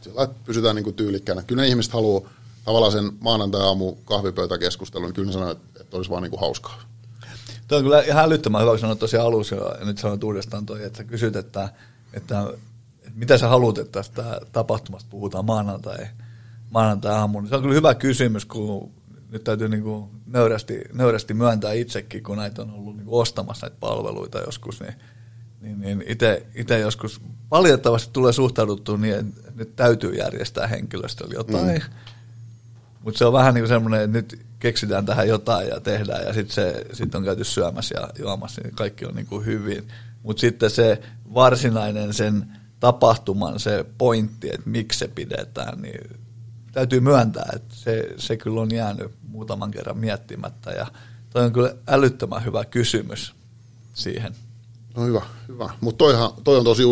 sillä 0.00 0.22
että 0.22 0.36
pysytään 0.44 0.76
niin 0.76 0.84
kuin 0.84 0.96
tyylikkäänä. 0.96 1.42
Kyllä 1.42 1.62
ne 1.62 1.68
ihmiset 1.68 1.92
haluaa 1.92 2.30
tavallaan 2.64 2.92
sen 2.92 3.12
maanantai-aamu 3.20 3.94
kahvipöytäkeskustelun, 4.04 5.06
niin 5.06 5.14
kyllä 5.14 5.26
ne 5.26 5.32
sanoo, 5.32 5.50
että, 5.50 5.96
olisi 5.96 6.10
vaan 6.10 6.22
niin 6.22 6.30
kuin 6.30 6.40
hauskaa. 6.40 6.82
Tuo 7.68 7.78
on 7.78 7.84
kyllä 7.84 8.00
ihan 8.00 8.24
älyttömän 8.24 8.60
hyvä, 8.62 8.70
kun 8.70 8.78
sanoit 8.78 8.98
tosiaan 8.98 9.26
alussa 9.26 9.56
ja 9.56 9.84
nyt 9.84 9.98
sanoit 9.98 10.24
uudestaan 10.24 10.66
toi, 10.66 10.84
että 10.84 11.04
kysyt, 11.04 11.36
että, 11.36 11.68
että, 12.12 12.44
että 13.02 13.14
mitä 13.14 13.38
sä 13.38 13.48
haluat, 13.48 13.78
että 13.78 13.92
tästä 13.92 14.40
tapahtumasta 14.52 15.08
puhutaan 15.10 15.44
maanantai, 15.44 16.06
maanantai 16.70 17.12
aamuun. 17.12 17.48
Se 17.48 17.54
on 17.54 17.62
kyllä 17.62 17.74
hyvä 17.74 17.94
kysymys, 17.94 18.44
kun 18.44 18.90
nyt 19.30 19.44
täytyy 19.44 19.68
niin 19.68 19.82
kuin 19.82 20.10
nöyrästi, 20.26 20.80
nöyrästi 20.92 21.34
myöntää 21.34 21.72
itsekin, 21.72 22.22
kun 22.22 22.36
näitä 22.36 22.62
on 22.62 22.70
ollut 22.70 22.96
niin 22.96 23.04
kuin 23.04 23.20
ostamassa 23.20 23.66
näitä 23.66 23.76
palveluita 23.80 24.38
joskus, 24.38 24.80
niin, 24.80 24.94
niin, 25.60 25.80
niin 25.80 26.04
itse 26.54 26.78
joskus 26.80 27.20
valitettavasti 27.50 28.10
tulee 28.12 28.32
suhtauduttua 28.32 28.96
niin, 28.96 29.14
että 29.14 29.52
nyt 29.54 29.76
täytyy 29.76 30.14
järjestää 30.14 30.66
henkilöstöllä 30.66 31.34
jotain. 31.34 31.66
Mm. 31.66 31.80
Mutta 33.04 33.18
se 33.18 33.24
on 33.24 33.32
vähän 33.32 33.54
niin 33.54 33.62
kuin 33.62 33.68
semmoinen, 33.68 34.00
että 34.00 34.12
nyt 34.12 34.46
keksitään 34.58 35.06
tähän 35.06 35.28
jotain 35.28 35.68
ja 35.68 35.80
tehdään 35.80 36.26
ja 36.26 36.32
sitten 36.32 36.74
sit 36.92 37.14
on 37.14 37.24
käyty 37.24 37.44
syömässä 37.44 37.94
ja 38.00 38.08
juomassa, 38.18 38.60
niin 38.64 38.74
kaikki 38.74 39.04
on 39.04 39.14
niin 39.14 39.26
kuin 39.26 39.46
hyvin. 39.46 39.88
Mutta 40.22 40.40
sitten 40.40 40.70
se 40.70 41.00
varsinainen 41.34 42.14
sen 42.14 42.46
tapahtuman 42.80 43.60
se 43.60 43.84
pointti, 43.98 44.48
että 44.48 44.70
miksi 44.70 44.98
se 44.98 45.08
pidetään, 45.08 45.82
niin 45.82 46.20
täytyy 46.78 47.00
myöntää, 47.00 47.48
että 47.56 47.74
se, 47.74 48.08
se 48.16 48.36
kyllä 48.36 48.60
on 48.60 48.74
jäänyt 48.74 49.12
muutaman 49.28 49.70
kerran 49.70 49.98
miettimättä 49.98 50.70
ja 50.70 50.86
toi 51.30 51.44
on 51.44 51.52
kyllä 51.52 51.74
älyttömän 51.86 52.44
hyvä 52.44 52.64
kysymys 52.64 53.34
siihen. 53.94 54.34
No 54.96 55.04
hyvä, 55.04 55.22
hyvä. 55.48 55.70
Mutta 55.80 56.04
toi 56.44 56.56
on 56.58 56.64
tosi 56.64 56.82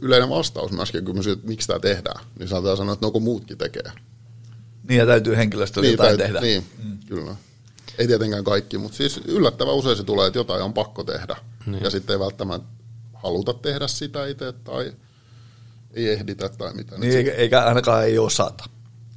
yleinen 0.00 0.28
vastaus 0.28 0.72
myöskin, 0.72 1.04
kun 1.04 1.14
kysyt, 1.16 1.32
että 1.32 1.48
miksi 1.48 1.68
tämä 1.68 1.78
tehdään. 1.78 2.24
Niin 2.38 2.48
saattaa 2.48 2.76
sanoa, 2.76 2.92
että 2.92 3.06
no 3.06 3.10
kun 3.10 3.22
muutkin 3.22 3.58
tekee. 3.58 3.92
Niin 4.88 4.98
ja 4.98 5.06
täytyy 5.06 5.36
henkilöstöllä 5.36 5.86
niin, 5.86 5.92
jotain 5.92 6.18
täytyy, 6.18 6.26
tehdä. 6.26 6.40
Niin, 6.40 6.66
mm. 6.84 6.98
kyllä. 7.06 7.36
Ei 7.98 8.06
tietenkään 8.06 8.44
kaikki, 8.44 8.78
mutta 8.78 8.96
siis 8.96 9.20
yllättävän 9.24 9.74
usein 9.74 9.96
se 9.96 10.04
tulee, 10.04 10.26
että 10.26 10.38
jotain 10.38 10.62
on 10.62 10.72
pakko 10.72 11.04
tehdä. 11.04 11.36
Niin. 11.66 11.84
Ja 11.84 11.90
sitten 11.90 12.14
ei 12.14 12.20
välttämättä 12.20 12.68
haluta 13.14 13.54
tehdä 13.54 13.88
sitä 13.88 14.26
itse 14.26 14.52
tai 14.52 14.92
ei 15.92 16.08
ehditä 16.08 16.48
tai 16.48 16.74
mitä. 16.74 16.98
Niin, 16.98 17.16
eikä, 17.16 17.32
eikä 17.32 17.64
ainakaan 17.64 18.04
ei 18.04 18.18
osata. 18.18 18.64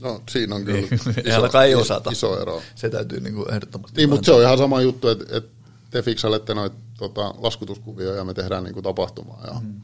No 0.02 0.22
siinä 0.30 0.56
on 0.56 0.66
kyllä 0.66 0.80
niin. 0.80 0.94
iso, 0.94 1.60
ei 1.66 1.76
osata. 1.76 2.12
iso 2.12 2.42
ero. 2.42 2.62
Se 2.76 2.90
täytyy 2.90 3.20
niin 3.20 3.36
kuin 3.36 3.54
ehdottomasti. 3.54 3.98
Niin, 3.98 4.10
mutta 4.10 4.26
se 4.26 4.32
on 4.32 4.42
ihan 4.42 4.58
sama 4.58 4.82
juttu, 4.82 5.08
että, 5.08 5.38
että 5.38 5.50
te 5.90 6.02
fiksailette 6.02 6.54
noita 6.54 6.76
tota, 6.98 7.34
laskutuskuvia 7.38 8.16
ja 8.16 8.24
me 8.24 8.34
tehdään 8.34 8.64
niin 8.64 8.74
kuin 8.74 8.84
tapahtumaa. 8.84 9.44
Ja, 9.48 9.60
mm. 9.60 9.82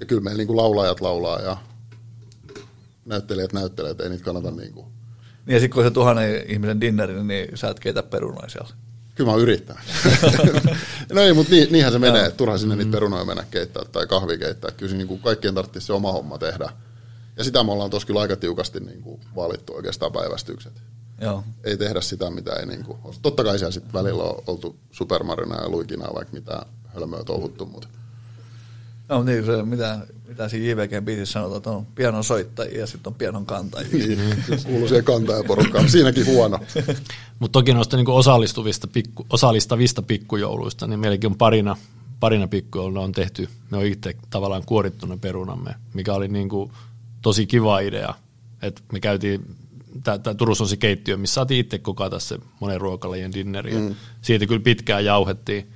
ja 0.00 0.06
kyllä 0.06 0.22
meillä 0.22 0.38
niin 0.38 0.46
kuin 0.46 0.56
laulajat 0.56 1.00
laulaa 1.00 1.40
ja 1.40 1.56
näyttelijät 3.04 3.52
näyttelijät, 3.52 4.00
ei 4.00 4.08
niitä 4.08 4.24
kannata 4.24 4.50
niin 4.50 4.72
kuin. 4.72 4.86
Niin 5.46 5.54
ja 5.54 5.60
sitten 5.60 5.74
kun 5.74 5.84
se 5.84 5.90
tuhannen 5.90 6.44
ihmisen 6.48 6.80
dinneri, 6.80 7.24
niin 7.24 7.58
sä 7.58 7.68
et 7.68 7.80
keitä 7.80 8.02
perunoja 8.02 8.48
siellä. 8.48 8.70
Kyllä 9.14 9.30
mä 9.30 9.36
yritän. 9.36 9.76
no 11.12 11.20
ei, 11.20 11.32
mutta 11.32 11.52
niin, 11.52 11.72
niinhän 11.72 11.92
se 11.92 11.98
menee, 11.98 12.24
että 12.24 12.36
turha 12.36 12.58
sinne 12.58 12.76
niitä 12.76 12.90
perunoja 12.90 13.24
mennä 13.24 13.44
keittää 13.50 13.82
tai 13.92 14.06
kahvi 14.06 14.38
keittää. 14.38 14.70
Kyllä 14.70 14.96
niin 14.96 15.08
kuin 15.08 15.20
kaikkien 15.20 15.54
tarvitsisi 15.54 15.86
se 15.86 15.92
oma 15.92 16.12
homma 16.12 16.38
tehdä. 16.38 16.72
Ja 17.40 17.44
sitä 17.44 17.64
me 17.64 17.72
ollaan 17.72 17.90
tossa 17.90 18.20
aika 18.20 18.36
tiukasti 18.36 18.80
niin 18.80 19.02
kuin 19.02 19.20
valittu 19.36 19.74
oikeastaan 19.74 20.12
päivästykset. 20.12 20.72
Joo. 21.20 21.44
Ei 21.64 21.76
tehdä 21.76 22.00
sitä, 22.00 22.30
mitä 22.30 22.52
ei 22.52 22.66
niin 22.66 22.84
kuin, 22.84 22.98
Totta 23.22 23.44
kai 23.44 23.58
siellä 23.58 23.72
sitten 23.72 23.92
välillä 23.92 24.22
on 24.22 24.42
oltu 24.46 24.76
supermarina 24.92 25.62
ja 25.62 25.68
luikina 25.68 26.14
vaikka 26.14 26.34
mitä 26.34 26.62
hölmöä 26.94 27.24
touhuttu, 27.24 27.66
mutta 27.66 27.88
No 29.08 29.22
niin, 29.22 29.46
se, 29.46 29.62
mitä, 29.62 29.98
mitä 30.28 30.48
siinä 30.48 30.66
JVGn 30.66 31.04
biisissä 31.04 31.32
sanotaan, 31.32 31.56
että 31.56 31.70
on 31.70 31.86
pianon 31.86 32.24
soittajia 32.24 32.80
ja 32.80 32.86
sitten 32.86 33.10
on 33.10 33.14
pianon 33.14 33.46
kantajia. 33.46 34.06
niin, 34.06 34.44
kuuluu 34.66 34.88
siihen 34.88 35.04
kantajaporukkaan. 35.04 35.90
Siinäkin 35.90 36.26
huono. 36.26 36.58
Mutta 37.38 37.58
toki 37.58 37.74
noista 37.74 37.96
niinku 37.96 38.16
osallistuvista 38.16 38.86
pikku, 38.86 39.26
osallistavista 39.30 40.02
pikkujouluista, 40.02 40.86
niin 40.86 41.00
meilläkin 41.00 41.30
on 41.30 41.36
parina, 41.36 41.76
parina 42.20 42.48
pikkujoulua 42.48 43.02
on 43.02 43.12
tehty. 43.12 43.48
Me 43.70 43.76
on 43.76 43.86
itse 43.86 44.16
tavallaan 44.30 44.62
kuorittu 44.66 45.06
ne 45.06 45.16
perunamme, 45.16 45.74
mikä 45.94 46.14
oli 46.14 46.28
niinku 46.28 46.72
tosi 47.22 47.46
kiva 47.46 47.80
idea. 47.80 48.14
Et 48.62 48.82
me 48.92 49.00
käytiin, 49.00 49.56
tää, 50.04 50.18
Turussa 50.36 50.64
on 50.64 50.68
se 50.68 50.76
keittiö, 50.76 51.16
missä 51.16 51.34
saatiin 51.34 51.60
itse 51.60 51.78
kokata 51.78 52.18
se 52.18 52.38
monen 52.60 52.80
ruokalajien 52.80 53.32
dinneri. 53.32 53.72
Mm. 53.72 53.94
Siitä 54.22 54.46
kyllä 54.46 54.62
pitkään 54.62 55.04
jauhettiin 55.04 55.72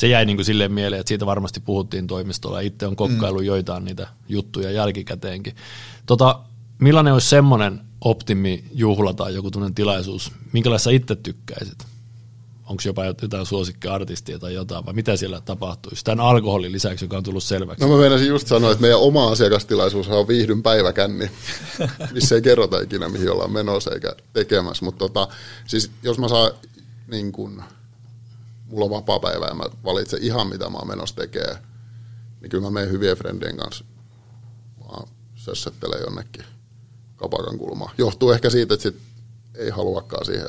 se 0.00 0.08
jäi 0.08 0.24
niin 0.24 0.36
kuin 0.36 0.44
silleen 0.44 0.72
mieleen, 0.72 1.00
että 1.00 1.08
siitä 1.08 1.26
varmasti 1.26 1.60
puhuttiin 1.60 2.06
toimistolla. 2.06 2.60
Itse 2.60 2.86
on 2.86 2.96
kokkailu 2.96 3.38
mm. 3.38 3.44
joitain 3.44 3.84
niitä 3.84 4.08
juttuja 4.28 4.70
jälkikäteenkin. 4.70 5.56
Tota, 6.06 6.40
millainen 6.78 7.12
olisi 7.12 7.28
semmoinen 7.28 7.80
optimijuhla 8.00 9.14
tai 9.14 9.34
joku 9.34 9.50
tunnen 9.50 9.74
tilaisuus, 9.74 10.32
minkälaista 10.52 10.90
itse 10.90 11.16
tykkäisit? 11.16 11.89
Onko 12.70 12.82
jopa 12.86 13.04
jotain 13.04 13.46
suosikkiartistia 13.46 14.38
tai 14.38 14.54
jotain, 14.54 14.86
vai 14.86 14.94
mitä 14.94 15.16
siellä 15.16 15.40
tapahtuisi? 15.40 16.04
Tämän 16.04 16.26
alkoholin 16.26 16.72
lisäksi, 16.72 17.04
joka 17.04 17.16
on 17.16 17.22
tullut 17.22 17.42
selväksi. 17.42 17.84
No 17.84 17.92
mä 17.92 18.00
meinasin 18.00 18.28
just 18.28 18.46
sanoa, 18.46 18.70
että 18.70 18.82
meidän 18.82 18.98
oma 18.98 19.28
asiakastilaisuus 19.32 20.08
on 20.08 20.28
viihdyn 20.28 20.62
päiväkänni, 20.62 21.30
missä 22.14 22.34
ei 22.34 22.42
kerrota 22.42 22.80
ikinä, 22.80 23.08
mihin 23.08 23.30
ollaan 23.30 23.52
menossa 23.52 23.90
eikä 23.90 24.12
tekemässä. 24.32 24.84
Mutta 24.84 24.98
tota, 24.98 25.28
siis 25.66 25.90
jos 26.02 26.18
mä 26.18 26.28
saan 26.28 26.50
niin 27.10 27.32
kun, 27.32 27.62
mulla 28.66 28.84
on 28.84 28.90
vapaa 28.90 29.20
päivä 29.20 29.46
ja 29.46 29.54
mä 29.54 29.64
valitsen 29.84 30.22
ihan 30.22 30.48
mitä 30.48 30.70
mä 30.70 30.78
oon 30.78 30.88
menossa 30.88 31.16
tekee, 31.16 31.56
niin 32.40 32.50
kyllä 32.50 32.64
mä 32.64 32.70
menen 32.70 32.90
hyvien 32.90 33.16
frendien 33.16 33.56
kanssa 33.56 33.84
vaan 34.80 35.08
sössettelen 35.34 36.00
jonnekin 36.00 36.44
kapakan 37.16 37.58
kulmaan. 37.58 37.94
Johtuu 37.98 38.30
ehkä 38.30 38.50
siitä, 38.50 38.74
että 38.74 38.82
sit 38.82 39.00
ei 39.54 39.70
haluakaan 39.70 40.24
siihen 40.24 40.48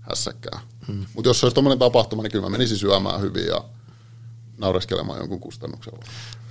hässäkkään. 0.00 0.60
Hmm. 0.90 1.06
Mutta 1.14 1.28
jos 1.28 1.40
se 1.40 1.46
olisi 1.46 1.54
tuommoinen 1.54 1.78
tapahtuma, 1.78 2.22
niin 2.22 2.32
kyllä 2.32 2.46
mä 2.46 2.50
menisin 2.50 2.76
syömään 2.76 3.20
hyvin 3.20 3.46
ja 3.46 3.64
naureskelemaan 4.58 5.18
jonkun 5.18 5.40
kustannuksella. 5.40 5.98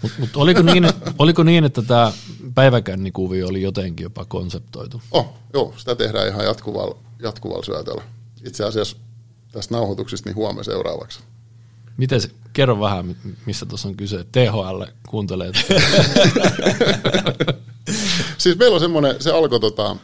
Mutta 0.01 0.19
mut 0.19 0.35
oliko, 0.35 0.61
niin, 0.61 0.89
oliko 1.19 1.43
niin, 1.43 1.63
että 1.63 1.81
tämä 1.81 2.13
päiväkännikuvio 2.55 3.47
oli 3.47 3.61
jotenkin 3.61 4.03
jopa 4.03 4.25
konseptoitu? 4.25 5.01
Oh, 5.11 5.33
joo, 5.53 5.73
sitä 5.77 5.95
tehdään 5.95 6.27
ihan 6.27 6.45
jatkuvalla, 6.45 6.97
jatkuvalla 7.21 7.63
syötöllä. 7.63 8.01
Itse 8.45 8.63
asiassa 8.63 8.97
tästä 9.51 9.75
nauhoituksesta 9.75 10.29
niin 10.29 10.35
huomenna 10.35 10.63
seuraavaksi. 10.63 11.19
Miten 11.97 12.21
se, 12.21 12.29
kerro 12.53 12.79
vähän, 12.79 13.15
missä 13.45 13.65
tuossa 13.65 13.87
on 13.87 13.95
kyse. 13.95 14.25
THL 14.31 14.83
kuuntelee. 15.09 15.51
siis 18.37 18.57
meillä 18.57 18.73
on 18.73 18.79
semmoinen, 18.79 19.15
se 19.19 19.31
alkoi 19.31 19.59
tota, 19.59 19.95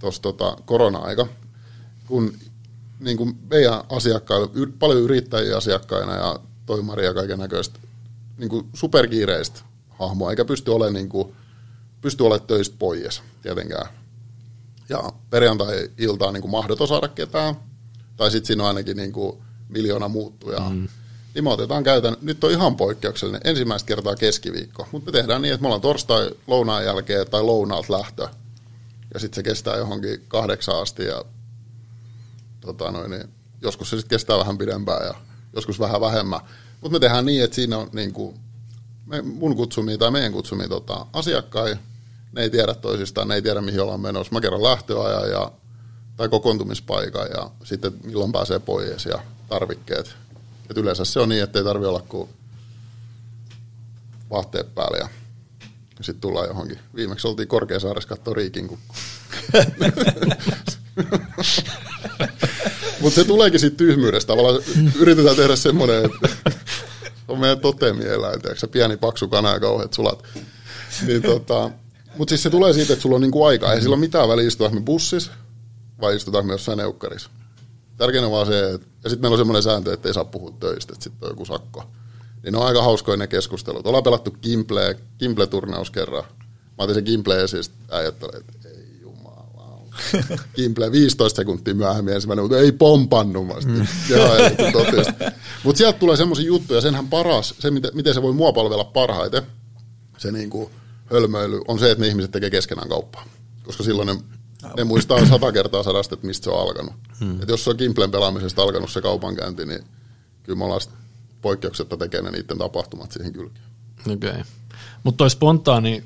tuossa 0.00 0.22
tota, 0.22 0.56
korona-aika, 0.64 1.26
kun 2.06 2.34
niin 3.00 3.16
kuin 3.16 3.38
meidän 3.50 3.82
asiakkailla, 3.88 4.50
paljon 4.78 5.00
yrittäjiä 5.02 5.56
asiakkaina 5.56 6.16
ja 6.16 6.40
toimaria 6.66 7.06
ja 7.06 7.14
kaiken 7.14 7.38
näköistä 7.38 7.78
niin 8.38 8.50
kuin 8.50 8.68
superkiireistä 8.74 9.60
hahmoa, 9.88 10.30
eikä 10.30 10.44
pysty 10.44 10.70
olemaan, 10.70 10.94
niin 10.94 11.08
kuin, 11.08 11.34
pysty 12.00 12.22
olemaan 12.22 12.46
töistä 12.46 12.76
pois 12.78 13.22
tietenkään. 13.42 13.86
Ja 14.88 15.12
perjantai-iltaan 15.30 16.34
niin 16.34 16.42
kuin 16.42 16.50
mahdoton 16.50 16.88
saada 16.88 17.08
ketään, 17.08 17.54
tai 18.16 18.30
sitten 18.30 18.46
siinä 18.46 18.62
on 18.62 18.68
ainakin 18.68 18.96
niin 18.96 19.12
kuin 19.12 19.38
miljoona 19.68 20.08
muuttujaa. 20.08 20.70
Mm. 20.70 20.88
Niin 21.34 21.44
me 21.44 21.50
otetaan 21.50 21.84
käytän, 21.84 22.16
nyt 22.22 22.44
on 22.44 22.50
ihan 22.50 22.76
poikkeuksellinen, 22.76 23.40
ensimmäistä 23.44 23.86
kertaa 23.86 24.16
keskiviikko, 24.16 24.88
mutta 24.92 25.10
me 25.10 25.18
tehdään 25.18 25.42
niin, 25.42 25.54
että 25.54 25.62
me 25.62 25.66
ollaan 25.66 25.80
torstai 25.80 26.30
lounaan 26.46 26.84
jälkeen 26.84 27.26
tai 27.30 27.42
lounaat 27.42 27.88
lähtö, 27.88 28.28
ja 29.14 29.20
sitten 29.20 29.36
se 29.36 29.42
kestää 29.42 29.76
johonkin 29.76 30.24
kahdeksan 30.28 30.80
asti, 30.80 31.04
ja 31.04 31.24
tota 32.60 32.90
noin, 32.90 33.10
niin 33.10 33.24
joskus 33.62 33.90
se 33.90 33.96
sitten 33.96 34.10
kestää 34.10 34.38
vähän 34.38 34.58
pidempään 34.58 35.06
ja 35.06 35.14
joskus 35.52 35.80
vähän 35.80 36.00
vähemmän. 36.00 36.40
Mutta 36.80 36.92
me 36.92 37.00
tehdään 37.00 37.26
niin, 37.26 37.44
että 37.44 37.54
siinä 37.54 37.78
on 37.78 37.88
niin 37.92 38.12
kuin 38.12 38.40
me, 39.06 39.22
mun 39.22 39.56
kutsumia 39.56 39.98
tai 39.98 40.10
meidän 40.10 40.32
kutsumia 40.32 40.68
tota, 40.68 41.06
asiakkaita, 41.12 41.80
ne 42.32 42.42
ei 42.42 42.50
tiedä 42.50 42.74
toisistaan, 42.74 43.28
ne 43.28 43.34
ei 43.34 43.42
tiedä 43.42 43.60
mihin 43.60 43.82
ollaan 43.82 44.00
menossa. 44.00 44.32
Mä 44.32 44.40
kerron 44.40 44.62
lähtöajan 44.62 45.30
ja, 45.30 45.52
tai 46.16 46.28
kokoontumispaikan 46.28 47.28
ja 47.34 47.50
sitten 47.64 47.92
milloin 48.04 48.32
pääsee 48.32 48.58
pois 48.58 49.06
ja 49.06 49.18
tarvikkeet. 49.48 50.16
Et 50.70 50.76
yleensä 50.76 51.04
se 51.04 51.20
on 51.20 51.28
niin, 51.28 51.42
että 51.42 51.58
ei 51.58 51.64
tarvi 51.64 51.86
olla 51.86 52.02
kuin 52.08 52.28
vaatteet 54.30 54.74
päälle 54.74 54.98
ja 54.98 55.08
sitten 56.00 56.20
tullaan 56.20 56.48
johonkin. 56.48 56.78
Viimeksi 56.94 57.28
oltiin 57.28 57.48
Korkeasaaressa 57.48 58.08
katsoa 58.08 58.34
Riikin 58.34 58.68
kukku. 58.68 58.94
Mutta 63.00 63.14
se 63.14 63.24
tuleekin 63.24 63.60
siitä 63.60 63.76
tyhmyydestä. 63.76 64.26
Tavallaan 64.26 64.62
yritetään 64.98 65.36
tehdä 65.36 65.56
semmoinen, 65.56 66.04
että 66.04 66.28
on 67.28 67.38
meidän 67.38 67.60
totemieläin, 67.60 68.42
tiedätkö, 68.42 68.68
pieni 68.68 68.96
paksu 68.96 69.28
kana 69.28 69.52
ja 69.52 69.60
kauheat 69.60 69.92
sulat. 69.92 70.24
Niin 71.06 71.22
tota, 71.22 71.70
mutta 72.16 72.30
siis 72.30 72.42
se 72.42 72.50
tulee 72.50 72.72
siitä, 72.72 72.92
että 72.92 73.02
sulla 73.02 73.16
on 73.16 73.22
niinku 73.22 73.44
aikaa. 73.44 73.72
Ei 73.72 73.80
sillä 73.80 73.94
ole 73.94 74.00
mitään 74.00 74.28
väliä 74.28 74.46
istua 74.46 74.68
me 74.68 74.80
bussissa 74.80 75.32
vai 76.00 76.16
istutaan 76.16 76.46
me 76.46 76.52
jossain 76.52 76.78
neukkarissa. 76.78 77.30
Tärkeintä 77.96 78.26
on 78.26 78.32
vaan 78.32 78.46
se, 78.46 78.70
että, 78.70 78.86
ja 79.04 79.10
sitten 79.10 79.22
meillä 79.22 79.34
on 79.34 79.38
semmoinen 79.38 79.62
sääntö, 79.62 79.92
että 79.92 80.08
ei 80.08 80.14
saa 80.14 80.24
puhua 80.24 80.52
töistä, 80.60 80.92
että 80.92 81.04
sitten 81.04 81.26
on 81.26 81.32
joku 81.32 81.44
sakko. 81.44 81.84
Niin 82.42 82.56
on 82.56 82.66
aika 82.66 82.82
hauskoja 82.82 83.16
ne 83.16 83.26
keskustelut. 83.26 83.86
Ollaan 83.86 84.04
pelattu 84.04 84.36
Gimple, 84.42 84.96
Gimple-turnaus 85.18 85.90
kerran. 85.90 86.24
Mä 86.78 86.84
otin 86.84 86.94
sen 86.94 87.04
Gimple 87.04 87.42
esiin, 87.42 87.64
ja 87.90 87.96
ajattelin, 87.96 88.36
että 88.36 88.59
Gimple 90.54 90.92
15 90.92 91.36
sekuntia 91.36 91.74
myöhemmin 91.74 92.14
ensimmäinen, 92.14 92.44
mutta 92.44 92.58
ei 92.58 92.72
pompannut. 92.72 93.64
Mm. 93.64 93.72
Mutta 95.64 95.78
sieltä 95.78 95.98
tulee 95.98 96.16
semmoisia 96.16 96.46
juttuja, 96.46 96.80
senhän 96.80 97.08
paras, 97.08 97.54
se 97.58 97.70
miten, 97.70 97.90
miten 97.94 98.14
se 98.14 98.22
voi 98.22 98.32
mua 98.32 98.52
palvella 98.52 98.84
parhaiten, 98.84 99.42
se 100.18 100.32
niinku 100.32 100.70
hölmöily, 101.12 101.60
on 101.68 101.78
se, 101.78 101.90
että 101.90 102.04
ne 102.04 102.08
ihmiset 102.08 102.30
tekee 102.30 102.50
keskenään 102.50 102.88
kauppaa. 102.88 103.24
Koska 103.62 103.84
silloin 103.84 104.06
ne, 104.06 104.16
ne 104.76 104.84
muistaa 104.84 105.26
sata 105.26 105.52
kertaa 105.52 105.82
sadasta, 105.82 106.14
että 106.14 106.26
mistä 106.26 106.44
se 106.44 106.50
on 106.50 106.60
alkanut. 106.60 106.92
Hmm. 107.20 107.42
Et 107.42 107.48
jos 107.48 107.64
se 107.64 107.70
on 107.70 107.76
Gimplen 107.78 108.10
pelaamisesta 108.10 108.62
alkanut 108.62 108.90
se 108.90 109.00
kaupankäynti, 109.00 109.66
niin 109.66 109.84
kyllä 110.42 110.58
me 110.58 110.64
ollaan 110.64 110.80
poikkeuksetta 111.42 111.96
tekee 111.96 112.22
ne 112.22 112.30
niiden 112.30 112.58
tapahtumat 112.58 113.12
siihen 113.12 113.32
kylkeen. 113.32 113.66
Okei. 114.00 114.30
Okay. 114.30 114.42
Mutta 115.02 115.18
toi 115.18 115.30
spontaani 115.30 116.04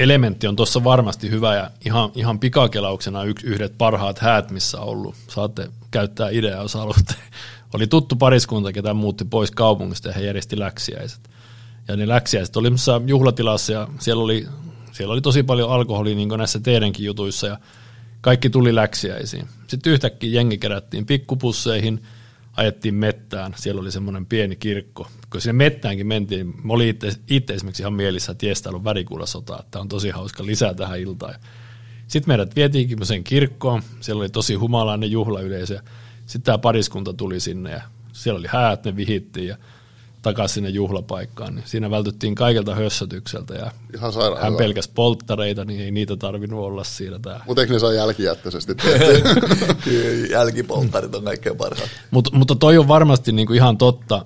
elementti 0.00 0.46
on 0.46 0.56
tuossa 0.56 0.84
varmasti 0.84 1.30
hyvä 1.30 1.56
ja 1.56 1.70
ihan, 1.84 2.10
ihan 2.14 2.38
pikakelauksena 2.38 3.24
yksi, 3.24 3.46
yhdet 3.46 3.78
parhaat 3.78 4.18
häät, 4.18 4.50
missä 4.50 4.80
on 4.80 4.88
ollut. 4.88 5.14
Saatte 5.28 5.70
käyttää 5.90 6.28
ideaa, 6.30 6.62
jos 6.62 6.74
haluatte. 6.74 7.14
Oli 7.74 7.86
tuttu 7.86 8.16
pariskunta, 8.16 8.72
ketä 8.72 8.94
muutti 8.94 9.24
pois 9.24 9.50
kaupungista 9.50 10.08
ja 10.08 10.14
he 10.14 10.20
järjesti 10.20 10.58
läksiäiset. 10.58 11.30
Ja 11.88 11.96
ne 11.96 12.08
läksiäiset 12.08 12.56
oli 12.56 12.68
juhlatilassa 13.06 13.72
ja 13.72 13.88
siellä 13.98 14.22
oli, 14.22 14.46
siellä 14.92 15.12
oli 15.12 15.20
tosi 15.20 15.42
paljon 15.42 15.70
alkoholia 15.70 16.14
niin 16.14 16.28
kuin 16.28 16.38
näissä 16.38 16.60
teidänkin 16.60 17.06
jutuissa 17.06 17.46
ja 17.46 17.58
kaikki 18.20 18.50
tuli 18.50 18.74
läksiäisiin. 18.74 19.48
Sitten 19.66 19.92
yhtäkkiä 19.92 20.30
jengi 20.30 20.58
kerättiin 20.58 21.06
pikkupusseihin, 21.06 22.02
ajettiin 22.56 22.94
mettään, 22.94 23.54
siellä 23.56 23.80
oli 23.80 23.92
semmoinen 23.92 24.26
pieni 24.26 24.56
kirkko. 24.56 25.08
Kun 25.30 25.40
sinne 25.40 25.52
mettäänkin 25.52 26.06
mentiin, 26.06 26.54
mä 26.66 26.72
olin 26.72 26.88
itse, 27.28 27.54
esimerkiksi 27.54 27.82
ihan 27.82 27.92
mielissä, 27.92 28.32
että 28.32 28.46
jes, 28.46 28.66
on 28.66 28.84
värikuulasota, 28.84 29.58
että 29.60 29.80
on 29.80 29.88
tosi 29.88 30.10
hauska 30.10 30.46
lisää 30.46 30.74
tähän 30.74 31.00
iltaan. 31.00 31.34
Sitten 32.06 32.30
meidät 32.30 32.56
vietiinkin 32.56 33.06
sen 33.06 33.24
kirkkoon, 33.24 33.82
siellä 34.00 34.20
oli 34.20 34.28
tosi 34.28 34.54
humalainen 34.54 35.10
juhlayleisö. 35.10 35.80
Sitten 36.26 36.42
tämä 36.42 36.58
pariskunta 36.58 37.12
tuli 37.12 37.40
sinne 37.40 37.70
ja 37.70 37.82
siellä 38.12 38.38
oli 38.38 38.48
häät, 38.50 38.84
ne 38.84 38.96
vihittiin 38.96 39.48
ja 39.48 39.56
takaisin 40.22 40.54
sinne 40.54 40.68
juhlapaikkaan. 40.68 41.54
Niin 41.54 41.64
siinä 41.66 41.90
vältyttiin 41.90 42.34
kaikelta 42.34 42.74
hössötykseltä 42.74 43.54
ja 43.54 43.70
Ihan 43.94 44.12
sairaan 44.12 44.42
hän 44.42 44.56
pelkäs 44.56 44.88
polttareita, 44.88 45.64
niin 45.64 45.80
ei 45.80 45.90
niitä 45.90 46.16
tarvinnut 46.16 46.60
olla 46.60 46.84
siinä. 46.84 47.18
Tää. 47.18 47.44
Mutta 47.46 47.62
eikö 47.62 47.72
ne 47.72 47.78
saa 47.78 47.92
jälkijättöisesti 47.92 48.72
jälkipolttarit 50.30 51.14
on 51.14 51.24
kaikkein 51.24 51.56
parhaat. 51.56 51.90
Mut, 52.10 52.32
mutta 52.32 52.54
toi 52.54 52.78
on 52.78 52.88
varmasti 52.88 53.32
niinku 53.32 53.52
ihan 53.52 53.78
totta, 53.78 54.24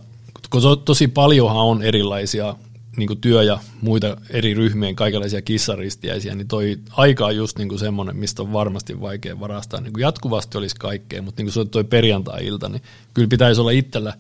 kun 0.50 0.62
tosi 0.84 1.08
paljonhan 1.08 1.64
on 1.64 1.82
erilaisia 1.82 2.54
niin 2.96 3.20
työ- 3.20 3.42
ja 3.42 3.58
muita 3.80 4.16
eri 4.30 4.54
ryhmien 4.54 4.96
kaikenlaisia 4.96 5.42
kissaristiäisiä, 5.42 6.34
niin 6.34 6.48
toi 6.48 6.78
aika 6.90 7.26
on 7.26 7.36
just 7.36 7.58
niin 7.58 7.78
semmoinen, 7.78 8.16
mistä 8.16 8.42
on 8.42 8.52
varmasti 8.52 9.00
vaikea 9.00 9.40
varastaa. 9.40 9.80
Niin 9.80 9.92
jatkuvasti 9.98 10.58
olisi 10.58 10.76
kaikkea, 10.78 11.22
mutta 11.22 11.42
niin 11.42 11.52
kuin 11.52 11.64
se 11.64 11.70
toi 11.70 11.84
perjantai-ilta, 11.84 12.68
niin 12.68 12.82
kyllä 13.14 13.28
pitäisi 13.28 13.60
olla 13.60 13.70
itsellä 13.70 14.12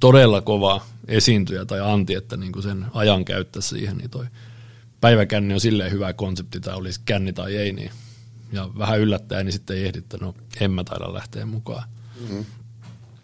todella 0.00 0.40
kova 0.40 0.86
esiintyjä 1.08 1.64
tai 1.64 1.80
anti, 1.80 2.14
että 2.14 2.36
niin 2.36 2.52
kuin 2.52 2.62
sen 2.62 2.86
ajan 2.94 3.24
käyttäisi 3.24 3.68
siihen, 3.68 3.96
niin 3.96 4.10
toi 4.10 4.26
päiväkänni 5.00 5.54
on 5.54 5.60
silleen 5.60 5.92
hyvä 5.92 6.12
konsepti, 6.12 6.60
tai 6.60 6.74
olisi 6.74 7.00
känni 7.04 7.32
tai 7.32 7.56
ei, 7.56 7.72
niin, 7.72 7.90
ja 8.52 8.68
vähän 8.78 9.00
yllättäen, 9.00 9.46
niin 9.46 9.52
sitten 9.52 9.76
ei 9.76 9.86
ehdi, 9.86 9.98
että 9.98 10.18
no 10.20 10.34
en 10.60 10.70
mä 10.70 10.84
taida 10.84 11.14
lähteä 11.14 11.46
mukaan. 11.46 11.84
Mm-hmm. 12.20 12.44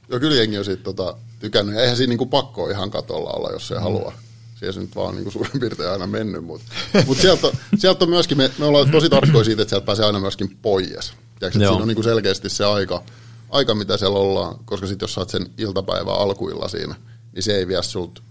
Joo, 0.09 0.21
kyllä 0.21 0.37
jengi 0.37 0.59
on 0.59 0.65
siitä 0.65 0.83
tota, 0.83 1.17
tykännyt, 1.41 1.75
ja 1.75 1.81
eihän 1.81 1.97
siinä 1.97 2.09
niin 2.09 2.19
kuin 2.19 2.31
pakko 2.31 2.71
ihan 2.71 2.91
katolla 2.91 3.31
olla, 3.31 3.53
jos 3.53 3.69
se 3.69 3.75
mm. 3.75 3.81
halua. 3.81 4.13
Siellä 4.55 4.73
se 4.73 4.81
nyt 4.81 4.97
vaan 4.97 5.15
niin 5.15 5.23
kuin 5.23 5.33
suurin 5.33 5.61
piirtein 5.61 5.91
aina 5.91 6.07
mennyt, 6.07 6.45
mutta 6.45 6.65
mut 7.07 7.19
sieltä, 7.19 7.49
sieltä 7.79 8.05
on 8.05 8.11
myöskin, 8.11 8.39
me, 8.39 8.51
me 8.59 8.65
ollaan 8.65 8.91
tosi 8.91 9.09
tarkkoja 9.09 9.45
siitä, 9.45 9.63
että 9.63 9.71
sieltä 9.71 9.87
pääsee 9.87 10.07
aina 10.07 10.21
myöskin 10.21 10.59
pois. 10.63 11.13
Tiedätkö, 11.39 11.59
siinä 11.59 11.71
on 11.71 11.89
niin 11.89 11.95
kuin 11.95 12.05
selkeästi 12.05 12.49
se 12.49 12.65
aika, 12.65 13.03
aika, 13.51 13.75
mitä 13.75 13.97
siellä 13.97 14.19
ollaan, 14.19 14.59
koska 14.65 14.87
sitten 14.87 15.05
jos 15.05 15.15
saat 15.15 15.31
sen 15.31 15.47
iltapäivän 15.59 16.15
alkuilla 16.15 16.69
siinä, 16.69 16.95
niin 17.33 17.43
se 17.43 17.57
ei 17.57 17.69
vie 17.69 17.83
sult, 17.83 18.23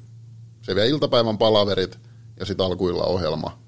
se 0.61 0.75
vie 0.75 0.87
iltapäivän 0.87 1.37
palaverit 1.37 1.99
ja 2.39 2.45
sitten 2.45 2.65
alkuilla 2.65 3.03
ohjelma. 3.03 3.59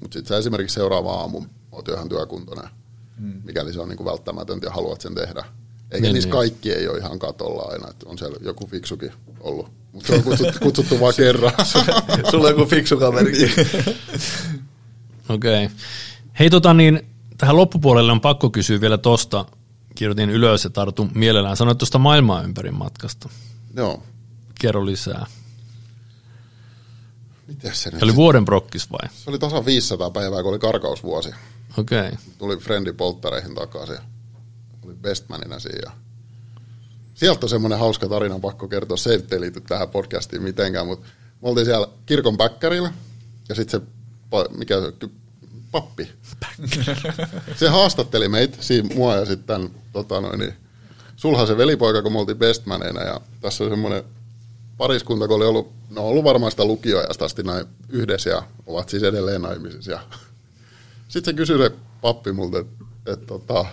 Mutta 0.00 0.14
sitten 0.14 0.28
sä 0.28 0.38
esimerkiksi 0.38 0.74
seuraava 0.74 1.12
aamu 1.12 1.42
oot 1.72 1.88
ihan 1.88 2.08
työkuntoinen, 2.08 2.70
hmm. 3.18 3.42
mikäli 3.44 3.72
se 3.72 3.80
on 3.80 3.88
niinku 3.88 4.04
välttämätöntä 4.04 4.66
ja 4.66 4.72
haluat 4.72 5.00
sen 5.00 5.14
tehdä. 5.14 5.44
Eikä 5.90 6.06
niin, 6.06 6.14
niissä 6.14 6.28
niin. 6.28 6.36
kaikki 6.36 6.72
ei 6.72 6.88
ole 6.88 6.98
ihan 6.98 7.18
katolla 7.18 7.62
aina, 7.62 7.90
että 7.90 8.08
on 8.08 8.18
siellä 8.18 8.36
joku 8.40 8.66
fiksukin 8.66 9.12
ollut. 9.40 9.70
Mutta 9.92 10.06
se 10.06 10.14
on 10.14 10.22
kutsuttu, 10.28 10.58
kutsuttu 10.62 11.00
vain 11.00 11.14
kerran. 11.16 11.52
Sulla 12.30 12.48
on 12.48 12.50
joku 12.50 12.70
fiksu 12.70 12.96
kaveri. 12.96 13.32
Niin. 13.32 13.52
Okei. 15.28 15.64
Okay. 15.64 15.76
Hei 16.38 16.50
tota 16.50 16.74
niin, 16.74 17.00
tähän 17.38 17.56
loppupuolelle 17.56 18.12
on 18.12 18.20
pakko 18.20 18.50
kysyä 18.50 18.80
vielä 18.80 18.98
tosta, 18.98 19.44
kirjoitin 19.98 20.30
ylös 20.30 20.64
ja 20.64 20.70
tartun 20.70 21.10
mielellään. 21.14 21.56
Sanoit 21.56 21.78
tuosta 21.78 21.98
maailmaa 21.98 22.42
ympäri 22.42 22.70
matkasta. 22.70 23.28
Joo. 23.76 24.02
Kerro 24.60 24.86
lisää. 24.86 25.26
Miten 27.46 27.74
se 27.74 27.90
nyt? 27.90 28.02
oli 28.02 28.16
vuoden 28.16 28.44
brokkis 28.44 28.90
vai? 28.92 29.08
Se 29.14 29.30
oli 29.30 29.38
tasan 29.38 29.66
500 29.66 30.10
päivää, 30.10 30.42
kun 30.42 30.50
oli 30.50 30.58
karkausvuosi. 30.58 31.30
Okei. 31.76 31.98
Okay. 31.98 32.12
Tuli 32.38 32.56
Friendi 32.56 32.92
polttareihin 32.92 33.54
takaisin. 33.54 33.98
Oli 34.84 34.94
bestmanina 34.94 35.58
siinä. 35.58 35.92
Sieltä 37.14 37.46
on 37.46 37.50
semmoinen 37.50 37.78
hauska 37.78 38.08
tarina, 38.08 38.38
pakko 38.38 38.68
kertoa. 38.68 38.96
Se 38.96 39.10
ei 39.30 39.40
liity 39.40 39.60
tähän 39.60 39.88
podcastiin 39.88 40.42
mitenkään, 40.42 40.86
mutta 40.86 41.06
me 41.42 41.48
oltiin 41.48 41.64
siellä 41.66 41.88
kirkon 42.06 42.36
päkkärillä. 42.36 42.92
Ja 43.48 43.54
sitten 43.54 43.80
se, 43.80 43.86
mikä 44.58 44.80
se, 44.80 45.08
pappi. 45.70 46.10
se 47.56 47.68
haastatteli 47.68 48.28
meitä, 48.28 48.56
siinä 48.60 48.94
mua 48.94 49.16
ja 49.16 49.24
sitten 49.24 49.70
tota 49.92 50.20
noin, 50.20 50.38
niin, 50.38 50.54
se 51.46 51.56
velipoika, 51.56 52.02
kun 52.02 52.12
me 52.12 52.18
oltiin 52.18 52.38
bestmaneina 52.38 53.02
ja 53.02 53.20
tässä 53.40 53.64
on 53.64 53.70
semmoinen 53.70 54.04
pariskunta, 54.76 55.28
kun 55.28 55.36
oli 55.36 55.46
ollut, 55.46 55.72
no 55.90 56.08
ollut 56.08 56.24
varmaan 56.24 56.50
sitä 56.50 56.64
lukioajasta 56.64 57.24
asti 57.24 57.42
näin 57.42 57.66
yhdessä 57.88 58.30
ja 58.30 58.42
ovat 58.66 58.88
siis 58.88 59.02
edelleen 59.02 59.42
naimisissa. 59.42 59.90
Ja 59.90 60.00
sitten 61.08 61.32
se 61.32 61.36
kysyi 61.36 61.58
se 61.58 61.72
pappi 62.00 62.32
multa, 62.32 62.58
että 62.58 62.84
et, 63.06 63.26
tota, 63.26 63.64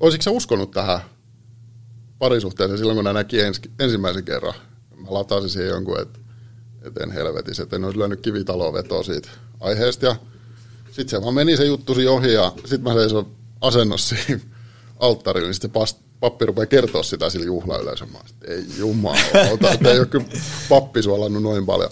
olisitko 0.00 0.22
sä 0.22 0.30
uskonut 0.30 0.70
tähän 0.70 1.00
parisuhteeseen 2.18 2.78
silloin, 2.78 2.96
kun 2.96 3.04
ne 3.04 3.12
näki 3.12 3.40
ens, 3.40 3.60
ensimmäisen 3.78 4.24
kerran? 4.24 4.54
Mä 4.96 5.06
latasin 5.10 5.50
siihen 5.50 5.70
jonkun, 5.70 6.00
että 6.00 6.18
et 6.82 6.96
en 6.96 7.12
että 7.62 7.76
en 7.76 7.84
olisi 7.84 7.98
lyönyt 7.98 8.20
kivitaloa 8.20 8.72
vetoa 8.72 9.02
siitä 9.02 9.28
aiheesta. 9.60 10.06
Ja 10.06 10.16
sitten 10.94 11.08
se 11.08 11.22
vaan 11.22 11.34
meni 11.34 11.56
se 11.56 11.64
juttu 11.64 11.92
ohi 12.10 12.32
ja 12.32 12.52
sitten 12.56 12.82
mä 12.82 12.94
seison 12.94 13.26
asennossa 13.60 14.16
siinä 14.16 14.40
alttarilla, 15.00 15.48
niin 15.48 15.54
sitten 15.54 15.86
se 15.86 15.96
pappi 16.20 16.46
rupeaa 16.46 16.66
kertoa 16.66 17.02
sitä 17.02 17.30
sille 17.30 17.46
juhlayleisölle. 17.46 18.12
Mä 18.12 18.18
ei 18.48 18.64
jumala, 18.78 19.16
että 19.72 19.90
ei 19.90 19.98
ole 19.98 20.06
kyllä 20.06 20.26
pappi 20.68 21.02
suolannut 21.02 21.42
noin 21.42 21.66
paljon. 21.66 21.90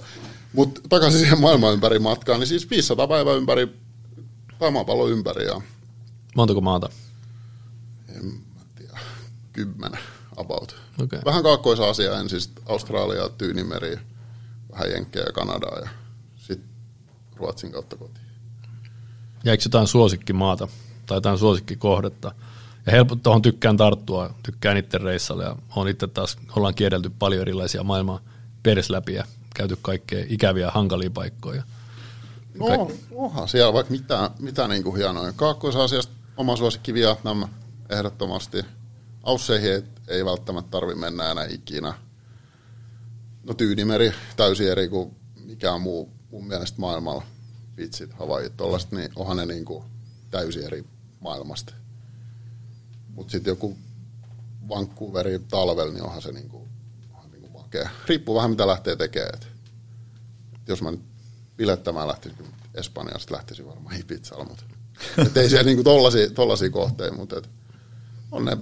Mutta 0.52 0.80
takaisin 0.88 1.20
siihen 1.20 1.40
maailman 1.40 1.72
ympäri 1.72 1.98
matkaan, 1.98 2.40
niin 2.40 2.48
siis 2.48 2.70
500 2.70 3.08
päivää 3.08 3.34
ympäri, 3.34 3.68
tai 4.58 4.70
maapallo 4.70 5.08
ympäri. 5.08 5.44
Ja... 5.44 5.60
Montako 6.36 6.60
maata? 6.60 6.88
En 8.08 8.24
mä 8.24 8.60
tiedä, 8.74 8.98
kymmenen 9.52 10.00
about. 10.36 10.76
Okei. 11.02 11.20
Vähän 11.24 11.42
Kaakkois-Aasiaa 11.42 12.20
ensin, 12.20 12.40
sit 12.40 12.52
Australia, 12.66 13.28
Tyynimeri, 13.28 13.98
vähän 14.72 14.90
Jenkkejä 14.90 15.24
ja 15.24 15.32
Kanadaa 15.32 15.78
ja 15.78 15.88
sitten 16.36 16.68
Ruotsin 17.36 17.72
kautta 17.72 17.96
kotiin. 17.96 18.21
Jäikö 19.44 19.62
jotain 19.66 19.86
suosikkimaata 19.86 20.68
tai 21.06 21.16
jotain 21.16 21.38
suosikkikohdetta? 21.38 22.34
Ja 22.86 22.92
helppo, 22.92 23.16
tuohon 23.16 23.42
tykkään 23.42 23.76
tarttua, 23.76 24.34
tykkään 24.42 24.76
itse 24.76 24.98
reissalle 24.98 25.44
ja 25.44 25.56
on 25.76 25.88
itse 25.88 26.06
taas, 26.06 26.36
ollaan 26.56 26.74
kierrelty 26.74 27.10
paljon 27.18 27.42
erilaisia 27.42 27.82
maailmaa 27.82 28.20
peres 28.62 28.90
läpi 28.90 29.14
ja 29.14 29.24
käyty 29.54 29.78
kaikkea 29.82 30.24
ikäviä, 30.28 30.70
hankalia 30.70 31.10
paikkoja. 31.10 31.62
No, 32.54 32.90
onhan 33.14 33.48
siellä 33.48 33.72
vaikka 33.72 33.90
mitä, 33.90 34.30
mitä 34.38 34.68
niin 34.68 34.82
kuin 34.82 34.96
hienoja. 34.96 35.32
Kaakkois-Aasiasta 35.32 36.12
oma 36.36 36.56
suosikki 36.56 36.94
Vietnam 36.94 37.48
ehdottomasti. 37.90 38.64
Ausseihin 39.22 39.72
ei, 39.72 39.82
ei 40.08 40.24
välttämättä 40.24 40.70
tarvi 40.70 40.94
mennä 40.94 41.30
enää 41.30 41.46
ikinä. 41.50 41.94
No 43.44 43.54
Tyynimeri 43.54 44.12
täysin 44.36 44.70
eri 44.70 44.88
kuin 44.88 45.16
mikään 45.44 45.80
muu 45.80 46.10
mun 46.30 46.46
mielestä 46.46 46.80
maailmalla. 46.80 47.22
Vitsit, 47.76 48.12
Havaijit, 48.12 48.56
tollaset, 48.56 48.92
niin 48.92 49.12
onhan 49.16 49.36
ne 49.36 49.46
niin 49.46 49.64
kuin 49.64 49.84
täysin 50.30 50.64
eri 50.64 50.84
maailmasta. 51.20 51.74
Mutta 53.08 53.30
sitten 53.30 53.50
joku 53.50 53.76
Vancouveri 54.68 55.38
talvella, 55.38 55.92
niin 55.92 56.04
onhan 56.04 56.22
se 56.22 56.32
niin 56.32 56.48
kuin, 56.48 56.68
onhan 57.14 57.30
niin 57.30 57.40
kuin 57.40 57.52
makea. 57.52 57.90
Riippuu 58.08 58.34
vähän 58.34 58.50
mitä 58.50 58.66
lähtee 58.66 58.96
tekemään. 58.96 59.34
Et 59.34 59.48
jos 60.68 60.82
mä 60.82 60.90
nyt 60.90 61.02
bilettämään 61.56 62.08
lähtisin, 62.08 62.46
Espanjasta 62.74 63.34
lähtisin 63.34 63.66
varmaan 63.66 64.00
Ibizalla, 64.00 64.44
mutta 64.44 64.64
ei 65.40 65.48
siellä 65.48 65.66
niinku 65.66 65.84
tollasia, 65.84 66.30
tollasia 66.30 66.70
kohteita, 66.70 67.16
mutta 67.16 67.42
on 68.32 68.44
ne 68.44 68.56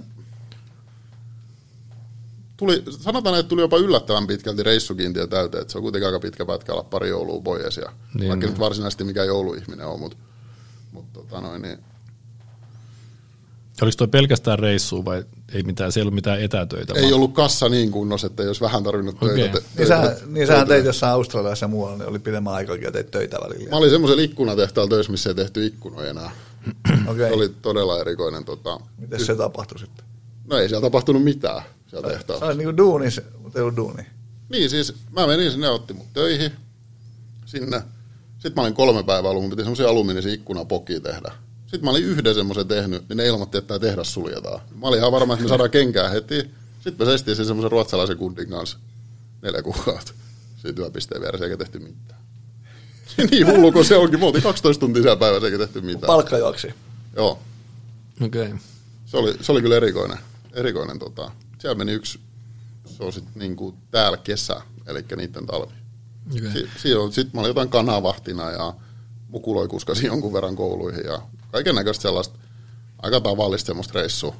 tuli, 2.61 2.83
sanotaan, 2.89 3.39
että 3.39 3.49
tuli 3.49 3.61
jopa 3.61 3.77
yllättävän 3.77 4.27
pitkälti 4.27 4.63
reissukiintiö 4.63 5.27
täyteen, 5.27 5.61
että 5.61 5.71
se 5.71 5.77
on 5.77 5.81
kuitenkin 5.81 6.05
aika 6.07 6.19
pitkä 6.19 6.45
pätkä 6.45 6.73
olla 6.73 6.83
pari 6.83 7.09
joulua 7.09 7.41
pois, 7.41 7.77
ja 7.77 7.91
Niin 8.19 8.29
vaikka 8.29 8.47
nyt 8.47 8.59
varsinaisesti 8.59 9.03
mikä 9.03 9.23
jouluihminen 9.23 9.85
on, 9.87 9.99
mutta, 9.99 10.17
mutta 10.91 11.19
tota 11.19 11.41
noin, 11.41 11.61
niin, 11.61 11.77
Oliko 13.81 13.95
toi 13.97 14.07
pelkästään 14.07 14.59
reissu 14.59 15.05
vai 15.05 15.23
ei 15.53 15.63
mitään, 15.63 15.91
siellä 15.91 16.03
ei 16.03 16.07
ollut 16.07 16.15
mitään 16.15 16.41
etätöitä? 16.41 16.93
ei 16.95 17.01
vaan- 17.03 17.13
ollut 17.13 17.33
kassa 17.33 17.69
niin 17.69 17.91
kunnossa, 17.91 18.27
että 18.27 18.43
olisi 18.43 18.61
vähän 18.61 18.83
tarvinnut 18.83 19.15
Okei. 19.23 19.35
töitä. 19.35 19.59
te- 19.59 19.65
Niin, 19.77 19.87
sä, 19.87 20.01
töitä- 20.01 20.25
niin 20.25 20.47
sähän 20.47 20.67
töitä. 20.67 20.73
teit 20.75 20.85
jossain 20.85 21.13
Australiassa 21.13 21.63
ja 21.63 21.67
muualla, 21.67 21.97
niin 21.97 22.07
oli 22.09 22.19
pidemmän 22.19 22.53
aikakin 22.53 22.83
ja 22.83 22.91
teit 22.91 23.11
töitä 23.11 23.37
välillä. 23.43 23.69
Mä 23.69 23.77
olin 23.77 23.89
semmoisella 23.89 24.23
ikkunatehtaalla 24.23 24.89
töissä, 24.89 25.11
missä 25.11 25.29
ei 25.29 25.35
tehty 25.35 25.65
ikkunoja 25.65 26.09
enää. 26.09 26.31
Okei, 27.07 27.27
Se 27.29 27.33
oli 27.35 27.49
todella 27.61 27.99
erikoinen. 28.01 28.45
Tota, 28.45 28.79
miten 28.97 29.25
se 29.25 29.35
tapahtui 29.35 29.79
sitten? 29.79 30.05
no 30.47 30.57
ei 30.57 30.69
siellä 30.69 30.85
tapahtunut 30.85 31.23
mitään 31.23 31.61
siellä 31.91 32.09
Sä 32.09 32.13
tehtaalla. 32.13 32.45
olit 32.45 32.57
niinku 32.57 32.77
duunis, 32.77 33.21
mutta 33.37 33.59
ei 33.59 33.63
ollut 33.63 33.75
duuni. 33.75 34.05
Niin 34.49 34.69
siis, 34.69 34.93
mä 35.11 35.27
menin 35.27 35.51
sinne, 35.51 35.69
otti 35.69 35.93
mut 35.93 36.13
töihin 36.13 36.51
sinne. 37.45 37.81
Sitten 38.33 38.53
mä 38.55 38.61
olin 38.61 38.73
kolme 38.73 39.03
päivää 39.03 39.31
ollut, 39.31 39.43
mun 39.43 39.49
piti 39.49 39.61
semmoisia 39.61 39.89
alumiinisia 39.89 40.33
ikkunapokia 40.33 40.99
tehdä. 40.99 41.31
Sitten 41.61 41.83
mä 41.83 41.91
olin 41.91 42.03
yhden 42.03 42.35
semmoisen 42.35 42.67
tehnyt, 42.67 43.09
niin 43.09 43.17
ne 43.17 43.25
ilmoitti, 43.25 43.57
että 43.57 43.67
tämä 43.67 43.79
tehdas 43.79 44.13
suljetaan. 44.13 44.61
Mä 44.75 44.87
olin 44.87 44.99
ihan 44.99 45.11
varma, 45.11 45.33
että 45.33 45.43
me 45.43 45.49
saadaan 45.49 45.69
kenkää 45.69 46.09
heti. 46.09 46.35
Sitten 46.73 46.95
me 46.99 47.05
seistiin 47.05 47.35
sen 47.37 47.45
semmoisen 47.45 47.71
ruotsalaisen 47.71 48.17
kundin 48.17 48.49
kanssa 48.49 48.77
neljä 49.41 49.61
kuukautta. 49.61 50.13
Siitä 50.55 50.75
työpisteen 50.75 51.21
vieressä 51.21 51.45
eikä 51.45 51.57
tehty 51.57 51.79
mitään. 51.79 52.21
niin 53.31 53.47
hullu 53.47 53.71
kuin 53.71 53.85
se 53.85 53.97
onkin. 53.97 54.19
Me 54.19 54.25
oltiin 54.25 54.43
12 54.43 54.79
tuntia 54.79 55.01
siellä 55.01 55.19
päivässä 55.19 55.47
eikä 55.47 55.57
tehty 55.57 55.81
mitään. 55.81 56.07
Palkka 56.07 56.37
juoksi. 56.37 56.73
Joo, 57.15 57.39
Okei. 58.21 58.45
Okay. 58.45 58.57
se 59.05 59.17
oli, 59.17 59.35
se 59.41 59.51
oli 59.51 59.61
kyllä 59.61 59.75
erikoinen. 59.75 60.17
erikoinen 60.53 60.99
tota. 60.99 61.31
Siellä 61.61 61.77
meni 61.77 61.91
yksi, 61.91 62.19
se 62.85 63.03
on 63.03 63.13
sitten 63.13 63.33
niinku 63.35 63.75
täällä 63.91 64.17
kesä, 64.17 64.61
eli 64.87 65.05
niiden 65.17 65.45
talvi. 65.45 65.73
Okay. 66.37 66.51
Si- 66.51 66.69
Siinä 66.77 66.99
sitten 67.11 67.31
mä 67.33 67.39
olin 67.41 67.49
jotain 67.49 67.69
kanavahtina 67.69 68.51
ja 68.51 68.73
mukuloi 69.29 69.67
kuskasi 69.67 70.05
jonkun 70.05 70.33
verran 70.33 70.55
kouluihin 70.55 71.05
ja 71.05 71.21
kaiken 71.51 71.75
näköistä 71.75 72.01
sellaista 72.01 72.39
aika 73.01 73.21
tavallista 73.21 73.67
semmoista 73.67 73.99
reissu, 73.99 74.35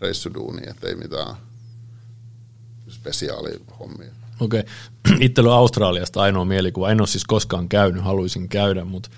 reissuduunia, 0.00 0.70
ettei 0.70 0.94
mitään 0.94 1.36
spesiaalihommia. 2.88 4.12
Okei. 4.40 4.60
Okay. 4.60 5.16
Itsellä 5.20 5.50
on 5.50 5.58
Australiasta 5.58 6.20
ainoa 6.22 6.44
mielikuva. 6.44 6.90
En 6.90 7.00
ole 7.00 7.08
siis 7.08 7.24
koskaan 7.24 7.68
käynyt, 7.68 8.04
haluaisin 8.04 8.48
käydä, 8.48 8.84
mutta 8.84 9.08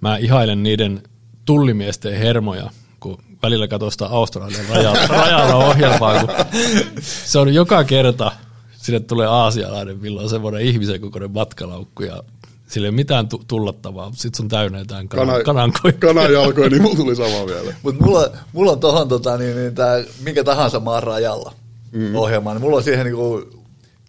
mä 0.00 0.16
ihailen 0.16 0.62
niiden 0.62 1.02
tullimiesten 1.44 2.18
hermoja, 2.18 2.70
kun 3.00 3.22
välillä 3.42 3.68
katsoo 3.68 3.90
sitä 3.90 4.06
Australian 4.06 4.64
rajalla, 4.68 5.06
rajalla 5.06 5.54
ohjelmaa, 5.54 6.20
kun 6.20 6.34
se 7.02 7.38
on 7.38 7.54
joka 7.54 7.84
kerta, 7.84 8.32
sinne 8.76 9.00
tulee 9.00 9.26
aasialainen, 9.26 9.98
milloin 10.00 10.24
on 10.24 10.30
semmoinen 10.30 10.60
ihmisen 10.60 11.00
kokoinen 11.00 11.30
matkalaukku 11.30 12.02
ja 12.02 12.22
sillä 12.68 12.86
ei 12.86 12.88
ole 12.88 12.96
mitään 12.96 13.28
tu- 13.28 13.44
tullattavaa, 13.48 14.04
mutta 14.06 14.22
sitten 14.22 14.36
se 14.36 14.42
on 14.42 14.48
täynnä 14.48 14.78
jotain 14.78 15.08
kanan, 15.08 15.26
Kana- 15.26 15.44
kanankoikkoja. 15.44 16.14
Kanan 16.14 16.32
jalkoja, 16.32 16.68
niin 16.68 16.82
mulla 16.82 16.96
tuli 16.96 17.16
sama 17.16 17.46
vielä. 17.46 17.74
Mutta 17.82 18.04
mulla, 18.04 18.30
mulla 18.52 18.72
on 18.72 18.80
tohon 18.80 19.08
tota, 19.08 19.38
niin, 19.38 19.56
niin 19.56 19.74
tää, 19.74 20.04
minkä 20.24 20.44
tahansa 20.44 20.80
maan 20.80 21.02
rajalla 21.02 21.52
mm. 21.92 22.14
ohjelma, 22.14 22.52
niin 22.52 22.60
mulla 22.60 22.76
on 22.76 22.82
siihen 22.82 23.04
niinku, 23.04 23.22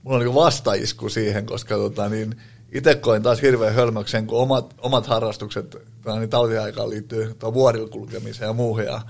mulla 0.03 0.17
on 0.17 0.19
niinku 0.19 0.39
vastaisku 0.39 1.09
siihen, 1.09 1.45
koska 1.45 1.75
tota, 1.75 2.09
niin, 2.09 2.35
itse 2.71 2.95
koin 2.95 3.23
taas 3.23 3.41
hirveän 3.41 3.73
hölmöksen, 3.73 4.27
kun 4.27 4.39
omat, 4.39 4.73
omat 4.77 5.07
harrastukset 5.07 5.69
tota, 5.69 6.19
niin 6.19 6.29
talviaikaan 6.29 6.89
liittyy 6.89 7.35
vuorilla 7.53 7.89
kulkemiseen 7.89 8.47
ja 8.47 8.53
muuhun. 8.53 8.83
Ja 8.83 9.01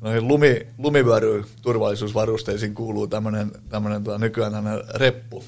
noihin 0.00 0.28
lumi, 0.28 0.66
lumivyöry 0.78 1.44
turvallisuusvarusteisiin 1.62 2.74
kuuluu 2.74 3.06
tämmöinen 3.06 3.52
tota, 4.04 4.18
nykyään 4.18 4.52
tämmöinen 4.52 4.84
reppu, 4.94 5.44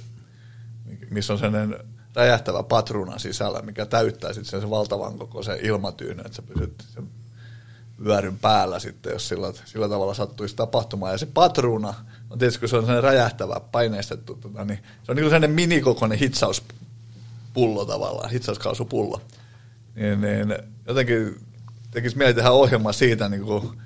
missä 1.11 1.33
on 1.33 1.39
sellainen 1.39 1.77
räjähtävä 2.15 2.63
patruuna 2.63 3.19
sisällä, 3.19 3.63
mikä 3.63 3.87
täyttää 3.87 4.33
sitten 4.33 4.61
sen 4.61 4.71
valtavan 4.71 5.19
kokoisen 5.19 5.59
ilmatyynyn, 5.63 6.27
että 6.27 6.37
sä 6.37 6.43
pysyt 6.43 6.85
sen 6.95 7.09
vyöryn 8.05 8.39
päällä 8.39 8.79
sitten, 8.79 9.13
jos 9.13 9.29
sillä, 9.29 9.53
sillä 9.65 9.89
tavalla 9.89 10.15
sattuisi 10.15 10.57
tapahtumaan. 10.57 11.13
Ja 11.13 11.19
se 11.19 11.27
patruuna 11.27 11.95
on 12.31 12.39
tietysti, 12.39 12.61
kun 12.61 12.69
se 12.69 12.77
on 12.77 12.83
sellainen 12.83 13.05
räjähtävä, 13.05 13.61
paineistettu, 13.73 14.35
tota, 14.35 14.65
niin 14.65 14.79
se 15.03 15.13
on 15.13 15.17
niin 15.17 15.23
kuin 15.23 15.31
sellainen 15.31 15.51
minikokoinen 15.51 16.19
hitsauspullo 16.19 17.85
tavallaan, 17.85 18.31
hitsauskaasupullo. 18.31 19.21
Niin, 19.95 20.21
niin 20.21 20.57
jotenkin 20.87 21.41
tekisi 21.91 22.19
mieli 22.19 22.35
tehdä 22.35 22.51
ohjelma 22.51 22.93
siitä, 22.93 23.29
niin 23.29 23.43
kuin 23.43 23.83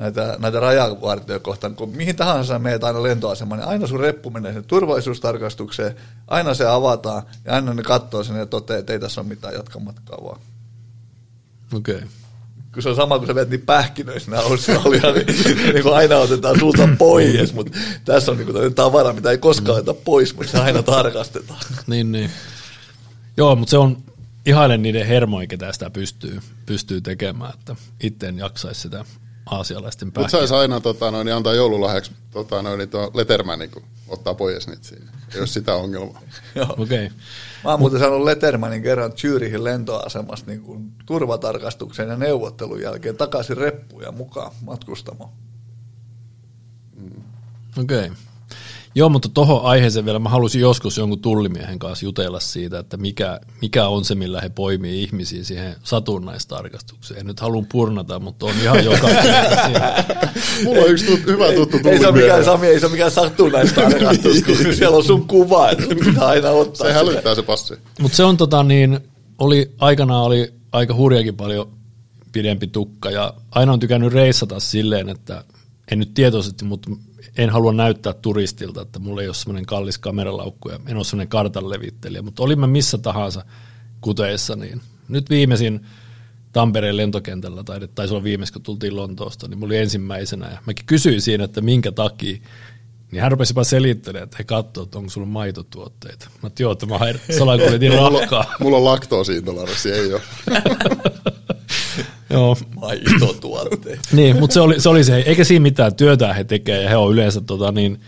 näitä, 0.00 0.36
näitä 0.38 0.60
rajavartioja 0.60 1.40
kohtaan, 1.40 1.74
kun 1.74 1.96
mihin 1.96 2.16
tahansa 2.16 2.58
meet 2.58 2.84
aina 2.84 3.02
lentoasemaan, 3.02 3.60
niin 3.60 3.68
aina 3.68 3.86
sun 3.86 4.00
reppu 4.00 4.30
menee 4.30 4.52
sen 4.52 4.64
turvallisuustarkastukseen, 4.64 5.96
aina 6.28 6.54
se 6.54 6.66
avataan 6.66 7.22
ja 7.44 7.54
aina 7.54 7.74
ne 7.74 7.82
katsoo 7.82 8.24
sen 8.24 8.36
ja 8.36 8.46
toteaa, 8.46 8.78
että 8.78 8.92
ei 8.92 8.98
tässä 8.98 9.20
ole 9.20 9.28
mitään, 9.28 9.54
jatka 9.54 9.80
matkaa 9.80 10.18
vaan. 10.24 10.40
Okei. 11.74 11.94
Okay. 11.94 12.08
Kun 12.74 12.82
se 12.82 12.88
on 12.88 12.96
sama, 12.96 13.18
kun 13.18 13.26
sä 13.26 13.34
vet 13.34 13.50
niin 13.50 13.60
pähkinöissä 13.60 14.40
Australia, 14.40 15.12
niin, 15.12 15.26
niin 15.72 15.82
kuin 15.82 15.94
aina 15.94 16.16
otetaan 16.16 16.58
sulta 16.58 16.88
pois, 16.98 17.54
mutta 17.54 17.78
tässä 18.04 18.32
on 18.32 18.38
niin 18.38 18.52
kuin 18.52 18.74
tavara, 18.74 19.12
mitä 19.12 19.30
ei 19.30 19.38
koskaan 19.38 19.78
oteta 19.78 19.94
pois, 19.94 20.36
mutta 20.36 20.52
se 20.52 20.58
aina 20.58 20.82
tarkastetaan. 20.82 21.60
Niin, 21.86 22.12
niin. 22.12 22.30
Joo, 23.36 23.56
mutta 23.56 23.70
se 23.70 23.78
on 23.78 23.96
ihailen 24.46 24.82
niiden 24.82 25.06
hermoja, 25.06 25.46
ketä 25.46 25.72
sitä 25.72 25.90
pystyy, 25.90 26.40
pystyy 26.66 27.00
tekemään, 27.00 27.54
että 27.58 27.76
itse 28.02 28.28
en 28.28 28.38
jaksaisi 28.38 28.80
sitä 28.80 29.04
aasialaisten 29.46 30.08
Mutta 30.08 30.20
pähkinää. 30.20 30.40
saisi 30.40 30.54
aina 30.54 30.80
tota, 30.80 31.10
noin, 31.10 31.24
niin 31.24 31.34
antaa 31.34 31.54
joululahjaksi 31.54 32.12
tota, 32.30 32.62
noin, 32.62 32.78
niin 32.78 32.88
tuo 32.88 33.10
Lettermanin, 33.14 33.70
kun 33.70 33.82
ottaa 34.08 34.34
pois 34.34 34.68
niitä 34.68 34.84
siinä. 34.84 35.12
Ei 35.34 35.40
ole 35.40 35.46
sitä 35.46 35.74
ongelmaa. 35.74 36.20
Joo. 36.54 36.74
Okei. 36.78 37.06
Okay. 37.06 37.18
Mä 37.64 37.70
oon 37.70 37.80
muuten 37.80 38.00
saanut 38.00 38.24
Lettermanin 38.24 38.82
kerran 38.82 39.12
Zyrihin 39.12 39.64
lentoasemasta 39.64 40.50
niin 40.50 40.62
kuin 40.62 40.92
turvatarkastuksen 41.06 42.08
ja 42.08 42.16
neuvottelun 42.16 42.80
jälkeen 42.80 43.16
takaisin 43.16 43.56
reppuun 43.56 44.02
ja 44.02 44.12
mukaan 44.12 44.52
matkustamaan. 44.62 45.30
Okei. 47.78 48.04
Okay. 48.04 48.16
Joo, 48.94 49.08
mutta 49.08 49.28
tuohon 49.28 49.62
aiheeseen 49.62 50.04
vielä, 50.04 50.18
mä 50.18 50.28
haluaisin 50.28 50.60
joskus 50.60 50.98
jonkun 50.98 51.20
tullimiehen 51.20 51.78
kanssa 51.78 52.04
jutella 52.04 52.40
siitä, 52.40 52.78
että 52.78 52.96
mikä, 52.96 53.40
mikä 53.62 53.88
on 53.88 54.04
se, 54.04 54.14
millä 54.14 54.40
he 54.40 54.48
poimii 54.48 55.02
ihmisiä 55.02 55.44
siihen 55.44 55.76
satunnaistarkastukseen. 55.82 57.20
En 57.20 57.26
nyt 57.26 57.40
halua 57.40 57.64
purnata, 57.72 58.18
mutta 58.18 58.46
on 58.46 58.52
ihan 58.62 58.84
joka. 58.84 59.08
Mulla 60.64 60.82
on 60.82 60.90
yksi 60.90 61.06
tut, 61.06 61.26
hyvä 61.26 61.52
tuttu 61.52 61.88
Ei 61.88 61.98
se 61.98 62.08
ole 62.08 62.20
mikään, 62.20 62.44
Sami, 62.44 62.66
ei 62.66 62.80
se 62.80 62.86
ole 62.86 62.92
mikään 62.92 63.10
satunnaistarkastus, 63.10 64.42
kun 64.42 64.56
siellä 64.74 64.96
on 64.96 65.04
sun 65.04 65.26
kuva, 65.26 65.70
että 65.70 65.94
pitää 66.04 66.26
aina 66.26 66.50
ottaa. 66.50 66.86
Se 66.86 66.92
hälyttää 66.92 67.34
se 67.34 67.42
passi. 67.42 67.74
Mutta 68.00 68.16
se 68.16 68.24
on 68.24 68.36
tota 68.36 68.62
niin, 68.62 69.00
oli, 69.38 69.70
aikanaan 69.78 70.24
oli 70.24 70.54
aika 70.72 70.94
hurjakin 70.94 71.36
paljon 71.36 71.72
pidempi 72.32 72.66
tukka 72.66 73.10
ja 73.10 73.34
aina 73.50 73.72
on 73.72 73.80
tykännyt 73.80 74.12
reissata 74.12 74.60
silleen, 74.60 75.08
että 75.08 75.44
en 75.90 75.98
nyt 75.98 76.14
tietoisesti, 76.14 76.64
mutta 76.64 76.90
en 77.36 77.50
halua 77.50 77.72
näyttää 77.72 78.12
turistilta, 78.12 78.82
että 78.82 78.98
mulla 78.98 79.22
ei 79.22 79.28
ole 79.28 79.34
semmoinen 79.34 79.66
kallis 79.66 79.98
kameralaukku 79.98 80.68
ja 80.68 80.80
en 80.86 80.96
ole 80.96 81.04
semmoinen 81.04 81.28
kartanlevittelijä, 81.28 82.22
mutta 82.22 82.42
olin 82.42 82.60
mä 82.60 82.66
missä 82.66 82.98
tahansa 82.98 83.44
kuteessa, 84.00 84.56
niin 84.56 84.80
nyt 85.08 85.30
viimeisin 85.30 85.80
Tampereen 86.52 86.96
lentokentällä, 86.96 87.64
tai 87.64 87.88
taisi 87.94 88.14
olla 88.14 88.24
viimeis, 88.24 88.52
kun 88.52 88.62
tultiin 88.62 88.96
Lontoosta, 88.96 89.48
niin 89.48 89.58
mulla 89.58 89.70
oli 89.70 89.78
ensimmäisenä, 89.78 90.50
ja 90.50 90.58
mäkin 90.66 90.86
kysyin 90.86 91.22
siinä, 91.22 91.44
että 91.44 91.60
minkä 91.60 91.92
takia, 91.92 92.38
Niin 93.12 93.22
hän 93.22 93.32
rupesi 93.32 93.52
jopa 93.52 93.64
selittelemään, 93.64 94.24
että 94.24 94.36
he 94.38 94.44
katsoo, 94.44 94.84
että 94.84 94.98
onko 94.98 95.10
sulla 95.10 95.26
maitotuotteita. 95.26 96.28
Mä 96.42 96.46
että 96.46 96.62
joo, 96.62 96.72
että 96.72 96.86
mä 96.86 96.98
salakuljetin 97.36 97.92
rahkaa. 97.92 98.54
Mulla 98.60 98.76
on 98.76 98.84
laktoosiintoleranssi, 98.84 99.92
ei 99.92 100.14
ole. 100.14 100.22
joo. 102.30 102.56
Maitotuotteita. 102.80 104.08
niin, 104.16 104.40
mutta 104.40 104.54
se 104.54 104.60
oli, 104.60 104.80
se 104.80 104.88
oli 104.88 105.04
se, 105.04 105.16
eikä 105.16 105.44
siinä 105.44 105.62
mitään 105.62 105.94
työtä 105.94 106.34
he 106.34 106.44
tekee, 106.44 106.82
ja 106.82 106.88
he 106.88 106.96
on 106.96 107.12
yleensä 107.12 107.40
tota, 107.40 107.72
niin, 107.72 108.00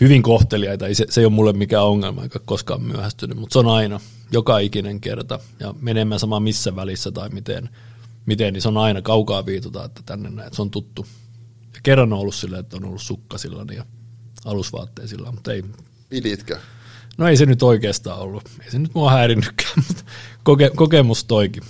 hyvin 0.00 0.22
kohteliaita. 0.22 0.84
Se, 0.92 1.06
se 1.10 1.20
ei 1.20 1.24
ole 1.24 1.32
mulle 1.32 1.52
mikään 1.52 1.84
ongelma, 1.84 2.22
eikä 2.22 2.38
koskaan 2.44 2.82
myöhästynyt, 2.82 3.38
mutta 3.38 3.52
se 3.52 3.58
on 3.58 3.68
aina, 3.68 4.00
joka 4.32 4.58
ikinen 4.58 5.00
kerta. 5.00 5.38
Ja 5.60 5.74
menemään 5.80 6.20
sama 6.20 6.40
missä 6.40 6.76
välissä 6.76 7.12
tai 7.12 7.28
miten, 7.28 7.68
miten 8.26 8.52
niin 8.52 8.62
se 8.62 8.68
on 8.68 8.78
aina 8.78 9.02
kaukaa 9.02 9.46
viituta, 9.46 9.84
että 9.84 10.02
tänne 10.06 10.30
näin, 10.30 10.46
että 10.46 10.56
se 10.56 10.62
on 10.62 10.70
tuttu. 10.70 11.06
Ja 11.74 11.80
kerran 11.82 12.12
on 12.12 12.18
ollut 12.18 12.34
silleen, 12.34 12.60
että 12.60 12.76
on 12.76 12.84
ollut 12.84 13.02
sukkasilla 13.02 13.64
ja 13.76 13.84
alusvaatteisilla, 14.44 15.32
mutta 15.32 15.52
ei. 15.52 15.64
Piditkö? 16.08 16.58
No 17.18 17.28
ei 17.28 17.36
se 17.36 17.46
nyt 17.46 17.62
oikeastaan 17.62 18.18
ollut. 18.18 18.42
Ei 18.64 18.70
se 18.70 18.78
nyt 18.78 18.94
mua 18.94 19.10
häirinnytkään, 19.10 19.72
mutta 19.88 20.04
koke, 20.42 20.70
kokemus 20.76 21.24
toikin. 21.24 21.62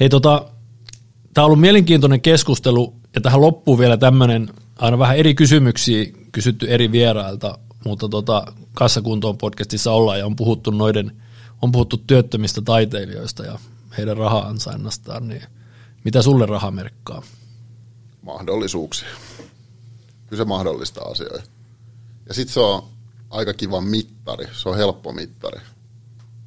Hei 0.00 0.08
tota, 0.08 0.50
tämä 1.34 1.44
on 1.44 1.46
ollut 1.46 1.60
mielenkiintoinen 1.60 2.20
keskustelu, 2.20 2.94
ja 3.14 3.20
tähän 3.20 3.40
loppuu 3.40 3.78
vielä 3.78 3.96
tämmöinen, 3.96 4.50
aina 4.78 4.98
vähän 4.98 5.16
eri 5.16 5.34
kysymyksiä 5.34 6.06
kysytty 6.32 6.66
eri 6.70 6.92
vierailta, 6.92 7.58
mutta 7.84 8.08
tota, 8.08 8.52
Kassakuntoon 8.74 9.38
podcastissa 9.38 9.92
ollaan 9.92 10.18
ja 10.18 10.26
on 10.26 10.36
puhuttu 10.36 10.70
noiden, 10.70 11.22
on 11.62 11.72
puhuttu 11.72 11.96
työttömistä 11.96 12.62
taiteilijoista 12.62 13.44
ja 13.44 13.58
heidän 13.98 14.16
raha-ansainnastaan, 14.16 15.28
niin 15.28 15.42
mitä 16.04 16.22
sulle 16.22 16.46
raha 16.46 16.70
merkkaa? 16.70 17.22
Mahdollisuuksia. 18.22 19.08
Kyllä 20.26 20.42
se 20.42 20.48
mahdollistaa 20.48 21.04
asioita. 21.04 21.50
Ja 22.28 22.34
sitten 22.34 22.54
se 22.54 22.60
on 22.60 22.82
aika 23.30 23.54
kiva 23.54 23.80
mittari, 23.80 24.46
se 24.52 24.68
on 24.68 24.76
helppo 24.76 25.12
mittari. 25.12 25.60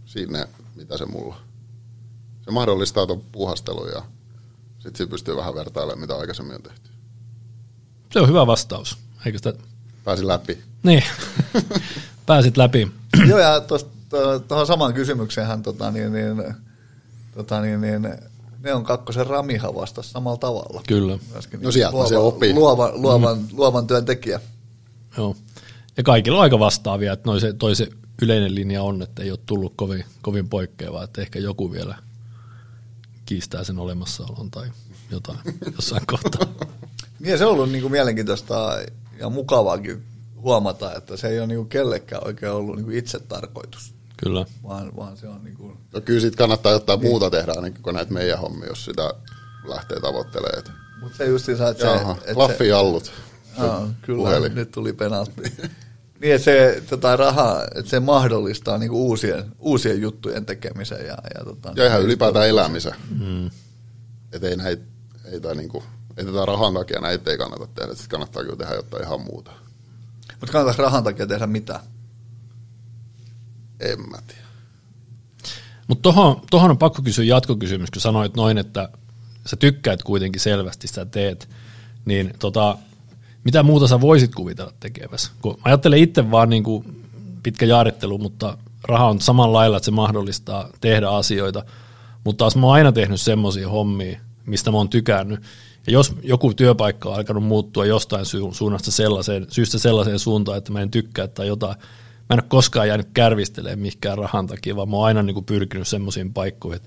Siinä, 0.05 0.47
mitä 0.75 0.97
se 0.97 1.05
mulla. 1.05 1.46
Se 2.47 2.51
mahdollistaa 2.51 3.07
tuon 3.07 3.21
puhastelun 3.31 3.89
ja 3.89 4.01
sitten 4.79 4.97
se 4.97 5.11
pystyy 5.11 5.35
vähän 5.35 5.55
vertailemaan, 5.55 5.99
mitä 5.99 6.15
aikaisemmin 6.15 6.55
on 6.55 6.61
tehty. 6.61 6.89
Se 8.11 8.19
on 8.19 8.27
hyvä 8.27 8.47
vastaus, 8.47 8.97
eikö 9.25 9.37
sitä? 9.37 9.53
Pääsin 10.03 10.27
läpi. 10.27 10.57
Niin, 10.83 11.03
pääsit 12.25 12.57
läpi. 12.57 12.91
Joo, 13.29 13.39
ja 13.39 13.61
tuohon 14.47 14.67
samaan 14.67 14.93
kysymykseen 14.93 15.47
hän 15.47 15.63
tota, 15.63 15.91
niin, 15.91 16.13
niin, 16.13 16.43
tota, 17.35 17.61
niin, 17.61 17.81
niin, 17.81 18.09
ne 18.63 18.73
on 18.73 18.83
kakkosen 18.83 19.27
Ramiha 19.27 19.75
vastasi 19.75 20.09
samalla 20.09 20.37
tavalla. 20.37 20.81
Kyllä. 20.87 21.19
Myöskin, 21.31 21.61
no 21.61 21.71
sieltä 21.71 21.93
luova, 21.93 22.09
se 22.09 22.17
oppii. 22.17 22.53
Luova, 22.53 22.91
luovan, 22.93 23.37
mm. 23.37 23.47
luovan 23.51 23.87
työn 23.87 24.05
tekijä. 24.05 24.39
Joo. 25.17 25.35
Ja 25.97 26.03
kaikilla 26.03 26.37
on 26.37 26.43
aika 26.43 26.59
vastaavia, 26.59 27.13
että 27.13 27.29
noi 27.29 27.41
se, 27.41 27.53
toi 27.53 27.75
se 27.75 27.87
yleinen 28.21 28.55
linja 28.55 28.83
on, 28.83 29.01
että 29.01 29.23
ei 29.23 29.31
ole 29.31 29.39
tullut 29.45 29.73
kovin, 29.75 30.05
kovin 30.21 30.49
poikkeavaa, 30.49 31.03
että 31.03 31.21
ehkä 31.21 31.39
joku 31.39 31.71
vielä 31.71 32.06
kiistää 33.27 33.63
sen 33.63 33.79
olemassaolon 33.79 34.51
tai 34.51 34.71
jotain 35.11 35.39
jossain 35.75 36.07
kohtaa. 36.07 36.47
Niin 37.19 37.37
se 37.37 37.45
on 37.45 37.51
ollut 37.51 37.71
niin 37.71 37.81
kuin 37.81 37.91
mielenkiintoista 37.91 38.77
ja 39.19 39.29
mukavaakin 39.29 40.03
huomata, 40.35 40.95
että 40.95 41.17
se 41.17 41.27
ei 41.27 41.39
ole 41.39 41.47
niin 41.47 41.57
kuin 41.57 41.69
kellekään 41.69 42.27
oikein 42.27 42.51
ollut 42.51 42.75
niin 42.75 42.85
kuin 42.85 42.97
itse 42.97 43.19
tarkoitus. 43.19 43.93
Kyllä. 44.17 44.45
Vaan, 44.63 44.95
vaan 44.95 45.17
se 45.17 45.27
on 45.27 45.43
niin 45.43 45.57
kuin... 45.57 45.77
No 45.93 46.01
kyllä 46.01 46.19
siitä 46.19 46.37
kannattaa 46.37 46.71
jotain 46.71 46.99
niin. 46.99 47.09
muuta 47.09 47.29
tehdä 47.29 47.53
ainakin 47.55 47.83
kuin 47.83 47.93
näitä 47.93 48.13
meidän 48.13 48.39
hommia, 48.39 48.69
jos 48.69 48.85
sitä 48.85 49.13
lähtee 49.63 49.99
tavoittelemaan. 49.99 50.77
Mutta 51.01 51.17
se 51.17 51.25
just 51.25 51.49
että 51.49 51.73
se... 51.73 51.85
Jaha, 51.85 52.15
et 52.25 52.37
Laffi 52.37 52.71
allut. 52.71 53.11
Aa, 53.57 53.93
kyllä, 54.01 54.17
puhelin. 54.17 54.55
nyt 54.55 54.71
tuli 54.71 54.93
penaltti. 54.93 55.41
niin, 56.21 56.35
että 56.35 56.45
se 56.45 56.83
tota, 56.89 57.15
raha, 57.15 57.63
että 57.75 57.89
se 57.89 57.99
mahdollistaa 57.99 58.77
niinku 58.77 59.07
uusien, 59.07 59.45
uusien 59.59 60.01
juttujen 60.01 60.45
tekemisen. 60.45 61.05
Ja, 61.05 61.17
ja, 61.35 61.45
tota, 61.45 61.73
ja 61.75 61.85
ihan 61.85 62.01
ylipäätään 62.01 62.47
elämisen. 62.47 62.95
Mm. 63.19 63.49
Että 64.31 64.47
ei, 64.47 64.57
näitä, 64.57 64.83
ei, 65.31 65.39
tai 65.39 65.55
niinku, 65.55 65.83
ei 66.17 66.25
tätä 66.25 66.45
rahan 66.45 66.73
takia 66.73 66.99
näitä 66.99 67.31
ei 67.31 67.37
kannata 67.37 67.67
tehdä, 67.67 67.93
sitten 67.93 68.09
kannattaa 68.09 68.43
kyllä 68.43 68.55
tehdä 68.55 68.75
jotain 68.75 69.03
ihan 69.03 69.21
muuta. 69.21 69.51
Mutta 70.39 70.51
kannattaisi 70.51 70.81
rahan 70.81 71.03
takia 71.03 71.27
tehdä 71.27 71.47
mitä? 71.47 71.79
En 73.79 74.09
mä 74.09 74.17
tiedä. 74.27 74.47
Mutta 75.87 76.01
tohon, 76.01 76.41
tohon 76.51 76.71
on 76.71 76.77
pakko 76.77 77.01
kysyä 77.01 77.25
jatkokysymys, 77.25 77.91
kun 77.91 78.01
sanoit 78.01 78.35
noin, 78.35 78.57
että 78.57 78.89
sä 79.45 79.55
tykkäät 79.55 80.03
kuitenkin 80.03 80.41
selvästi, 80.41 80.87
sitä 80.87 81.05
teet, 81.05 81.49
niin 82.05 82.33
tota, 82.39 82.77
mitä 83.47 83.63
muuta 83.63 83.87
sä 83.87 84.01
voisit 84.01 84.35
kuvitella 84.35 84.73
tekevässä? 84.79 85.31
Kun 85.41 85.57
ajattelen 85.63 85.99
itse 85.99 86.31
vaan 86.31 86.49
niin 86.49 86.63
kuin 86.63 87.03
pitkä 87.43 87.65
jaarittelu, 87.65 88.17
mutta 88.17 88.57
raha 88.83 89.07
on 89.07 89.21
samalla 89.21 89.57
lailla, 89.57 89.77
että 89.77 89.85
se 89.85 89.91
mahdollistaa 89.91 90.69
tehdä 90.81 91.09
asioita, 91.09 91.63
mutta 92.23 92.37
taas 92.43 92.55
mä 92.55 92.65
oon 92.65 92.75
aina 92.75 92.91
tehnyt 92.91 93.21
semmoisia 93.21 93.69
hommia, 93.69 94.19
mistä 94.45 94.71
mä 94.71 94.77
oon 94.77 94.89
tykännyt, 94.89 95.39
ja 95.87 95.93
jos 95.93 96.13
joku 96.23 96.53
työpaikka 96.53 97.09
on 97.09 97.15
alkanut 97.15 97.43
muuttua 97.43 97.85
jostain 97.85 98.25
suunnasta 98.51 98.91
sellaiseen, 98.91 99.47
syystä 99.49 99.77
sellaiseen 99.77 100.19
suuntaan, 100.19 100.57
että 100.57 100.71
mä 100.71 100.81
en 100.81 100.91
tykkää 100.91 101.27
tai 101.27 101.47
jotain, 101.47 101.75
mä 102.29 102.33
en 102.33 102.39
ole 102.39 102.47
koskaan 102.47 102.87
jäänyt 102.87 103.07
kärvistelemään 103.13 103.79
mihinkään 103.79 104.17
rahan 104.17 104.47
takia, 104.47 104.75
vaan 104.75 104.89
mä 104.89 104.95
oon 104.95 105.05
aina 105.05 105.23
niin 105.23 105.33
kuin 105.33 105.45
pyrkinyt 105.45 105.87
semmoisiin 105.87 106.33
paikkoihin. 106.33 106.81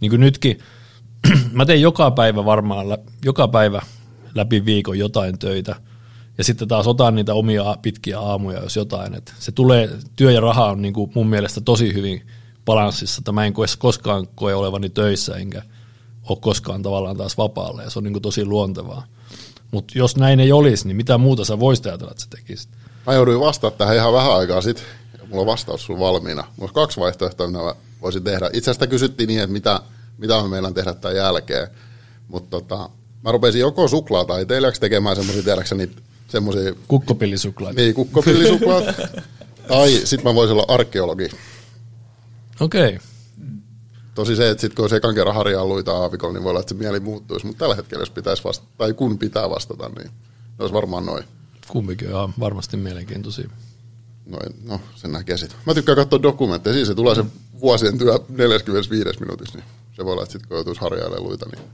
Niin 0.00 0.10
kuin 0.10 0.20
nytkin, 0.20 0.58
mä 1.52 1.66
teen 1.66 1.82
joka 1.82 2.10
päivä 2.10 2.44
varmaan, 2.44 2.86
joka 3.24 3.48
päivä 3.48 3.82
läpi 4.34 4.64
viikon 4.64 4.98
jotain 4.98 5.38
töitä, 5.38 5.76
ja 6.38 6.44
sitten 6.44 6.68
taas 6.68 6.86
otan 6.86 7.14
niitä 7.14 7.34
omia 7.34 7.76
pitkiä 7.82 8.20
aamuja, 8.20 8.62
jos 8.62 8.76
jotain. 8.76 9.14
Että 9.14 9.32
se 9.38 9.52
tulee, 9.52 9.90
työ 10.16 10.32
ja 10.32 10.40
raha 10.40 10.70
on 10.70 10.82
niin 10.82 10.94
kuin 10.94 11.10
mun 11.14 11.26
mielestä 11.26 11.60
tosi 11.60 11.94
hyvin 11.94 12.26
balanssissa, 12.64 13.20
että 13.20 13.32
mä 13.32 13.44
en 13.44 13.54
koskaan 13.78 14.26
koe 14.34 14.54
olevani 14.54 14.88
töissä, 14.88 15.36
enkä– 15.36 15.62
ole 16.28 16.38
koskaan 16.40 16.82
tavallaan 16.82 17.16
taas 17.16 17.38
vapaalle 17.38 17.82
ja 17.82 17.90
se 17.90 17.98
on 17.98 18.04
niin 18.04 18.12
kuin 18.12 18.22
tosi 18.22 18.44
luontevaa. 18.44 19.06
Mutta 19.70 19.98
jos 19.98 20.16
näin 20.16 20.40
ei 20.40 20.52
olisi, 20.52 20.86
niin 20.86 20.96
mitä 20.96 21.18
muuta 21.18 21.44
sä 21.44 21.60
voisit 21.60 21.86
ajatella, 21.86 22.10
että 22.10 22.22
sä 22.22 22.30
tekisit? 22.30 22.68
Mä 23.06 23.14
jouduin 23.14 23.40
vastaamaan 23.40 23.78
tähän 23.78 23.96
ihan 23.96 24.12
vähän 24.12 24.36
aikaa 24.36 24.60
sitten. 24.60 24.84
Mulla 25.28 25.40
on 25.40 25.46
vastaus 25.46 25.84
sulla 25.84 26.00
valmiina. 26.00 26.42
Mulla 26.56 26.70
on 26.70 26.74
kaksi 26.74 27.00
vaihtoehtoa, 27.00 27.46
mitä 27.46 27.58
mä 27.58 27.74
voisin 28.02 28.24
tehdä. 28.24 28.50
Itse 28.52 28.70
asiassa 28.70 28.86
kysyttiin 28.86 29.26
niin, 29.26 29.40
että 29.40 29.52
mitä, 29.52 29.80
mitä 30.18 30.42
me 30.42 30.48
meillä 30.48 30.70
tehdä 30.70 30.94
tämän 30.94 31.16
jälkeen. 31.16 31.68
Mutta 32.28 32.50
tota, 32.50 32.90
mä 33.22 33.32
rupesin 33.32 33.60
joko 33.60 33.88
suklaataiteilijaksi 33.88 34.80
tekemään 34.80 35.16
semmoisia, 35.16 35.42
tiedäksä 35.42 35.74
niitä 35.74 36.02
semmoisia... 36.36 36.74
Kukkopillisuklaat. 36.88 37.76
Niin, 37.76 37.94
kukkopillisuklaat. 37.94 38.84
tai 39.68 39.90
sitten 39.90 40.30
mä 40.30 40.34
voisin 40.34 40.52
olla 40.52 40.74
arkeologi. 40.74 41.28
Okei. 42.60 42.88
Okay. 42.88 42.98
Tosi 44.14 44.36
se, 44.36 44.50
että 44.50 44.60
sit 44.60 44.74
kun 44.74 44.84
on 44.84 44.96
ekan 44.96 45.14
kerran 45.14 45.34
harjaa 45.34 45.64
aavikolla, 45.86 46.34
niin 46.34 46.42
voi 46.42 46.50
olla, 46.50 46.60
että 46.60 46.74
se 46.74 46.80
mieli 46.80 47.00
muuttuisi, 47.00 47.46
mutta 47.46 47.58
tällä 47.58 47.74
hetkellä, 47.74 48.02
jos 48.02 48.10
pitäisi 48.10 48.44
vastata, 48.44 48.70
tai 48.78 48.92
kun 48.92 49.18
pitää 49.18 49.50
vastata, 49.50 49.88
niin 49.88 50.10
olisi 50.58 50.74
varmaan 50.74 51.06
noin. 51.06 51.24
Kumpikin 51.68 52.14
on 52.14 52.32
varmasti 52.40 52.76
mielenkiintoisia. 52.76 53.50
Noin, 54.26 54.56
no, 54.64 54.80
sen 54.94 55.12
näkee 55.12 55.36
sitten. 55.36 55.58
Mä 55.66 55.74
tykkään 55.74 55.96
katsoa 55.96 56.22
dokumentteja, 56.22 56.74
siis 56.74 56.88
se 56.88 56.94
tulee 56.94 57.14
se 57.14 57.24
vuosien 57.60 57.98
työ 57.98 58.18
45 58.28 59.20
minuutissa, 59.20 59.58
niin 59.58 59.68
se 59.96 60.04
voi 60.04 60.12
olla, 60.12 60.22
että 60.22 60.32
sitten 60.32 60.48
kun 60.48 60.56
joutuisi 60.56 60.80
harjailemaan 60.80 61.22
luita, 61.22 61.46
niin 61.54 61.64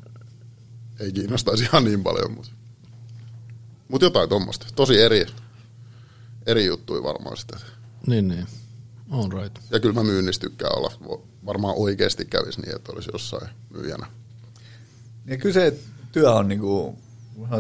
ei 1.01 1.13
kiinnostaisi 1.13 1.65
ihan 1.65 1.85
niin 1.85 2.03
paljon, 2.03 2.33
mutta, 2.33 2.53
mutta 3.93 4.07
jotain 4.07 4.28
tuommoista. 4.28 4.66
Tosi 4.76 5.01
eri, 5.03 5.26
eri 6.47 6.66
juttuja 6.66 7.03
varmaan 7.03 7.36
sitten. 7.36 7.61
Niin, 8.07 8.28
niin. 8.28 8.47
On 9.11 9.32
right. 9.32 9.59
Ja 9.70 9.80
kyllä 9.80 9.95
mä 9.95 10.05
myynnissä 10.05 10.40
tykkään 10.40 10.78
olla 10.78 10.93
varmaan 11.47 11.74
oikeasti 11.76 12.24
kävisi 12.24 12.61
niin, 12.61 12.76
että 12.76 12.93
olisi 12.93 13.11
jossain 13.12 13.49
myyjänä. 13.70 14.07
Ja 15.26 15.36
kyllä 15.36 15.53
se 15.53 15.78
työ 16.12 16.32
on 16.32 16.49
niin 16.49 16.61
kuin, 16.61 16.99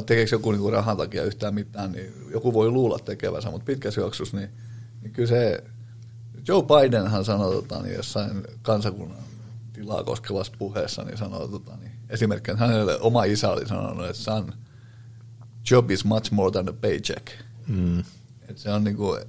tekeekö 0.06 0.34
joku 0.34 0.52
niin 0.52 0.72
rahan 0.72 0.96
takia 0.96 1.24
yhtään 1.24 1.54
mitään, 1.54 1.92
niin 1.92 2.12
joku 2.30 2.52
voi 2.52 2.70
luulla 2.70 2.98
tekevänsä, 2.98 3.50
mutta 3.50 3.64
pitkässä 3.64 4.00
juoksussa, 4.00 4.36
niin, 4.36 4.50
niin 5.02 5.12
kyllä 5.12 5.28
se, 5.28 5.64
Joe 6.48 6.62
Bidenhan 6.62 7.24
sanoi 7.24 7.54
tota, 7.54 7.82
niin 7.82 7.94
jossain 7.94 8.42
kansakunnan 8.62 9.18
tilaa 9.72 10.04
koskevassa 10.04 10.52
puheessa, 10.58 11.04
niin 11.04 11.18
sanoi 11.18 11.48
tota, 11.48 11.76
niin, 11.76 11.92
esimerkkinä, 12.08 12.56
hänelle 12.56 13.00
oma 13.00 13.24
isä 13.24 13.50
oli 13.50 13.68
sanonut, 13.68 14.06
että 14.06 14.22
son, 14.22 14.52
job 15.70 15.90
is 15.90 16.04
much 16.04 16.32
more 16.32 16.50
than 16.50 16.68
a 16.68 16.72
paycheck. 16.72 17.26
Mm. 17.66 17.98
Että 18.48 18.62
se 18.62 18.70
on 18.70 18.84
niin 18.84 18.96
kuin, 18.96 19.20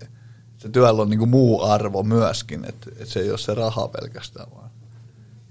se 0.57 0.69
työllä 0.69 1.01
on 1.01 1.09
niin 1.09 1.29
muu 1.29 1.63
arvo 1.63 2.03
myöskin, 2.03 2.65
että, 2.65 2.89
että 2.91 3.05
se 3.05 3.19
ei 3.19 3.29
ole 3.29 3.37
se 3.37 3.53
raha 3.53 3.87
pelkästään, 3.87 4.51
vaan 4.55 4.69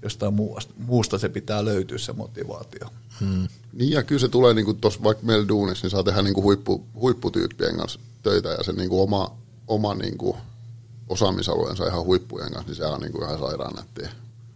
jostain 0.03 0.33
muusta, 0.33 0.73
muusta 0.77 1.17
se 1.17 1.29
pitää 1.29 1.65
löytyä 1.65 1.97
se 1.97 2.13
motivaatio. 2.13 2.87
Hmm. 3.19 3.47
Niin 3.73 3.91
ja 3.91 4.03
kyllä 4.03 4.19
se 4.19 4.29
tulee 4.29 4.53
niin 4.53 4.77
tuossa 4.77 5.03
vaikka 5.03 5.25
meillä 5.25 5.47
duunissa, 5.47 5.85
niin 5.85 5.91
saa 5.91 6.03
tehdä 6.03 6.21
niin 6.21 6.33
kuin 6.33 6.43
huippu, 6.43 6.85
huipputyyppien 6.95 7.77
kanssa 7.77 7.99
töitä 8.23 8.49
ja 8.49 8.63
se 8.63 8.73
niin 8.73 8.89
kuin 8.89 9.01
oma, 9.01 9.37
oma 9.67 9.95
niin 9.95 10.17
kuin 10.17 10.37
osaamisalueensa 11.09 11.87
ihan 11.87 12.05
huippujen 12.05 12.51
kanssa, 12.51 12.67
niin 12.67 12.75
se 12.75 12.85
on 12.85 13.01
niin 13.01 13.11
kuin 13.11 13.23
ihan 13.23 13.39
sairaan 13.39 13.75
nättiä. 13.75 14.09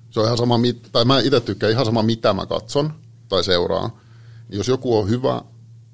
Se 0.10 0.20
on 0.20 0.26
ihan 0.26 0.38
sama, 0.38 0.60
tai 0.92 1.06
mä 1.06 1.20
itse 1.20 1.40
tykkään 1.40 1.72
ihan 1.72 1.86
sama 1.86 2.04
mitä 2.04 2.34
mä 2.34 2.46
katson 2.46 2.94
tai 3.30 3.44
seuraan. 3.44 3.92
Jos 4.50 4.68
joku 4.68 4.98
on 4.98 5.10
hyvä 5.10 5.42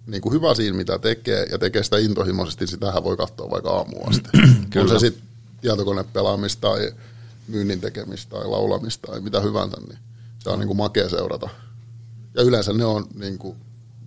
niin 0.07 0.21
kuin 0.21 0.33
hyvä 0.33 0.55
siinä, 0.55 0.77
mitä 0.77 0.99
tekee, 0.99 1.45
ja 1.51 1.59
tekee 1.59 1.83
sitä 1.83 1.97
intohimoisesti, 1.97 2.63
niin 2.65 2.71
sitähän 2.71 3.03
voi 3.03 3.17
katsoa 3.17 3.51
vaikka 3.51 3.69
aamuun 3.69 4.09
asti. 4.09 4.29
On 4.81 4.89
se 4.89 4.99
sitten 4.99 5.23
tietokonepelaamista 5.61 6.61
tai 6.61 6.91
myynnin 7.47 7.81
tekemistä 7.81 8.35
tai 8.35 8.47
laulamista 8.47 9.11
tai 9.11 9.21
mitä 9.21 9.39
hyvänsä, 9.39 9.77
niin 9.87 9.97
se 10.39 10.49
on 10.49 10.59
niin 10.59 10.67
kuin 10.67 10.77
makea 10.77 11.09
seurata. 11.09 11.49
Ja 12.35 12.43
yleensä 12.43 12.73
ne 12.73 12.85
on 12.85 13.07
niin 13.19 13.37
kuin, 13.37 13.55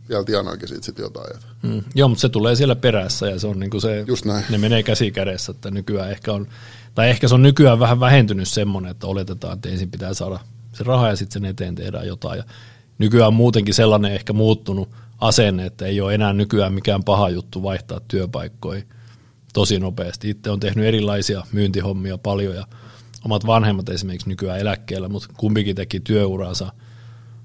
vielä 0.09 0.24
tienoinkin 0.24 0.68
siitä 0.68 0.84
sit 0.84 0.99
jotain. 0.99 1.40
Mm. 1.62 1.82
Joo, 1.94 2.09
mutta 2.09 2.20
se 2.22 2.28
tulee 2.28 2.57
siellä 2.57 2.76
perässä 2.76 3.26
ja 3.26 3.38
se 3.38 3.47
on 3.47 3.61
niin 3.61 3.70
kuin 3.70 3.80
se, 3.80 4.05
Just 4.07 4.24
näin. 4.24 4.44
ne 4.51 4.59
menee 4.59 4.82
käsi 4.82 5.11
kädessä, 5.11 5.51
että 5.53 5.70
nykyään 5.70 6.11
ehkä 6.11 6.32
on, 6.32 6.47
tai 6.94 7.11
ehkä 7.11 7.28
se 7.28 7.34
on 7.34 7.42
nykyään 7.42 7.78
vähän 7.78 8.01
vähentynyt 8.01 8.49
semmoinen, 8.49 8.90
että 8.90 9.07
oletetaan, 9.07 9.55
että 9.55 9.68
ensin 9.68 9.90
pitää 9.90 10.14
saada 10.14 10.40
se 10.72 10.84
raha 10.84 11.09
ja 11.09 11.16
sitten 11.16 11.42
sen 11.42 11.51
eteen 11.51 11.74
tehdään 11.74 12.07
jotain. 12.07 12.38
Ja 12.38 12.44
nykyään 12.99 13.28
on 13.28 13.34
muutenkin 13.34 13.74
sellainen 13.74 14.12
ehkä 14.12 14.32
muuttunut 14.32 14.88
asenne, 15.19 15.67
että 15.67 15.87
ei 15.87 16.01
ole 16.01 16.14
enää 16.14 16.33
nykyään 16.33 16.73
mikään 16.73 17.05
paha 17.05 17.29
juttu 17.29 17.62
vaihtaa 17.62 18.01
työpaikkoja 18.09 18.83
tosi 19.53 19.79
nopeasti. 19.79 20.31
Itse 20.31 20.51
on 20.51 20.61
tehnyt 20.61 20.85
erilaisia 20.85 21.43
myyntihommia 21.53 22.19
paljon 22.19 22.55
ja 22.55 22.67
omat 23.25 23.47
vanhemmat 23.47 23.89
esimerkiksi 23.89 24.29
nykyään 24.29 24.61
eläkkeellä, 24.61 25.09
mutta 25.09 25.29
kumpikin 25.37 25.77
teki 25.77 26.01
työuransa 26.01 26.73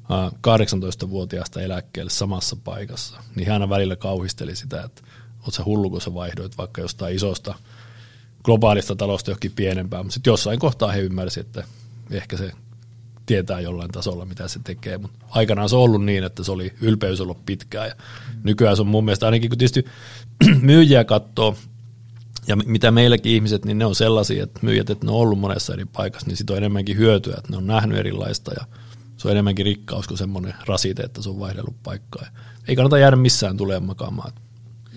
ää, 0.10 0.30
18-vuotiaasta 0.30 1.62
eläkkeelle 1.62 2.10
samassa 2.10 2.56
paikassa. 2.64 3.18
Niin 3.36 3.48
hän 3.48 3.70
välillä 3.70 3.96
kauhisteli 3.96 4.56
sitä, 4.56 4.84
että 4.84 5.02
oot 5.44 5.54
sä 5.54 5.64
hullu, 5.66 5.90
kun 5.90 6.02
sä 6.02 6.14
vaihdoit 6.14 6.58
vaikka 6.58 6.82
jostain 6.82 7.16
isosta 7.16 7.56
globaalista 8.44 8.96
talosta 8.96 9.32
johonkin 9.32 9.52
pienempään, 9.52 10.06
mutta 10.06 10.14
sitten 10.14 10.32
jossain 10.32 10.60
kohtaa 10.60 10.92
he 10.92 11.00
ymmärsivät, 11.02 11.48
että 11.48 11.64
ehkä 12.12 12.38
se 12.38 12.52
tietää 13.32 13.60
jollain 13.60 13.92
tasolla, 13.92 14.26
mitä 14.26 14.48
se 14.48 14.60
tekee, 14.64 14.98
mutta 14.98 15.26
aikanaan 15.30 15.70
se 15.70 15.76
on 15.76 15.82
ollut 15.82 16.06
niin, 16.06 16.24
että 16.24 16.44
se 16.44 16.52
oli 16.52 16.74
ylpeys 16.82 17.22
ollut 17.22 17.46
pitkään 17.46 17.88
ja 17.88 17.96
nykyään 18.44 18.76
se 18.76 18.82
on 18.82 18.88
mun 18.88 19.06
mielestä 19.06 19.26
ainakin 19.26 19.50
kun 19.50 19.58
tietysti 19.58 19.86
myyjiä 20.62 21.04
katsoo 21.04 21.58
ja 22.48 22.56
mitä 22.56 22.92
meilläkin 22.92 23.32
ihmiset, 23.32 23.66
niin 23.66 23.78
ne 23.78 23.86
on 23.86 23.96
sellaisia, 23.96 24.44
että 24.44 24.60
myyjät, 24.64 24.90
että 24.90 25.06
ne 25.06 25.12
on 25.12 25.18
ollut 25.18 25.40
monessa 25.40 25.74
eri 25.74 25.86
paikassa, 25.86 26.28
niin 26.28 26.38
siitä 26.38 26.54
on 26.54 26.58
enemmänkin 26.58 26.98
hyötyä, 26.98 27.36
että 27.38 27.52
ne 27.52 27.58
on 27.58 27.68
nähnyt 27.68 27.98
erilaista 27.98 28.52
ja 28.54 28.66
se 29.18 29.28
on 29.28 29.32
enemmänkin 29.32 29.66
rikkaus 29.66 30.08
kuin 30.08 30.18
semmoinen 30.18 30.54
rasite, 30.66 31.04
että 31.04 31.22
se 31.22 31.30
on 31.30 31.40
vaihdellut 31.40 31.84
paikkaa. 31.84 32.24
Ja 32.26 32.32
ei 32.68 32.76
kannata 32.76 32.98
jäädä 32.98 33.16
missään 33.16 33.58
tulemaan 33.58 33.88
makaamaan. 33.88 34.32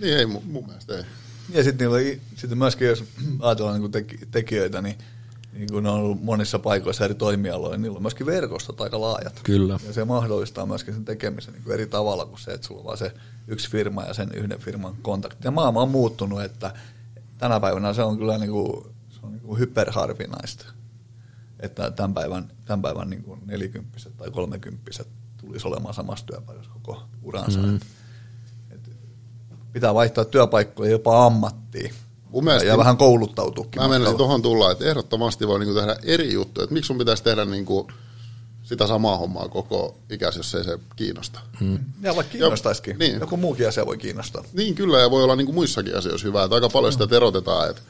Niin 0.00 0.16
ei, 0.16 0.26
mun, 0.26 0.42
mun 0.46 0.66
mielestä 0.66 0.96
ei. 0.96 1.04
Ja 1.50 1.64
sitten 1.64 1.90
sitten 2.36 2.58
myöskin, 2.58 2.88
jos 2.88 3.04
ajatellaan 3.40 3.80
niin 3.80 3.92
teki, 3.92 4.18
tekijöitä, 4.30 4.82
niin, 4.82 4.98
niin 5.54 5.68
kun 5.72 5.82
ne 5.82 5.90
on 5.90 6.00
ollut 6.00 6.22
monissa 6.22 6.58
paikoissa 6.58 7.04
eri 7.04 7.14
toimialoilla, 7.14 7.76
niillä 7.76 7.96
on 7.96 8.02
myöskin 8.02 8.26
verkostot 8.26 8.80
aika 8.80 9.00
laajat. 9.00 9.40
Kyllä. 9.42 9.78
Ja 9.86 9.92
se 9.92 10.04
mahdollistaa 10.04 10.66
myöskin 10.66 10.94
sen 10.94 11.04
tekemisen 11.04 11.54
niin 11.54 11.64
kuin 11.64 11.74
eri 11.74 11.86
tavalla 11.86 12.26
kuin 12.26 12.40
se, 12.40 12.50
että 12.50 12.66
sulla 12.66 12.80
on 12.80 12.86
vaan 12.86 12.98
se 12.98 13.12
yksi 13.48 13.70
firma 13.70 14.02
ja 14.02 14.14
sen 14.14 14.32
yhden 14.34 14.58
firman 14.58 14.96
kontakti. 15.02 15.38
Ja 15.44 15.50
maailma 15.50 15.82
on 15.82 15.90
muuttunut, 15.90 16.42
että 16.42 16.74
tänä 17.38 17.60
päivänä 17.60 17.92
se 17.92 18.02
on 18.02 18.18
kyllä 18.18 18.38
niin 18.38 18.50
kuin, 18.50 18.86
se 19.10 19.20
on 19.22 19.32
niin 19.32 19.42
kuin 19.42 19.58
hyperharvinaista, 19.58 20.66
että 21.60 21.90
tämän 21.90 22.14
päivän, 22.14 22.50
tämän 22.64 22.82
päivän 22.82 23.10
niin 23.10 23.22
kuin 23.22 23.40
nelikymppiset 23.46 24.16
tai 24.16 24.30
kolmekymppiset 24.30 25.08
tulisi 25.40 25.68
olemaan 25.68 25.94
samassa 25.94 26.26
työpaikassa 26.26 26.70
koko 26.72 27.02
uransa. 27.22 27.58
Mm. 27.58 27.76
Et, 27.76 27.82
et 28.70 28.88
pitää 29.72 29.94
vaihtaa 29.94 30.24
työpaikkoja 30.24 30.90
jopa 30.90 31.26
ammattiin 31.26 31.94
Mun 32.34 32.42
ja, 32.42 32.44
mielestä- 32.44 32.68
ja 32.68 32.78
vähän 32.78 32.96
kouluttautuukin. 32.96 33.82
Mä 33.82 33.88
menisin 33.88 34.16
tuohon 34.16 34.42
tulla, 34.42 34.70
että 34.70 34.84
ehdottomasti 34.84 35.46
voi 35.48 35.58
niinku 35.58 35.74
tehdä 35.74 35.96
eri 36.02 36.32
juttuja. 36.32 36.64
Että 36.64 36.74
miksi 36.74 36.86
sun 36.86 36.98
pitäisi 36.98 37.22
tehdä 37.24 37.44
niinku 37.44 37.88
sitä 38.62 38.86
samaa 38.86 39.16
hommaa 39.16 39.48
koko 39.48 39.98
ikäis, 40.10 40.36
jos 40.36 40.54
ei 40.54 40.64
se 40.64 40.78
kiinnosta. 40.96 41.40
Hmm. 41.60 41.78
Ja 42.02 42.16
vaikka 42.16 42.32
kiinnostaisikin. 42.32 42.98
niin. 42.98 43.20
Joku 43.20 43.36
muukin 43.36 43.68
asia 43.68 43.86
voi 43.86 43.98
kiinnostaa. 43.98 44.44
Niin 44.52 44.74
kyllä, 44.74 44.98
ja 45.00 45.10
voi 45.10 45.24
olla 45.24 45.36
niinku 45.36 45.52
muissakin 45.52 45.96
asioissa 45.98 46.26
hyvää. 46.26 46.44
Että 46.44 46.54
aika 46.54 46.68
paljon 46.68 46.92
sitä 46.92 47.16
erotetaan, 47.16 47.70
että 47.70 47.82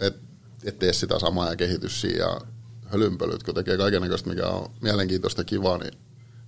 et, 0.00 0.16
et 0.64 0.78
tee 0.78 0.92
sitä 0.92 1.18
samaa 1.18 1.50
ja 1.50 1.56
kehitys 1.56 2.00
siinä 2.00 2.18
ja 2.18 2.40
hölynpölyt, 2.86 3.42
kun 3.42 3.54
tekee 3.54 3.76
kaikenlaista, 3.76 4.28
mikä 4.30 4.46
on 4.46 4.70
mielenkiintoista 4.80 5.44
kivaa, 5.44 5.78
niin 5.78 5.92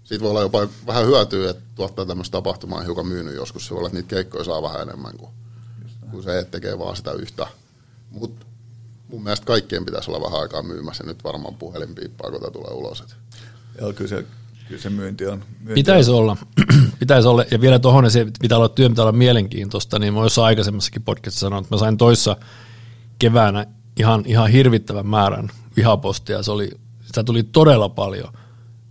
siitä 0.04 0.22
voi 0.22 0.30
olla 0.30 0.40
jopa 0.40 0.68
vähän 0.86 1.06
hyötyä, 1.06 1.50
että 1.50 1.62
tuottaa 1.74 2.06
tämmöistä 2.06 2.32
tapahtumaa 2.32 2.80
hiukan 2.82 3.06
myynyt 3.06 3.34
joskus. 3.34 3.66
Se 3.66 3.70
voi 3.70 3.78
olla, 3.78 3.86
että 3.88 3.96
niitä 3.98 4.08
keikkoja 4.08 4.44
saa 4.44 4.62
vähän 4.62 4.82
enemmän 4.82 5.16
kuin, 5.16 5.30
kuin 6.14 6.24
se, 6.24 6.38
että 6.38 6.50
tekee 6.50 6.78
vaan 6.78 6.96
sitä 6.96 7.12
yhtä. 7.12 7.46
Mutta 8.10 8.46
mun 9.08 9.22
mielestä 9.22 9.46
kaikkien 9.46 9.84
pitäisi 9.84 10.10
olla 10.10 10.26
vähän 10.26 10.40
aikaa 10.40 10.62
myymässä. 10.62 11.04
Nyt 11.06 11.24
varmaan 11.24 11.54
puhelin 11.54 11.94
piippaa, 11.94 12.30
kun 12.30 12.40
tämä 12.40 12.50
tulee 12.50 12.72
ulos. 12.72 13.00
Et. 13.00 13.16
Joo, 13.80 13.92
kyllä 13.92 14.08
se, 14.08 14.24
kyllä 14.68 14.82
se 14.82 14.90
myynti 14.90 15.26
on. 15.26 15.44
Myynti 15.58 15.74
Pitäisi 15.74 16.10
on. 16.10 16.16
olla. 16.16 16.36
Pitäisi 16.98 17.28
olla. 17.28 17.44
Ja 17.50 17.60
vielä 17.60 17.78
tuohon, 17.78 18.10
se 18.10 18.26
pitää 18.40 18.58
olla 18.58 18.68
työ, 18.68 18.88
pitää 18.88 19.02
olla 19.02 19.12
mielenkiintoista, 19.12 19.98
niin 19.98 20.14
mä 20.14 20.20
jossain 20.20 20.46
aikaisemmassakin 20.46 21.02
podcastissa 21.02 21.46
sanoin, 21.46 21.62
että 21.62 21.74
mä 21.74 21.78
sain 21.78 21.96
toissa 21.96 22.36
keväänä 23.18 23.66
ihan, 23.96 24.22
ihan 24.26 24.50
hirvittävän 24.50 25.06
määrän 25.06 25.50
vihapostia. 25.76 26.42
Se 26.42 26.50
oli, 26.50 26.70
sitä 27.06 27.24
tuli 27.24 27.42
todella 27.42 27.88
paljon. 27.88 28.32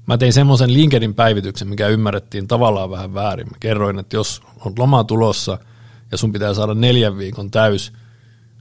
Mä 0.07 0.17
tein 0.17 0.33
semmoisen 0.33 0.73
LinkedIn 0.73 1.15
päivityksen, 1.15 1.67
mikä 1.67 1.87
ymmärrettiin 1.87 2.47
tavallaan 2.47 2.89
vähän 2.89 3.13
väärin. 3.13 3.47
Mä 3.47 3.57
kerroin, 3.59 3.99
että 3.99 4.15
jos 4.15 4.41
on 4.65 4.73
loma 4.77 5.03
tulossa 5.03 5.57
ja 6.13 6.17
sun 6.17 6.31
pitää 6.31 6.53
saada 6.53 6.73
neljän 6.73 7.17
viikon 7.17 7.51
täys 7.51 7.93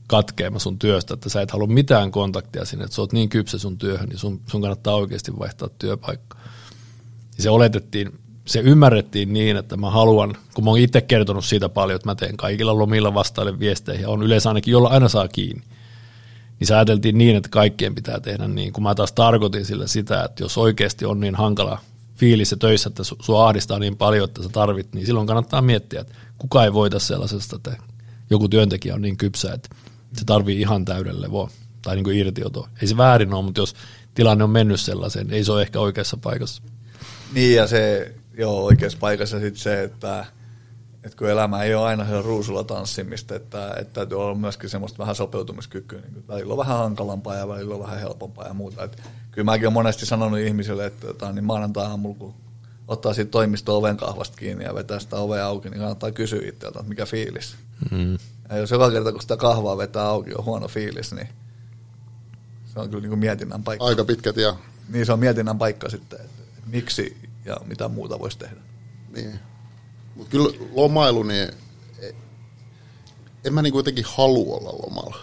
katkeama 0.06 0.58
sun 0.58 0.78
työstä, 0.78 1.14
että 1.14 1.28
sä 1.28 1.42
et 1.42 1.50
halua 1.50 1.66
mitään 1.66 2.10
kontaktia 2.10 2.64
sinne, 2.64 2.84
että 2.84 2.94
sä 2.96 3.02
oot 3.02 3.12
niin 3.12 3.28
kypsä 3.28 3.58
sun 3.58 3.78
työhön, 3.78 4.08
niin 4.08 4.18
sun, 4.18 4.40
sun 4.46 4.60
kannattaa 4.60 4.94
oikeasti 4.94 5.38
vaihtaa 5.38 5.68
työpaikkaa. 5.78 6.40
Ja 7.36 7.42
se 7.42 7.50
oletettiin, 7.50 8.18
se 8.44 8.60
ymmärrettiin 8.60 9.32
niin, 9.32 9.56
että 9.56 9.76
mä 9.76 9.90
haluan, 9.90 10.36
kun 10.54 10.64
mä 10.64 10.70
oon 10.70 10.78
itse 10.78 11.00
kertonut 11.00 11.44
siitä 11.44 11.68
paljon, 11.68 11.96
että 11.96 12.08
mä 12.08 12.14
teen 12.14 12.36
kaikilla 12.36 12.78
lomilla 12.78 13.14
vastaille 13.14 13.58
viesteihin 13.58 14.02
ja 14.02 14.08
on 14.08 14.22
yleensä 14.22 14.50
ainakin, 14.50 14.72
jolla 14.72 14.88
aina 14.88 15.08
saa 15.08 15.28
kiinni. 15.28 15.64
Niin 16.60 16.68
se 16.68 16.74
ajateltiin 16.74 17.18
niin, 17.18 17.36
että 17.36 17.48
kaikkien 17.48 17.94
pitää 17.94 18.20
tehdä 18.20 18.48
niin, 18.48 18.72
kun 18.72 18.82
mä 18.82 18.94
taas 18.94 19.12
tarkoitin 19.12 19.64
sillä 19.64 19.86
sitä, 19.86 20.24
että 20.24 20.42
jos 20.42 20.58
oikeasti 20.58 21.04
on 21.04 21.20
niin 21.20 21.34
hankala 21.34 21.78
fiilis 22.16 22.50
ja 22.50 22.56
töissä, 22.56 22.88
että 22.88 23.02
su- 23.02 23.22
sua 23.22 23.46
ahdistaa 23.46 23.78
niin 23.78 23.96
paljon, 23.96 24.24
että 24.24 24.42
sä 24.42 24.48
tarvit, 24.48 24.94
niin 24.94 25.06
silloin 25.06 25.26
kannattaa 25.26 25.62
miettiä, 25.62 26.00
että 26.00 26.14
kuka 26.42 26.64
ei 26.64 26.72
voita 26.72 26.98
sellaisesta, 26.98 27.56
että 27.56 27.76
joku 28.30 28.48
työntekijä 28.48 28.94
on 28.94 29.02
niin 29.02 29.16
kypsä, 29.16 29.52
että 29.52 29.68
se 30.16 30.24
tarvii 30.24 30.60
ihan 30.60 30.84
täyden 30.84 31.22
levoa 31.22 31.50
tai 31.82 31.94
niin 31.94 32.04
kuin 32.04 32.16
irtiotoa. 32.16 32.68
Ei 32.82 32.88
se 32.88 32.96
väärin 32.96 33.34
ole, 33.34 33.44
mutta 33.44 33.60
jos 33.60 33.74
tilanne 34.14 34.44
on 34.44 34.50
mennyt 34.50 34.80
sellaiseen, 34.80 35.30
ei 35.30 35.44
se 35.44 35.52
ole 35.52 35.62
ehkä 35.62 35.80
oikeassa 35.80 36.16
paikassa. 36.16 36.62
Niin 37.32 37.56
ja 37.56 37.66
se, 37.66 38.14
joo, 38.38 38.64
oikeassa 38.64 38.98
paikassa 39.00 39.40
sitten 39.40 39.62
se, 39.62 39.82
että, 39.82 40.24
että 41.04 41.18
kun 41.18 41.28
elämä 41.28 41.62
ei 41.62 41.74
ole 41.74 41.86
aina 41.86 42.04
siellä 42.04 42.22
ruusulla 42.22 42.64
tanssimista, 42.64 43.34
että, 43.34 43.74
että 43.80 43.92
täytyy 43.92 44.20
olla 44.20 44.34
myöskin 44.34 44.70
semmoista 44.70 44.98
vähän 44.98 45.14
sopeutumiskykyä. 45.14 46.00
Niin 46.00 46.12
kuin 46.12 46.28
välillä 46.28 46.52
on 46.52 46.58
vähän 46.58 46.78
hankalampaa 46.78 47.36
ja 47.36 47.48
välillä 47.48 47.74
on 47.74 47.82
vähän 47.82 48.00
helpompaa 48.00 48.46
ja 48.46 48.54
muuta. 48.54 48.84
Et 48.84 49.02
kyllä 49.30 49.44
mäkin 49.44 49.66
olen 49.66 49.72
monesti 49.72 50.06
sanonut 50.06 50.38
ihmisille, 50.38 50.86
että 50.86 51.06
tota, 51.06 51.32
niin 51.32 51.44
maanantai-aamulla, 51.44 52.16
kun 52.18 52.34
ottaa 52.88 53.14
siitä 53.14 53.30
toimisto 53.30 53.76
oven 53.76 53.96
kahvasta 53.96 54.36
kiinni 54.36 54.64
ja 54.64 54.74
vetää 54.74 54.98
sitä 54.98 55.16
ovea 55.16 55.46
auki, 55.46 55.70
niin 55.70 55.78
kannattaa 55.78 56.10
kysyä 56.12 56.48
itseltä, 56.48 56.78
että 56.78 56.88
mikä 56.88 57.06
fiilis. 57.06 57.54
Mm. 57.90 58.18
Ja 58.50 58.56
jos 58.56 58.70
joka 58.70 58.90
kerta, 58.90 59.12
kun 59.12 59.22
sitä 59.22 59.36
kahvaa 59.36 59.78
vetää 59.78 60.04
auki, 60.04 60.34
on 60.34 60.44
huono 60.44 60.68
fiilis, 60.68 61.12
niin 61.12 61.28
se 62.72 62.80
on 62.80 62.88
kyllä 62.88 63.00
niin 63.00 63.10
kuin 63.10 63.18
mietinnän 63.18 63.62
paikka. 63.62 63.84
Aika 63.84 64.04
pitkät 64.04 64.36
ja 64.36 64.56
Niin 64.88 65.06
se 65.06 65.12
on 65.12 65.18
mietinnän 65.18 65.58
paikka 65.58 65.88
sitten, 65.88 66.20
että, 66.20 66.42
että 66.42 66.70
miksi 66.70 67.16
ja 67.44 67.56
mitä 67.66 67.88
muuta 67.88 68.18
voisi 68.18 68.38
tehdä. 68.38 68.60
Niin. 69.14 69.40
Mutta 70.16 70.30
kyllä 70.30 70.58
lomailu, 70.72 71.22
niin 71.22 71.48
e- 71.98 72.14
en 73.44 73.54
mä 73.54 73.62
niinku 73.62 73.78
jotenkin 73.78 74.04
halua 74.08 74.56
olla 74.56 74.72
lomalla. 74.72 75.16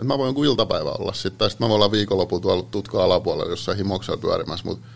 Et 0.00 0.06
mä 0.06 0.18
voin 0.18 0.28
jonkun 0.28 0.46
iltapäivä 0.46 0.90
olla 0.90 1.12
sitten, 1.12 1.38
tai 1.38 1.50
sitten 1.50 1.64
mä 1.64 1.68
voin 1.68 1.76
olla 1.76 1.90
viikonloppu 1.90 2.40
tuolla 2.40 2.62
tutka 2.62 3.04
alapuolella 3.04 3.50
jossain 3.50 3.78
himoksella 3.78 4.20
pyörimässä, 4.20 4.66
mutta 4.66 4.86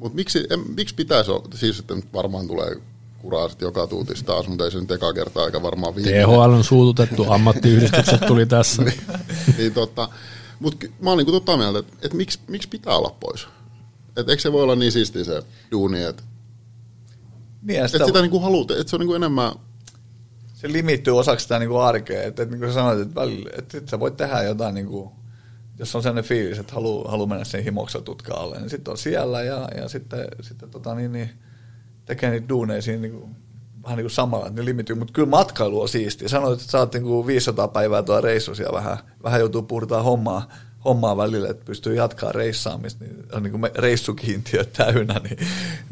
mut 0.00 0.14
miksi, 0.14 0.46
en, 0.50 0.60
miksi 0.76 0.94
pitäisi 0.94 1.30
olla, 1.30 1.48
siis 1.54 1.78
että 1.78 1.94
nyt 1.94 2.12
varmaan 2.12 2.46
tulee 2.46 2.76
kuraa 3.18 3.48
sitten 3.48 3.66
joka 3.66 3.86
tuutista 3.86 4.26
taas, 4.26 4.48
mutta 4.48 4.64
ei 4.64 4.70
se 4.70 4.80
nyt 4.80 4.90
eka 4.90 5.12
kertaa 5.12 5.46
eikä 5.46 5.62
varmaan 5.62 5.94
viimeinen. 5.94 6.28
THL 6.28 6.34
on 6.34 6.64
suututettu, 6.64 7.32
ammattiyhdistykset 7.32 8.20
tuli 8.26 8.46
tässä. 8.46 8.82
niin, 9.58 9.74
tota, 9.74 10.08
mutta 10.60 10.86
mä 11.00 11.10
oon 11.10 11.18
niinku 11.18 11.32
tota 11.32 11.56
mieltä, 11.56 11.78
että 11.78 11.92
et 12.02 12.14
miksi, 12.14 12.38
miksi 12.48 12.68
pitää 12.68 12.96
olla 12.96 13.16
pois? 13.20 13.46
Et 14.16 14.28
eikö 14.28 14.42
se 14.42 14.52
voi 14.52 14.62
olla 14.62 14.76
niin 14.76 14.92
siistiä 14.92 15.24
se 15.24 15.42
duuni, 15.70 16.02
että 16.02 16.22
Niin 17.62 17.84
et 17.84 17.90
sitä, 17.90 18.06
sitä 18.06 18.20
niinku 18.20 18.40
haluat, 18.40 18.70
että 18.70 18.90
se 18.90 18.96
on 18.96 19.00
niinku 19.00 19.14
enemmän 19.14 19.52
se 20.54 20.72
limittyy 20.72 21.18
osaksi 21.18 21.42
sitä 21.42 21.58
niinku 21.58 21.76
arkea, 21.76 22.22
että, 22.22 22.42
että 22.42 22.54
niin 22.54 22.60
kuin 22.60 22.70
sä 22.70 22.74
sanoit, 22.74 23.00
että, 23.00 23.14
välillä, 23.14 23.50
että, 23.58 23.78
että 23.78 23.90
sä 23.90 24.00
voit 24.00 24.16
tehdä 24.16 24.42
jotain, 24.42 24.74
niinku, 24.74 25.12
jos 25.80 25.96
on 25.96 26.02
sellainen 26.02 26.28
fiilis, 26.28 26.58
että 26.58 26.74
haluaa 26.74 27.10
halu 27.10 27.26
mennä 27.26 27.44
sen 27.44 27.64
himoksen 27.64 28.02
tutka 28.02 28.34
alle, 28.34 28.58
niin 28.58 28.70
sitten 28.70 28.92
on 28.92 28.98
siellä 28.98 29.42
ja, 29.42 29.68
ja 29.76 29.88
sitten, 29.88 30.24
sitten 30.40 30.70
tota, 30.70 30.94
niin, 30.94 31.12
niin, 31.12 31.30
tekee 32.06 32.30
niitä 32.30 32.48
duuneja 32.48 32.82
siinä 32.82 33.02
niinku, 33.02 33.28
vähän 33.82 33.96
niin 33.96 34.04
kuin 34.04 34.10
samalla, 34.10 34.46
että 34.46 34.60
ne 34.60 34.64
limittyy, 34.64 34.96
mutta 34.96 35.12
kyllä 35.12 35.28
matkailu 35.28 35.80
on 35.80 35.88
siistiä. 35.88 36.28
Sanoit, 36.28 36.60
että 36.60 36.72
sä 36.72 36.78
oot 36.78 36.94
niinku 36.94 37.26
500 37.26 37.68
päivää 37.68 38.02
tuolla 38.02 38.20
reissussa 38.20 38.62
ja 38.62 38.72
vähän, 38.72 38.98
vähän 39.22 39.40
joutuu 39.40 39.62
puhutaan 39.62 40.04
hommaa, 40.04 40.48
hommaa 40.84 41.16
välillä, 41.16 41.48
että 41.48 41.64
pystyy 41.64 41.94
jatkaa 41.94 42.32
reissaamista, 42.32 43.04
niin 43.04 43.26
on 43.32 43.42
niin 43.42 43.50
kuin 43.50 43.70
reissukiintiö 43.74 44.64
täynnä, 44.64 45.20
niin, 45.24 45.38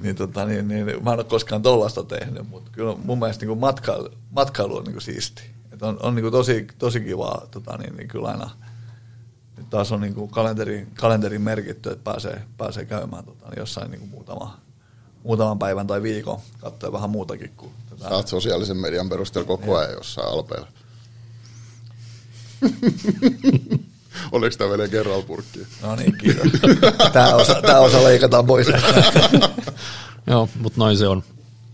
niin, 0.02 0.16
tota, 0.16 0.44
niin, 0.44 0.68
niin, 0.68 0.86
mä 0.86 1.12
en 1.12 1.18
ole 1.18 1.24
koskaan 1.24 1.62
tollasta 1.62 2.02
tehnyt, 2.02 2.48
mutta 2.48 2.70
kyllä 2.72 2.94
mun 3.04 3.18
mielestä 3.18 3.42
niin 3.42 3.48
kuin 3.48 3.60
matkailu, 3.60 4.10
matkailu 4.30 4.76
on 4.76 4.84
niin 4.84 4.92
kuin 4.94 5.02
siisti. 5.02 5.42
Et 5.72 5.82
on 5.82 5.98
on 6.02 6.14
niin 6.14 6.22
kuin 6.22 6.32
tosi, 6.32 6.66
tosi 6.78 7.00
kivaa, 7.00 7.46
tota, 7.50 7.76
niin, 7.76 7.96
niin 7.96 8.08
kyllä 8.08 8.28
aina, 8.28 8.50
nyt 9.58 9.70
taas 9.70 9.92
on 9.92 10.00
niin 10.00 10.14
kuin 10.14 10.30
kalenteri, 10.30 10.86
kalenteri 10.94 11.38
merkitty, 11.38 11.90
että 11.90 12.04
pääsee, 12.04 12.42
pääsee 12.56 12.84
käymään 12.84 13.24
tota, 13.24 13.48
niin 13.48 13.58
jossain 13.58 13.90
niin 13.90 14.00
kuin 14.00 14.10
muutama, 14.10 14.60
muutaman 15.24 15.58
päivän 15.58 15.86
tai 15.86 16.02
viikon, 16.02 16.40
katsoa 16.58 16.92
vähän 16.92 17.10
muutakin 17.10 17.52
kuin 17.56 17.72
tätä. 17.90 18.08
Sä 18.08 18.14
oot 18.14 18.28
sosiaalisen 18.28 18.76
median 18.76 19.08
perusteella 19.08 19.46
koko 19.46 19.76
ajan 19.76 19.92
jossain 19.92 20.28
alpeilla. 20.28 20.68
Oliko 24.32 24.56
tämä 24.56 24.70
vielä 24.70 24.88
kerralla 24.88 25.22
purkkiin? 25.22 25.66
No 25.82 25.96
niin, 25.96 26.18
kiitos. 26.18 26.52
Tämä 27.12 27.34
osa, 27.34 27.62
tämä 27.62 27.78
osa 27.78 28.04
leikataan 28.04 28.46
pois. 28.46 28.66
Joo, 30.26 30.48
mutta 30.60 30.78
noin 30.78 30.98
se 30.98 31.08
on. 31.08 31.22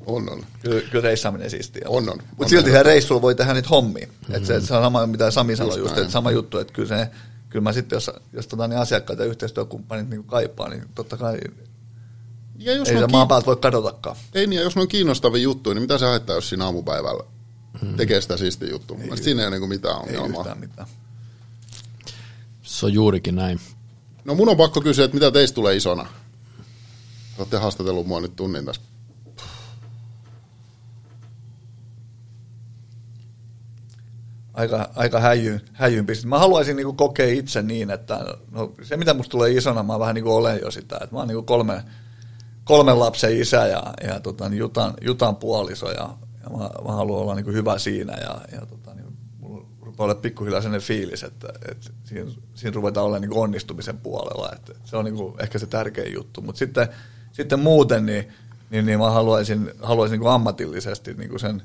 On, 0.07 0.33
on. 0.33 0.47
Kyllä, 0.63 0.81
kyllä 0.81 1.03
reissaaminen 1.03 1.51
siistiä. 1.51 1.85
On, 1.89 2.09
on. 2.09 2.19
Mutta 2.37 2.51
silti 2.51 2.83
reissulla 2.83 3.23
voi 3.23 3.35
tehdä 3.35 3.55
niitä 3.55 3.69
hommia. 3.69 4.07
Mm-hmm. 4.07 4.35
Et 4.35 4.47
se, 4.47 4.61
se, 4.61 4.75
on 4.75 4.83
sama, 4.83 5.07
mitä 5.07 5.31
Sami 5.31 5.57
sanoi 5.57 5.79
Just 5.79 5.89
just, 5.91 5.99
että 5.99 6.13
sama 6.13 6.31
juttu, 6.31 6.59
että 6.59 6.73
kyllä, 6.73 6.89
se, 6.89 7.11
kyllä 7.55 7.63
mä 7.63 7.73
sitten, 7.73 7.97
jos, 7.97 8.11
jos 8.33 8.47
tota, 8.47 8.69
niin 8.69 8.79
asiakkaat 8.79 9.19
ja 9.19 9.25
yhteistyökumppanit 9.25 10.11
niin 10.11 10.25
kaipaa, 10.25 10.69
niin 10.69 10.85
totta 10.95 11.17
kai 11.17 11.39
Ja 12.59 12.73
jos 12.75 12.89
ei 12.89 12.99
se 12.99 13.07
maan 13.07 13.25
kiin- 13.25 13.29
päältä 13.29 13.47
voi 13.47 13.57
kadotakaan. 13.57 14.17
Ei 14.35 14.47
niin, 14.47 14.57
ja 14.57 14.63
jos 14.63 14.77
ne 14.77 14.83
on 14.83 14.89
kiinnostavia 14.89 15.43
juttuja, 15.43 15.75
niin 15.75 15.83
mitä 15.83 15.99
se 15.99 16.05
haittaa, 16.07 16.37
jos 16.37 16.49
siinä 16.49 16.65
aamupäivällä 16.65 17.25
tekee 17.97 18.21
sitä 18.21 18.37
siistiä 18.37 18.69
juttua? 18.71 18.97
Mielestä 18.97 19.25
siinä 19.25 19.43
ei 19.43 19.47
ole 19.49 19.55
niinku 19.55 19.67
mitään 19.67 19.97
Ei 20.09 20.17
ongelmaa. 20.17 20.41
yhtään 20.41 20.59
mitään. 20.59 20.89
Se 22.63 22.87
on 22.87 22.93
juurikin 22.93 23.37
näin. 23.37 23.61
No 24.25 24.35
mun 24.35 24.49
on 24.49 24.57
pakko 24.57 24.81
kysyä, 24.81 25.05
että 25.05 25.15
mitä 25.15 25.31
teistä 25.31 25.55
tulee 25.55 25.77
isona? 25.77 26.07
Olette 27.39 27.57
haastatellut 27.57 28.07
mua 28.07 28.21
nyt 28.21 28.37
tunnin 28.37 28.65
tässä. 28.65 28.83
Aika, 34.55 34.91
aika 34.95 35.21
häijyyn, 35.21 35.61
häijyyn 35.73 36.07
pistin. 36.07 36.29
Mä 36.29 36.39
haluaisin 36.39 36.77
niin 36.77 36.97
kokea 36.97 37.27
itse 37.27 37.63
niin, 37.63 37.91
että 37.91 38.25
no, 38.51 38.73
se 38.83 38.97
mitä 38.97 39.15
musta 39.15 39.31
tulee 39.31 39.51
isona, 39.51 39.83
mä 39.83 39.99
vähän 39.99 40.15
niin 40.15 40.25
olen 40.25 40.61
jo 40.63 40.71
sitä, 40.71 40.97
että 41.03 41.09
mä 41.13 41.19
oon 41.19 41.29
niin 41.29 41.45
kolme, 41.45 41.85
kolmen 42.65 42.99
lapsen 42.99 43.41
isä 43.41 43.67
ja, 43.67 43.95
ja 44.07 44.21
tota, 44.21 44.49
niin 44.49 44.59
jutan, 44.59 44.95
jutan 45.01 45.37
puoliso 45.37 45.91
ja, 45.91 46.17
ja 46.43 46.51
mä, 46.51 46.71
mä 46.85 46.93
haluan 46.93 47.23
olla 47.23 47.35
niin 47.35 47.53
hyvä 47.53 47.79
siinä 47.79 48.13
ja, 48.21 48.41
ja 48.53 48.67
tota, 48.67 48.95
niin 48.95 49.07
mulla 49.39 49.67
rupeaa 49.81 50.05
olla 50.05 50.15
pikkuhiljaa 50.15 50.61
sellainen 50.61 50.87
fiilis, 50.87 51.23
että, 51.23 51.49
että 51.71 51.91
siinä, 52.05 52.31
siinä 52.55 52.75
ruvetaan 52.75 53.07
olla 53.07 53.19
niin 53.19 53.35
onnistumisen 53.35 53.99
puolella, 53.99 54.51
että 54.53 54.73
se 54.85 54.97
on 54.97 55.05
niin 55.05 55.17
ehkä 55.39 55.59
se 55.59 55.67
tärkein 55.67 56.13
juttu, 56.15 56.41
mutta 56.41 56.59
sitten, 56.59 56.89
sitten 57.33 57.61
muuten 57.61 58.07
niin, 58.07 58.29
niin, 58.71 58.87
niin 58.87 58.99
mä 58.99 59.11
haluaisin, 59.11 59.71
haluaisin 59.83 60.21
niin 60.21 60.31
ammatillisesti 60.31 61.15
niin 61.15 61.41
sen, 61.41 61.63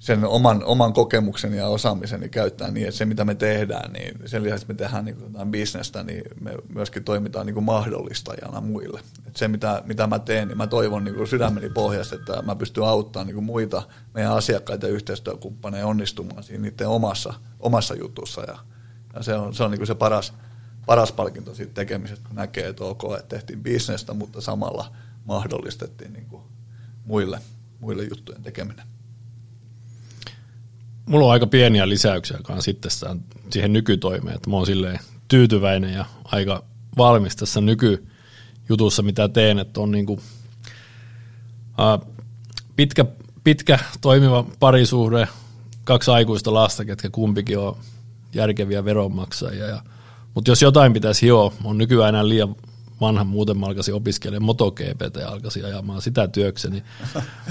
sen 0.00 0.24
oman, 0.24 0.64
oman 0.64 0.92
kokemuksen 0.92 1.54
ja 1.54 1.68
osaamiseni 1.68 2.28
käyttää 2.28 2.70
niin, 2.70 2.86
että 2.86 2.98
se 2.98 3.04
mitä 3.04 3.24
me 3.24 3.34
tehdään, 3.34 3.92
niin 3.92 4.18
sen 4.26 4.42
lisäksi 4.42 4.66
me 4.68 4.74
tehdään 4.74 5.04
niin 5.04 5.16
kuin 5.16 5.50
bisnestä, 5.50 6.02
niin 6.02 6.22
me 6.40 6.54
myöskin 6.68 7.04
toimitaan 7.04 7.46
niin 7.46 7.54
kuin 7.54 7.64
mahdollistajana 7.64 8.60
muille. 8.60 9.00
Et 9.26 9.36
se 9.36 9.48
mitä, 9.48 9.82
mitä 9.86 10.06
mä 10.06 10.18
teen, 10.18 10.48
niin 10.48 10.58
mä 10.58 10.66
toivon 10.66 11.04
niin 11.04 11.14
kuin 11.14 11.28
sydämeni 11.28 11.70
pohjasta, 11.70 12.14
että 12.14 12.42
mä 12.42 12.56
pystyn 12.56 12.84
auttamaan 12.84 13.26
niin 13.26 13.34
kuin 13.34 13.44
muita 13.44 13.82
meidän 14.14 14.32
asiakkaita 14.32 14.86
ja 14.86 14.92
yhteistyökumppaneja 14.92 15.86
onnistumaan 15.86 16.42
siinä 16.42 16.62
niiden 16.62 16.88
omassa, 16.88 17.34
omassa 17.60 17.94
jutussa 17.94 18.40
ja, 18.40 18.58
ja 19.14 19.22
se 19.22 19.34
on 19.34 19.54
se, 19.54 19.64
on 19.64 19.70
niin 19.70 19.78
kuin 19.78 19.86
se 19.86 19.94
paras, 19.94 20.32
paras 20.86 21.12
palkinto 21.12 21.54
siitä 21.54 21.74
tekemisestä, 21.74 22.28
kun 22.28 22.36
näkee, 22.36 22.68
että 22.68 22.84
ok, 22.84 23.02
että 23.18 23.28
tehtiin 23.36 23.62
bisnestä, 23.62 24.14
mutta 24.14 24.40
samalla 24.40 24.92
mahdollistettiin 25.24 26.12
niin 26.12 26.26
kuin 26.26 26.42
muille, 27.04 27.40
muille 27.80 28.02
juttujen 28.04 28.42
tekeminen. 28.42 28.86
Mulla 31.06 31.26
on 31.26 31.32
aika 31.32 31.46
pieniä 31.46 31.88
lisäyksiä 31.88 32.38
kanssa 32.42 32.62
sitten 32.62 32.90
siihen 33.50 33.72
nykytoimeen, 33.72 34.36
että 34.36 34.50
mä 34.50 34.56
oon 34.56 34.66
silleen 34.66 34.98
tyytyväinen 35.28 35.94
ja 35.94 36.04
aika 36.24 36.64
valmis 36.96 37.36
tässä 37.36 37.60
nykyjutussa, 37.60 39.02
mitä 39.02 39.28
teen, 39.28 39.58
että 39.58 39.80
on 39.80 39.90
niinku, 39.90 40.20
ää, 41.78 41.98
pitkä, 42.76 43.04
pitkä 43.44 43.78
toimiva 44.00 44.44
parisuhde, 44.60 45.28
kaksi 45.84 46.10
aikuista 46.10 46.54
lasta, 46.54 46.84
ketkä 46.84 47.10
kumpikin 47.10 47.58
on 47.58 47.76
järkeviä 48.34 48.84
veronmaksajia. 48.84 49.66
Ja, 49.66 49.82
mutta 50.34 50.50
jos 50.50 50.62
jotain 50.62 50.92
pitäisi 50.92 51.22
hioa, 51.26 51.52
on 51.64 51.78
nykyään 51.78 52.08
enää 52.08 52.28
liian 52.28 52.56
vanha, 53.00 53.24
muuten 53.24 53.58
mä 53.58 53.66
alkaisin 53.66 53.94
opiskelemaan 53.94 54.42
MotoGPT 54.42 55.16
ja 55.20 55.28
alkaisin 55.28 55.64
ajamaan 55.64 56.02
sitä 56.02 56.28
työkseni. 56.28 56.82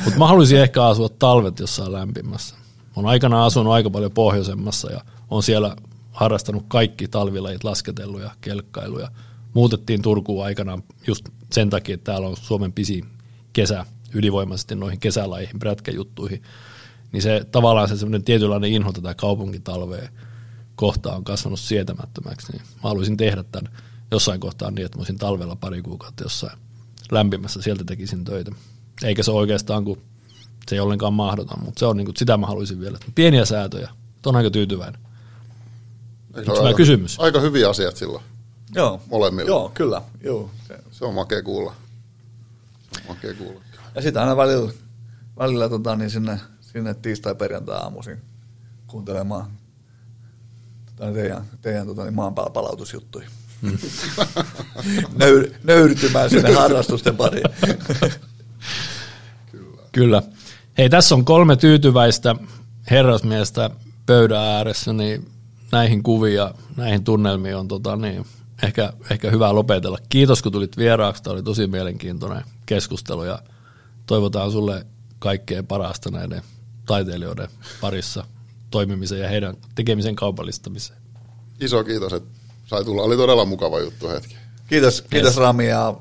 Mutta 0.04 0.20
mä 0.20 0.28
haluaisin 0.28 0.60
ehkä 0.60 0.86
asua 0.86 1.10
talvet 1.10 1.60
jossain 1.60 1.92
lämpimässä. 1.92 2.56
On 2.96 3.06
aikanaan 3.06 3.46
asunut 3.46 3.74
aika 3.74 3.90
paljon 3.90 4.12
pohjoisemmassa 4.12 4.92
ja 4.92 5.02
on 5.30 5.44
siellä 5.44 5.76
harrastanut 6.12 6.66
kaikki 6.68 7.08
talvilajit, 7.08 7.64
lasketellut 7.64 8.22
ja 8.22 8.32
kelkkailu. 8.42 9.00
Ja 9.00 9.12
muutettiin 9.54 10.02
Turkuun 10.02 10.46
aikanaan 10.46 10.84
just 11.08 11.30
sen 11.52 11.70
takia, 11.70 11.96
että 11.96 12.12
täällä 12.12 12.28
on 12.28 12.38
Suomen 12.38 12.74
pisin 12.74 13.06
kesä 13.54 13.86
ylivoimaisesti 14.14 14.76
noihin 14.76 15.00
kesälajeihin, 15.00 15.60
prätkäjuttuihin. 15.60 16.44
Niin 17.12 17.22
se 17.22 17.46
tavallaan 17.52 17.90
se 17.90 17.98
semmoinen 17.98 18.24
tietynlainen 18.24 18.72
inho 18.72 18.92
tätä 18.92 19.16
kaupunkitalvea 19.16 20.10
kohtaa 20.76 21.16
on 21.16 21.24
kasvanut 21.24 21.60
sietämättömäksi. 21.60 22.52
Niin 22.52 22.62
mä 22.62 22.82
haluaisin 22.84 23.18
tehdä 23.18 23.44
tämän 23.44 23.74
jossain 24.12 24.40
kohtaa 24.40 24.72
niin, 24.72 24.86
että 24.86 24.98
mä 24.98 25.02
olisin 25.02 25.18
talvella 25.18 25.56
pari 25.56 25.82
kuukautta 25.82 26.24
jossain 26.24 26.58
lämpimässä, 27.12 27.62
sieltä 27.62 27.84
tekisin 27.84 28.24
töitä. 28.24 28.52
Eikä 29.04 29.24
se 29.24 29.32
oikeastaan, 29.32 29.86
kun 29.86 30.02
se 30.70 30.76
ei 30.76 30.80
ollenkaan 30.80 31.14
mahdoton, 31.14 31.60
mutta 31.66 31.80
se 31.80 31.86
on 31.86 31.98
niin 31.98 32.06
kuin, 32.06 32.16
sitä 32.18 32.38
mä 32.38 32.48
haluaisin 32.48 32.80
vielä. 32.80 32.98
Pieniä 33.16 33.46
säätöjä, 33.46 33.90
on 34.26 34.36
aika 34.36 34.50
tyytyväinen. 34.50 35.02
Onko 36.38 36.54
meillä 36.54 36.74
kysymys? 36.74 37.20
Aika 37.20 37.40
hyviä 37.40 37.70
asiat 37.70 37.98
silloin. 37.98 38.24
Joo. 38.76 39.02
Molemmilla. 39.10 39.50
Joo, 39.50 39.72
kyllä. 39.74 40.02
Joo. 40.24 40.50
Se. 40.68 40.80
Se 40.92 41.06
on 41.06 41.14
makea 41.14 41.44
kuulla. 41.44 41.76
Makea 43.08 43.34
kuulla. 43.34 43.62
Ja 43.96 44.02
sitten 44.02 44.22
aina 44.22 44.38
välillä, 44.38 44.72
välillä 45.38 45.70
tota, 45.70 45.96
niin 45.96 46.10
sinne, 46.10 46.40
sinne 46.62 46.94
tiistai-perjantai-aamuisin 46.94 48.22
kuuntelemaan 48.88 49.52
tota, 50.86 51.14
teidän, 51.14 51.46
teidän 51.62 51.88
tota, 51.88 52.04
niin 52.04 52.16
maan 52.16 52.36
päällä 52.36 52.52
palautusjuttuja. 52.52 53.30
Nöyr, 55.20 55.52
nöyrtymään 55.64 56.30
sinne 56.30 56.54
harrastusten 56.54 57.18
pariin. 57.18 57.44
Kyllä. 59.92 60.24
Hei, 60.80 60.90
tässä 60.90 61.16
on 61.16 61.26
kolme 61.26 61.56
tyytyväistä 61.56 62.36
herrasmiestä 62.92 63.70
pöydän 64.06 64.44
ääressä, 64.44 64.94
niin 64.94 65.32
näihin 65.72 66.04
kuviin 66.04 66.36
ja 66.36 66.54
näihin 66.76 67.04
tunnelmiin 67.04 67.56
on 67.56 67.68
tota, 67.68 67.96
niin, 67.96 68.26
ehkä, 68.64 68.94
ehkä 69.12 69.32
hyvä 69.32 69.56
lopetella. 69.56 69.98
Kiitos, 70.10 70.42
kun 70.42 70.52
tulit 70.52 70.78
vieraaksi. 70.78 71.24
Tämä 71.24 71.34
oli 71.34 71.44
tosi 71.44 71.68
mielenkiintoinen 71.68 72.44
keskustelu 72.66 73.24
ja 73.24 73.40
toivotaan 74.06 74.52
sulle 74.52 74.86
kaikkea 75.20 75.64
parasta 75.64 76.12
näiden 76.12 76.42
taiteilijoiden 76.86 77.48
parissa 77.82 78.24
toimimiseen 78.72 79.22
ja 79.22 79.30
heidän 79.30 79.58
tekemisen 79.76 80.16
kaupallistamiseen. 80.16 81.00
Iso 81.62 81.84
kiitos, 81.84 82.14
että 82.14 82.30
sai 82.66 82.86
tulla. 82.86 83.04
Oli 83.04 83.18
todella 83.18 83.46
mukava 83.46 83.80
juttu 83.80 84.08
hetki. 84.08 84.36
Kiitos, 84.68 85.02
kiitos 85.02 85.32
Yes. 85.32 85.38
Rami 85.38 85.68
ja 85.68 85.96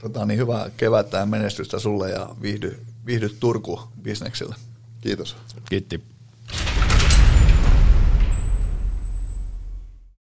tota, 0.00 0.26
niin 0.26 0.38
hyvää 0.38 0.70
kevättä 0.76 1.18
ja 1.18 1.26
menestystä 1.26 1.78
sulle 1.78 2.10
ja 2.10 2.28
viihdy, 2.42 2.86
viihdy 3.06 3.28
Turku 3.28 3.80
bisneksillä. 4.02 4.56
Kiitos. 5.00 5.36
Kiitti. 5.68 6.15